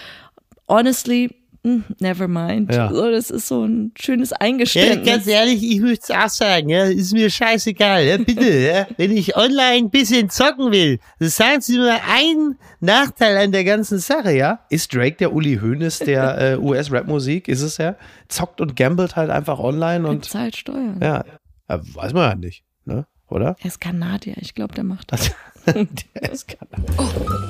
honestly, 0.67 1.35
never 1.63 2.27
mind. 2.27 2.73
Ja. 2.73 2.89
So, 2.89 3.11
das 3.11 3.29
ist 3.29 3.47
so 3.47 3.65
ein 3.65 3.91
schönes 3.99 4.29
Ja, 4.31 4.37
Eingeständnis. 4.39 5.05
ganz 5.07 5.27
ehrlich, 5.27 5.61
ich 5.63 5.81
muss 5.81 5.99
es 6.03 6.09
auch 6.11 6.29
sagen, 6.29 6.69
ja, 6.69 6.85
ist 6.85 7.13
mir 7.13 7.29
scheißegal. 7.29 8.05
Ja, 8.05 8.17
bitte, 8.17 8.49
ja, 8.59 8.87
wenn 8.97 9.11
ich 9.11 9.35
online 9.35 9.77
ein 9.85 9.89
bisschen 9.89 10.29
zocken 10.29 10.71
will, 10.71 10.99
das 11.19 11.35
sagen 11.35 11.61
Sie 11.61 11.77
nur 11.77 11.91
einen 12.09 12.57
Nachteil 12.79 13.37
an 13.37 13.51
der 13.51 13.63
ganzen 13.65 13.99
Sache, 13.99 14.31
ja? 14.31 14.59
Ist 14.69 14.93
Drake 14.93 15.17
der 15.17 15.33
Uli 15.33 15.57
Hoeneß 15.61 15.99
der 15.99 16.37
äh, 16.53 16.57
US-Rap-Musik? 16.57 17.47
Ist 17.47 17.61
es 17.61 17.77
ja? 17.77 17.95
Zockt 18.29 18.61
und 18.61 18.75
gambelt 18.75 19.15
halt 19.15 19.29
einfach 19.29 19.59
online 19.59 20.07
und 20.07 20.25
zahlt 20.25 20.55
Steuern. 20.55 20.99
ja, 21.01 21.23
ja 21.69 21.81
weiß 21.93 22.13
man 22.13 22.29
ja 22.29 22.35
nicht, 22.35 22.63
ne? 22.85 23.05
Oder? 23.27 23.55
Er 23.59 23.65
ist 23.67 23.79
Kanadier, 23.79 24.35
ich 24.39 24.55
glaube, 24.55 24.73
der 24.73 24.83
macht 24.83 25.11
das. 25.11 25.31
der 25.65 26.31
ist 26.31 26.47
keiner. 26.47 26.83
Oh, 26.97 27.03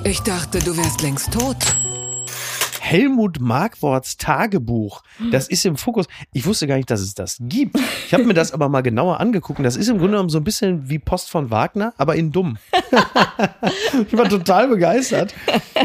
ich 0.03 0.19
dachte, 0.21 0.59
du 0.59 0.75
wärst 0.75 1.01
längst 1.01 1.31
tot. 1.31 1.55
Helmut 2.81 3.39
Markworts 3.39 4.17
Tagebuch. 4.17 5.03
Das 5.31 5.47
ist 5.47 5.65
im 5.65 5.77
Fokus. 5.77 6.07
Ich 6.33 6.45
wusste 6.45 6.67
gar 6.67 6.75
nicht, 6.75 6.89
dass 6.89 7.01
es 7.01 7.13
das 7.13 7.37
gibt. 7.41 7.77
Ich 8.07 8.13
habe 8.13 8.23
mir 8.23 8.33
das 8.33 8.51
aber 8.51 8.69
mal 8.69 8.81
genauer 8.81 9.19
angeguckt. 9.19 9.59
und 9.59 9.63
Das 9.63 9.75
ist 9.75 9.87
im 9.87 9.97
Grunde 9.97 10.13
genommen 10.13 10.29
so 10.29 10.39
ein 10.39 10.43
bisschen 10.43 10.89
wie 10.89 10.99
Post 10.99 11.29
von 11.29 11.51
Wagner, 11.51 11.93
aber 11.97 12.15
in 12.15 12.31
dumm. 12.31 12.57
ich 14.07 14.17
war 14.17 14.29
total 14.29 14.67
begeistert. 14.67 15.33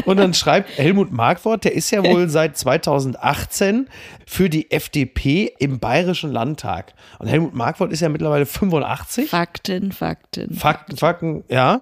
Und 0.05 0.17
dann 0.17 0.33
schreibt 0.33 0.77
Helmut 0.77 1.11
Markwort, 1.11 1.63
der 1.63 1.73
ist 1.73 1.91
ja 1.91 2.03
wohl 2.03 2.29
seit 2.29 2.57
2018 2.57 3.87
für 4.25 4.49
die 4.49 4.71
FDP 4.71 5.53
im 5.59 5.79
Bayerischen 5.79 6.31
Landtag. 6.31 6.93
Und 7.19 7.27
Helmut 7.27 7.53
Markwort 7.53 7.91
ist 7.91 7.99
ja 8.01 8.09
mittlerweile 8.09 8.45
85. 8.45 9.29
Fakten, 9.29 9.91
Fakten. 9.91 10.53
Fakten, 10.55 10.97
Fakten, 10.97 11.43
ja. 11.49 11.81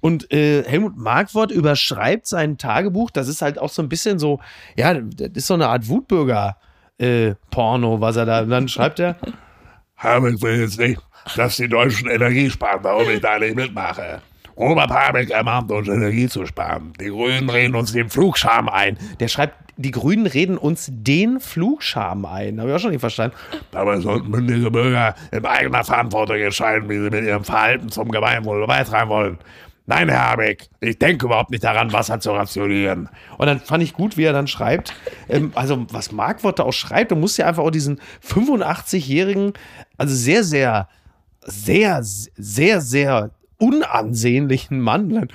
Und 0.00 0.32
äh, 0.32 0.62
Helmut 0.64 0.96
Markwort 0.96 1.50
überschreibt 1.50 2.26
sein 2.26 2.56
Tagebuch. 2.58 3.10
Das 3.10 3.28
ist 3.28 3.42
halt 3.42 3.58
auch 3.58 3.70
so 3.70 3.82
ein 3.82 3.88
bisschen 3.88 4.18
so, 4.18 4.40
ja, 4.76 4.94
das 4.94 5.30
ist 5.34 5.46
so 5.46 5.54
eine 5.54 5.68
Art 5.68 5.88
Wutbürger-Porno, 5.88 8.00
was 8.00 8.16
er 8.16 8.26
da. 8.26 8.42
Und 8.42 8.50
dann 8.50 8.68
schreibt 8.68 9.00
er, 9.00 9.16
Habeck 9.96 10.42
will 10.42 10.60
jetzt 10.60 10.78
nicht, 10.78 11.00
dass 11.36 11.56
die 11.56 11.68
Deutschen 11.68 12.08
Energie 12.08 12.50
sparen, 12.50 12.80
warum 12.82 13.08
ich 13.10 13.20
da 13.20 13.38
nicht 13.38 13.54
mitmache. 13.54 14.20
Robert 14.56 14.90
Habeck 14.90 15.30
ermahnt 15.30 15.70
uns, 15.70 15.86
Energie 15.88 16.28
zu 16.28 16.44
sparen. 16.44 16.92
Die 17.00 17.08
Grünen 17.08 17.48
reden 17.48 17.74
uns 17.74 17.92
den 17.92 18.10
Flugscham 18.10 18.68
ein. 18.68 18.98
der 19.18 19.28
schreibt, 19.28 19.54
die 19.78 19.90
Grünen 19.90 20.26
reden 20.26 20.58
uns 20.58 20.90
den 20.92 21.40
Flugscham 21.40 22.26
ein. 22.26 22.60
Habe 22.60 22.68
ich 22.68 22.76
auch 22.76 22.80
schon 22.80 22.90
nicht 22.90 23.00
verstanden. 23.00 23.34
Dabei 23.70 24.00
sollten 24.00 24.28
mündige 24.28 24.70
Bürger 24.70 25.14
in 25.32 25.46
eigener 25.46 25.82
Verantwortung 25.82 26.36
entscheiden, 26.36 26.90
wie 26.90 26.98
sie 26.98 27.08
mit 27.08 27.24
ihrem 27.24 27.44
Verhalten 27.44 27.88
zum 27.88 28.10
Gemeinwohl 28.10 28.66
beitragen 28.66 29.08
wollen. 29.08 29.38
Nein, 29.90 30.08
Herr 30.08 30.30
Habeck, 30.30 30.68
ich 30.78 31.00
denke 31.00 31.26
überhaupt 31.26 31.50
nicht 31.50 31.64
daran, 31.64 31.92
Wasser 31.92 32.20
zu 32.20 32.30
rationieren. 32.30 33.08
Und 33.38 33.46
dann 33.46 33.58
fand 33.58 33.82
ich 33.82 33.92
gut, 33.92 34.16
wie 34.16 34.22
er 34.22 34.32
dann 34.32 34.46
schreibt, 34.46 34.94
ähm, 35.28 35.50
also 35.56 35.84
was 35.90 36.12
Markwort 36.12 36.60
da 36.60 36.62
auch 36.62 36.72
schreibt, 36.72 37.10
du 37.10 37.16
musst 37.16 37.38
ja 37.38 37.46
einfach 37.46 37.64
auch 37.64 37.72
diesen 37.72 38.00
85-jährigen, 38.24 39.54
also 39.98 40.14
sehr, 40.14 40.44
sehr, 40.44 40.88
sehr, 41.42 42.04
sehr, 42.04 42.80
sehr 42.80 43.30
unansehnlichen 43.58 44.80
Mann. 44.80 45.26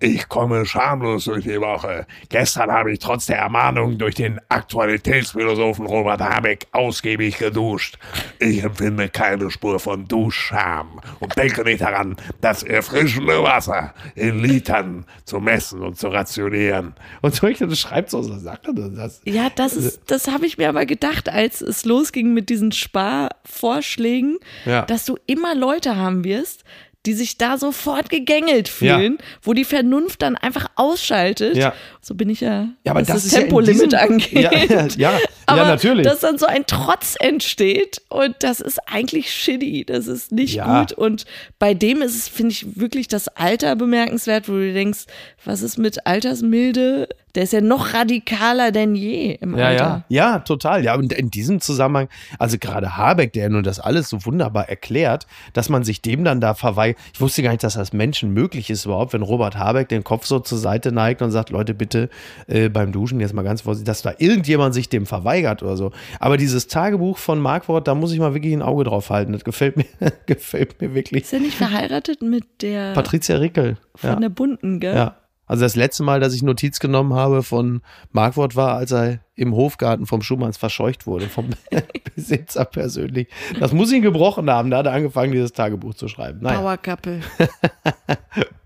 Ich 0.00 0.28
komme 0.28 0.64
schamlos 0.64 1.24
durch 1.24 1.42
die 1.44 1.60
Woche. 1.60 2.06
Gestern 2.28 2.70
habe 2.70 2.92
ich 2.92 3.00
trotz 3.00 3.26
der 3.26 3.38
Ermahnung 3.38 3.98
durch 3.98 4.14
den 4.14 4.38
Aktualitätsphilosophen 4.48 5.86
Robert 5.86 6.20
Habeck 6.20 6.68
ausgiebig 6.70 7.38
geduscht. 7.38 7.98
Ich 8.38 8.62
empfinde 8.62 9.08
keine 9.08 9.50
Spur 9.50 9.80
von 9.80 10.06
Duschscham 10.06 11.00
und 11.18 11.36
denke 11.36 11.64
nicht 11.64 11.80
daran, 11.80 12.14
das 12.40 12.62
erfrischende 12.62 13.42
Wasser 13.42 13.92
in 14.14 14.38
Litern 14.40 15.04
zu 15.24 15.40
messen 15.40 15.82
und 15.82 15.98
zu 15.98 16.08
rationieren. 16.08 16.94
Und 17.20 17.34
so 17.34 17.48
ich 17.48 17.58
das 17.58 17.78
schreibt 17.80 18.10
so, 18.10 18.22
so 18.22 18.38
sagt 18.38 18.68
er 18.68 18.74
das. 18.74 19.20
Ja, 19.24 19.50
das 19.52 19.72
ist, 19.74 20.02
das 20.06 20.28
habe 20.28 20.46
ich 20.46 20.58
mir 20.58 20.68
aber 20.68 20.86
gedacht, 20.86 21.28
als 21.28 21.60
es 21.60 21.84
losging 21.84 22.32
mit 22.34 22.50
diesen 22.50 22.70
Sparvorschlägen, 22.70 24.38
Ja. 24.64 24.82
dass 24.82 25.04
du 25.04 25.16
immer 25.26 25.56
Leute 25.56 25.96
haben 25.96 26.22
wirst, 26.22 26.62
die 27.06 27.14
sich 27.14 27.38
da 27.38 27.56
sofort 27.58 28.10
gegängelt 28.10 28.68
fühlen, 28.68 29.18
wo 29.40 29.52
die 29.54 29.64
Vernunft 29.64 30.20
dann 30.20 30.36
einfach 30.36 30.66
ausschaltet. 30.74 31.56
Ja. 31.56 31.72
So 32.02 32.14
bin 32.14 32.28
ich 32.28 32.40
ja, 32.40 32.68
Ja, 32.84 32.90
aber 32.92 33.00
was 33.02 33.06
das 33.08 33.22
das, 33.24 33.32
ja 33.32 33.40
Tempolimit 33.40 33.92
diesem- 33.92 33.98
angeht. 33.98 34.32
Ja, 34.32 34.52
ja, 34.52 34.86
ja, 34.96 35.18
aber 35.46 35.62
ja, 35.62 35.68
natürlich. 35.68 36.04
dass 36.06 36.20
dann 36.20 36.38
so 36.38 36.46
ein 36.46 36.64
Trotz 36.66 37.14
entsteht 37.20 38.02
und 38.08 38.34
das 38.40 38.60
ist 38.60 38.78
eigentlich 38.86 39.32
shitty, 39.32 39.84
das 39.84 40.06
ist 40.06 40.32
nicht 40.32 40.54
Ja. 40.56 40.80
gut 40.80 40.92
und 40.92 41.24
bei 41.58 41.72
dem 41.72 42.02
ist 42.02 42.16
es, 42.16 42.28
finde 42.28 42.52
ich, 42.52 42.78
wirklich 42.78 43.06
das 43.08 43.28
Alter 43.28 43.76
bemerkenswert, 43.76 44.48
wo 44.48 44.52
du 44.52 44.72
denkst, 44.72 45.04
was 45.44 45.62
ist 45.62 45.78
mit 45.78 46.06
Altersmilde? 46.06 47.08
Der 47.38 47.44
ist 47.44 47.52
ja 47.52 47.60
noch 47.60 47.94
radikaler 47.94 48.72
denn 48.72 48.96
je 48.96 49.38
im 49.40 49.56
Ja, 49.56 49.66
Alter. 49.66 50.04
ja, 50.08 50.32
ja, 50.32 50.38
total. 50.40 50.82
Ja, 50.82 50.96
und 50.96 51.12
in 51.12 51.30
diesem 51.30 51.60
Zusammenhang, 51.60 52.08
also 52.40 52.58
gerade 52.58 52.96
Habeck, 52.96 53.32
der 53.32 53.48
nun 53.48 53.62
das 53.62 53.78
alles 53.78 54.08
so 54.08 54.26
wunderbar 54.26 54.68
erklärt, 54.68 55.28
dass 55.52 55.68
man 55.68 55.84
sich 55.84 56.02
dem 56.02 56.24
dann 56.24 56.40
da 56.40 56.54
verweigert. 56.54 57.00
Ich 57.14 57.20
wusste 57.20 57.44
gar 57.44 57.50
nicht, 57.50 57.62
dass 57.62 57.74
das 57.74 57.92
Menschen 57.92 58.32
möglich 58.32 58.70
ist 58.70 58.86
überhaupt, 58.86 59.12
wenn 59.12 59.22
Robert 59.22 59.56
Habeck 59.56 59.88
den 59.88 60.02
Kopf 60.02 60.26
so 60.26 60.40
zur 60.40 60.58
Seite 60.58 60.90
neigt 60.90 61.22
und 61.22 61.30
sagt, 61.30 61.50
Leute, 61.50 61.74
bitte 61.74 62.10
äh, 62.48 62.68
beim 62.68 62.90
Duschen 62.90 63.20
jetzt 63.20 63.34
mal 63.34 63.42
ganz 63.42 63.60
vorsichtig, 63.60 63.86
dass 63.86 64.02
da 64.02 64.14
irgendjemand 64.18 64.74
sich 64.74 64.88
dem 64.88 65.06
verweigert 65.06 65.62
oder 65.62 65.76
so. 65.76 65.92
Aber 66.18 66.38
dieses 66.38 66.66
Tagebuch 66.66 67.18
von 67.18 67.38
Markwort, 67.38 67.86
da 67.86 67.94
muss 67.94 68.10
ich 68.10 68.18
mal 68.18 68.34
wirklich 68.34 68.52
ein 68.52 68.62
Auge 68.62 68.82
drauf 68.82 69.10
halten. 69.10 69.32
Das 69.32 69.44
gefällt 69.44 69.76
mir, 69.76 69.86
gefällt 70.26 70.80
mir 70.80 70.92
wirklich. 70.92 71.22
Ist 71.22 71.32
er 71.32 71.38
nicht 71.38 71.56
verheiratet 71.56 72.20
mit 72.20 72.62
der 72.62 72.94
Patricia 72.94 73.36
Rickel. 73.36 73.76
von 73.94 74.10
ja. 74.10 74.16
der 74.16 74.28
Bunten, 74.28 74.80
gell? 74.80 74.96
Ja. 74.96 75.14
Also 75.48 75.64
das 75.64 75.74
letzte 75.74 76.02
Mal, 76.02 76.20
dass 76.20 76.34
ich 76.34 76.42
Notiz 76.42 76.78
genommen 76.78 77.14
habe 77.14 77.42
von 77.42 77.80
Markwort 78.12 78.54
war, 78.54 78.76
als 78.76 78.92
er 78.92 79.20
im 79.34 79.54
Hofgarten 79.54 80.06
vom 80.06 80.22
Schumanns 80.22 80.58
verscheucht 80.58 81.06
wurde, 81.06 81.28
vom 81.28 81.50
Besitzer 82.14 82.64
persönlich. 82.64 83.28
Das 83.58 83.72
muss 83.72 83.90
ihn 83.90 84.02
gebrochen 84.02 84.50
haben. 84.50 84.70
Da 84.70 84.78
hat 84.78 84.86
er 84.86 84.92
angefangen, 84.92 85.32
dieses 85.32 85.52
Tagebuch 85.52 85.94
zu 85.94 86.06
schreiben. 86.08 86.40
Naja. 86.42 86.58
Power 86.58 86.76
Couple. 86.76 87.20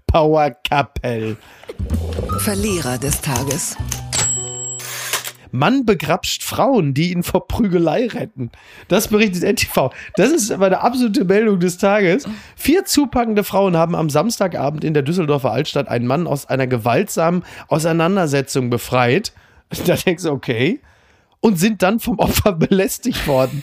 Power 0.07 0.51
Couple. 0.69 1.37
Verlierer 2.39 2.99
des 2.99 3.21
Tages. 3.21 3.77
Mann 5.53 5.85
begrapscht 5.87 6.43
Frauen, 6.43 6.95
die 6.95 7.13
ihn 7.13 7.23
vor 7.23 7.47
Prügelei 7.47 8.09
retten. 8.09 8.51
Das 8.89 9.09
berichtet 9.09 9.43
NTV. 9.45 9.91
Das 10.17 10.31
ist 10.31 10.57
meine 10.59 10.81
absolute 10.81 11.25
Meldung 11.25 11.61
des 11.61 11.79
Tages. 11.79 12.27
Vier 12.57 12.85
zupackende 12.85 13.45
Frauen 13.45 13.77
haben 13.77 13.95
am 13.95 14.11
Samstagabend 14.11 14.83
in 14.83 14.95
der 14.95 15.03
Düsseldorfer 15.03 15.53
Altstadt 15.53 15.89
einen 15.89 16.07
Mann 16.07 16.27
aus 16.27 16.47
einer 16.47 16.67
gewaltsamen 16.67 17.45
Auseinandersetzung 17.69 18.71
befreit. 18.71 19.33
Da 19.87 19.95
denkst 19.95 20.25
du, 20.25 20.31
okay. 20.31 20.81
Und 21.41 21.59
sind 21.59 21.83
dann 21.83 22.01
vom 22.01 22.19
Opfer 22.19 22.53
belästigt 22.53 23.27
worden. 23.27 23.63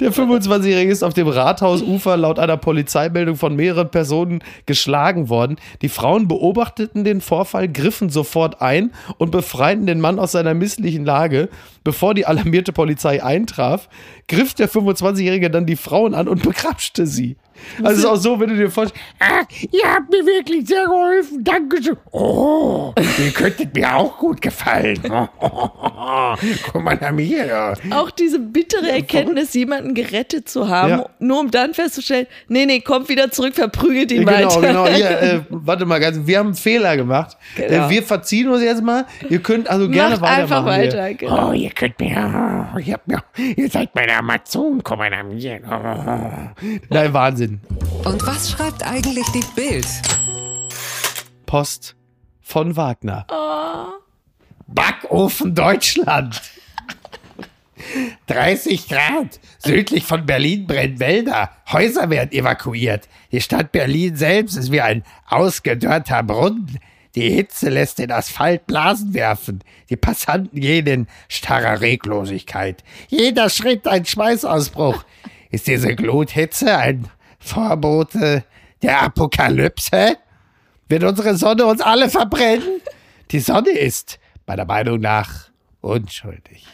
Der, 0.00 0.10
der 0.10 0.12
25-Jährige 0.12 0.90
ist 0.92 1.02
auf 1.02 1.14
dem 1.14 1.28
Rathausufer 1.28 2.16
laut 2.16 2.38
einer 2.38 2.56
Polizeimeldung 2.56 3.36
von 3.36 3.56
mehreren 3.56 3.90
Personen 3.90 4.42
geschlagen 4.66 5.28
worden. 5.28 5.56
Die 5.82 5.88
Frauen 5.88 6.28
beobachteten 6.28 7.04
den 7.04 7.20
Vorfall, 7.20 7.68
griffen 7.68 8.10
sofort 8.10 8.60
ein 8.60 8.92
und 9.18 9.30
befreiten 9.30 9.86
den 9.86 10.00
Mann 10.00 10.18
aus 10.18 10.32
seiner 10.32 10.54
misslichen 10.54 11.04
Lage. 11.04 11.48
Bevor 11.84 12.14
die 12.14 12.26
alarmierte 12.26 12.72
Polizei 12.72 13.22
eintraf, 13.22 13.88
griff 14.28 14.54
der 14.54 14.68
25-Jährige 14.68 15.50
dann 15.50 15.66
die 15.66 15.76
Frauen 15.76 16.14
an 16.14 16.28
und 16.28 16.42
begrapschte 16.42 17.06
sie. 17.06 17.36
Also 17.78 17.90
es 17.92 17.98
ist 17.98 18.04
auch 18.06 18.16
so, 18.16 18.40
wenn 18.40 18.48
du 18.48 18.56
dir 18.56 18.70
vorstellst, 18.70 19.04
Ah, 19.20 19.42
ihr 19.70 19.84
habt 19.84 20.10
mir 20.10 20.24
wirklich 20.26 20.66
sehr 20.66 20.84
geholfen. 20.84 21.44
Dankeschön. 21.44 21.96
Oh, 22.10 22.92
ihr 23.18 23.30
könntet 23.30 23.74
mir 23.74 23.94
auch 23.94 24.18
gut 24.18 24.40
gefallen. 24.40 24.98
Guck 26.72 26.82
mal 26.82 26.98
nach 27.00 27.12
mir. 27.12 27.74
Auch 27.90 28.10
diese 28.10 28.38
bittere 28.38 28.90
Erkenntnis, 28.90 29.52
jemanden 29.72 29.94
gerettet 29.94 30.48
zu 30.48 30.68
haben, 30.68 30.90
Ja. 30.90 31.06
nur 31.18 31.40
um 31.40 31.50
dann 31.50 31.74
festzustellen, 31.74 32.26
nee, 32.48 32.66
nee, 32.66 32.80
kommt 32.80 33.08
wieder 33.08 33.30
zurück, 33.30 33.54
verprügelt 33.54 34.12
ihn 34.12 34.26
Genau, 34.26 34.32
weiter. 34.32 34.60
genau. 34.60 34.86
Hier, 34.86 35.10
äh, 35.22 35.40
warte 35.48 35.84
mal 35.86 35.98
ganz, 36.00 36.18
wir 36.26 36.38
haben 36.38 36.48
einen 36.48 36.54
Fehler 36.56 36.96
gemacht. 36.96 37.36
Genau. 37.56 37.86
Äh, 37.86 37.90
wir 37.90 38.02
verziehen 38.02 38.48
uns 38.48 38.62
jetzt 38.62 38.82
mal. 38.82 39.06
Ihr 39.28 39.40
könnt 39.42 39.68
also 39.68 39.88
gerne 39.88 40.16
Macht 40.18 40.30
einfach 40.30 40.64
weitermachen. 40.64 40.82
hier. 40.82 40.92
weiter. 41.00 41.14
Genau. 41.14 41.48
Oh, 41.50 41.52
ihr 41.52 41.70
könnt 41.70 41.98
mir, 42.00 42.70
oh, 42.74 42.78
ihr, 42.78 42.92
habt 42.94 43.08
mir, 43.08 43.22
ihr 43.56 43.68
seid 43.70 43.94
meine 43.94 44.16
Amazon, 44.16 44.82
komm 44.82 44.98
mal 44.98 45.10
nach 45.10 45.22
mir. 45.24 45.60
Oh. 45.64 46.68
Nein, 46.90 47.12
Wahnsinn. 47.14 47.60
Und 48.04 48.26
was 48.26 48.50
schreibt 48.50 48.86
eigentlich 48.86 49.26
die 49.34 49.44
Bild? 49.54 49.86
Post 51.46 51.94
von 52.40 52.76
Wagner. 52.76 53.26
Oh. 53.30 53.92
Backofen 54.66 55.54
Deutschland. 55.54 56.40
30 58.26 58.88
Grad. 58.88 59.40
Südlich 59.58 60.04
von 60.04 60.26
Berlin 60.26 60.66
brennen 60.66 61.00
Wälder. 61.00 61.50
Häuser 61.70 62.10
werden 62.10 62.32
evakuiert. 62.32 63.08
Die 63.30 63.40
Stadt 63.40 63.72
Berlin 63.72 64.16
selbst 64.16 64.56
ist 64.56 64.72
wie 64.72 64.80
ein 64.80 65.04
ausgedörrter 65.26 66.22
Brunnen. 66.22 66.78
Die 67.14 67.30
Hitze 67.30 67.68
lässt 67.68 67.98
den 67.98 68.10
Asphalt 68.10 68.66
Blasen 68.66 69.12
werfen. 69.12 69.62
Die 69.90 69.96
Passanten 69.96 70.60
gehen 70.60 70.86
in 70.86 71.06
starrer 71.28 71.80
Reglosigkeit. 71.80 72.82
Jeder 73.08 73.50
Schritt 73.50 73.86
ein 73.86 74.06
Schweißausbruch. 74.06 75.04
Ist 75.50 75.66
diese 75.66 75.94
Gluthitze 75.94 76.78
ein 76.78 77.08
Vorbote 77.38 78.44
der 78.80 79.02
Apokalypse? 79.02 80.16
Wird 80.88 81.04
unsere 81.04 81.36
Sonne 81.36 81.66
uns 81.66 81.82
alle 81.82 82.08
verbrennen? 82.08 82.80
Die 83.30 83.40
Sonne 83.40 83.70
ist, 83.70 84.18
meiner 84.46 84.64
Meinung 84.64 85.00
nach, 85.00 85.50
unschuldig. 85.82 86.66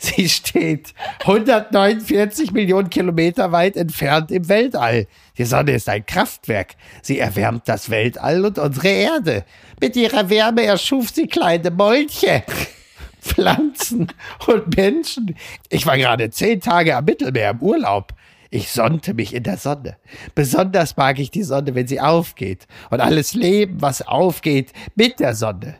Sie 0.00 0.28
steht 0.28 0.94
149 1.20 2.52
Millionen 2.52 2.88
Kilometer 2.88 3.50
weit 3.50 3.76
entfernt 3.76 4.30
im 4.30 4.48
Weltall. 4.48 5.08
Die 5.36 5.44
Sonne 5.44 5.72
ist 5.72 5.88
ein 5.88 6.06
Kraftwerk. 6.06 6.76
Sie 7.02 7.18
erwärmt 7.18 7.68
das 7.68 7.90
Weltall 7.90 8.44
und 8.44 8.58
unsere 8.58 8.88
Erde. 8.88 9.44
Mit 9.80 9.96
ihrer 9.96 10.30
Wärme 10.30 10.62
erschuf 10.62 11.10
sie 11.10 11.26
kleine 11.26 11.72
Molche. 11.72 12.44
Pflanzen 13.20 14.12
und 14.46 14.76
Menschen. 14.76 15.34
Ich 15.68 15.84
war 15.84 15.98
gerade 15.98 16.30
zehn 16.30 16.60
Tage 16.60 16.96
am 16.96 17.04
Mittelmeer 17.04 17.50
im 17.50 17.60
Urlaub. 17.60 18.14
Ich 18.50 18.70
sonnte 18.70 19.14
mich 19.14 19.34
in 19.34 19.42
der 19.42 19.58
Sonne. 19.58 19.96
Besonders 20.34 20.96
mag 20.96 21.18
ich 21.18 21.30
die 21.32 21.42
Sonne, 21.42 21.74
wenn 21.74 21.88
sie 21.88 22.00
aufgeht. 22.00 22.66
Und 22.90 23.00
alles 23.00 23.34
Leben, 23.34 23.82
was 23.82 24.00
aufgeht, 24.00 24.72
mit 24.94 25.18
der 25.20 25.34
Sonne. 25.34 25.76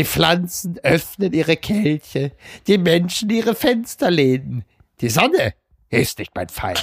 Die 0.00 0.06
Pflanzen 0.06 0.78
öffnen 0.82 1.34
ihre 1.34 1.58
Kelche, 1.58 2.32
die 2.66 2.78
Menschen 2.78 3.28
ihre 3.28 3.54
Fensterläden. 3.54 4.64
Die 5.02 5.10
Sonne 5.10 5.52
ist 5.90 6.18
nicht 6.18 6.34
mein 6.34 6.48
Feind. 6.48 6.82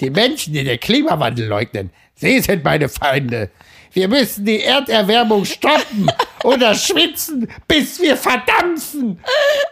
Die 0.00 0.08
Menschen, 0.08 0.54
die 0.54 0.64
den 0.64 0.80
Klimawandel 0.80 1.46
leugnen, 1.46 1.90
sie 2.14 2.40
sind 2.40 2.64
meine 2.64 2.88
Feinde. 2.88 3.50
Wir 3.92 4.08
müssen 4.08 4.46
die 4.46 4.62
Erderwärmung 4.62 5.44
stoppen 5.44 6.10
oder 6.42 6.74
schwitzen, 6.74 7.50
bis 7.66 8.00
wir 8.00 8.16
verdampfen. 8.16 9.20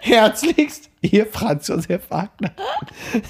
Herzlichst, 0.01 0.91
ihr 1.01 1.25
Franz 1.25 1.69
Josef 1.69 2.03
Wagner. 2.11 2.53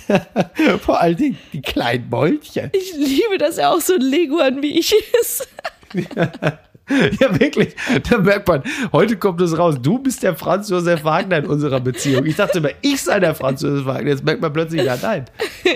Vor 0.80 1.00
allen 1.00 1.16
Dingen 1.16 1.38
die 1.52 1.62
kleinen 1.62 2.10
Mäulchen. 2.10 2.72
Ich 2.72 2.94
liebe, 2.96 3.38
dass 3.38 3.58
er 3.58 3.70
auch 3.70 3.80
so 3.80 3.94
ein 3.94 4.00
Leguan 4.00 4.60
wie 4.60 4.76
ich 4.80 4.92
ist. 5.20 5.48
Ja, 7.20 7.40
wirklich. 7.40 7.74
Da 8.08 8.18
merkt 8.18 8.46
man, 8.48 8.62
heute 8.92 9.16
kommt 9.16 9.40
es 9.40 9.58
raus. 9.58 9.76
Du 9.82 9.98
bist 9.98 10.22
der 10.22 10.36
Franz 10.36 10.68
Josef 10.70 11.02
Wagner 11.04 11.38
in 11.38 11.46
unserer 11.46 11.80
Beziehung. 11.80 12.24
Ich 12.26 12.36
dachte 12.36 12.58
immer, 12.58 12.70
ich 12.80 13.02
sei 13.02 13.18
der 13.20 13.34
Franz 13.34 13.62
Josef 13.62 13.86
Wagner. 13.86 14.10
Jetzt 14.10 14.24
merkt 14.24 14.40
man 14.40 14.52
plötzlich, 14.52 14.82
ja, 14.84 14.96
nein. 15.00 15.24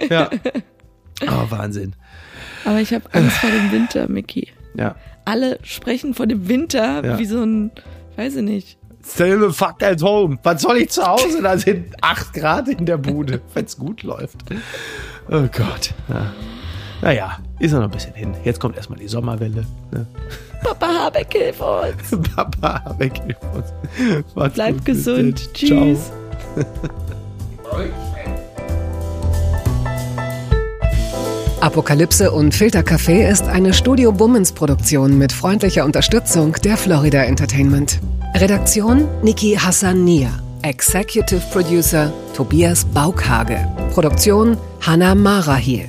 Ja. 0.09 0.31
Oh, 1.23 1.51
Wahnsinn. 1.51 1.95
Aber 2.65 2.81
ich 2.81 2.95
habe 2.95 3.05
Angst 3.13 3.37
vor 3.37 3.51
dem 3.51 3.71
Winter, 3.73 4.09
Mickey. 4.09 4.49
Ja. 4.75 4.95
Alle 5.27 5.59
sprechen 5.63 6.15
von 6.15 6.31
dem 6.31 6.49
Winter 6.49 7.05
Ja. 7.05 7.19
wie 7.19 7.27
so 7.27 7.43
ein, 7.43 7.71
weiß 8.17 8.37
ich 8.37 8.43
nicht. 8.43 8.79
The 9.03 9.51
fuck 9.51 9.83
at 9.83 10.03
home. 10.03 10.39
Was 10.45 10.63
soll 10.63 10.79
ich 10.79 10.89
zu 10.89 11.03
Hause? 11.07 11.43
Da 11.43 11.59
sind 11.59 11.95
8 12.01 12.33
Grad 12.33 12.69
in 12.69 12.87
der 12.87 12.97
Bude, 12.97 13.43
wenn's 13.53 13.77
gut 13.77 14.03
läuft. 14.03 14.39
Oh 15.31 15.43
Gott. 15.53 15.93
Ja. 16.09 16.33
Naja, 17.03 17.39
ist 17.59 17.73
noch 17.73 17.83
ein 17.83 17.91
bisschen 17.91 18.15
hin. 18.15 18.35
Jetzt 18.45 18.61
kommt 18.61 18.77
erstmal 18.77 18.99
die 18.99 19.09
Sommerwelle. 19.09 19.65
Ne? 19.91 20.07
Papa 20.63 20.87
Habeck, 20.87 21.33
hilf 21.33 21.61
uns. 21.61 22.29
Papa, 22.37 22.95
weg 22.99 23.23
hilf 23.25 23.39
uns. 23.55 24.25
Macht's 24.35 24.55
Bleib 24.55 24.77
gut, 24.77 24.85
gesund. 24.85 25.55
Tschüss. 25.55 26.13
Apokalypse 31.61 32.31
und 32.31 32.55
Filtercafé 32.55 33.29
ist 33.29 33.45
eine 33.45 33.73
Studio 33.73 34.13
Bummens 34.13 34.53
Produktion 34.53 35.19
mit 35.19 35.33
freundlicher 35.33 35.85
Unterstützung 35.85 36.53
der 36.65 36.77
Florida 36.77 37.23
Entertainment. 37.23 38.01
Redaktion 38.35 39.09
Niki 39.23 39.57
Hassania. 39.57 40.31
Executive 40.63 41.43
Producer 41.53 42.13
Tobias 42.35 42.85
Baukhage. 42.85 43.59
Produktion 43.93 44.57
Hanna 44.81 45.15
Marahiel. 45.15 45.89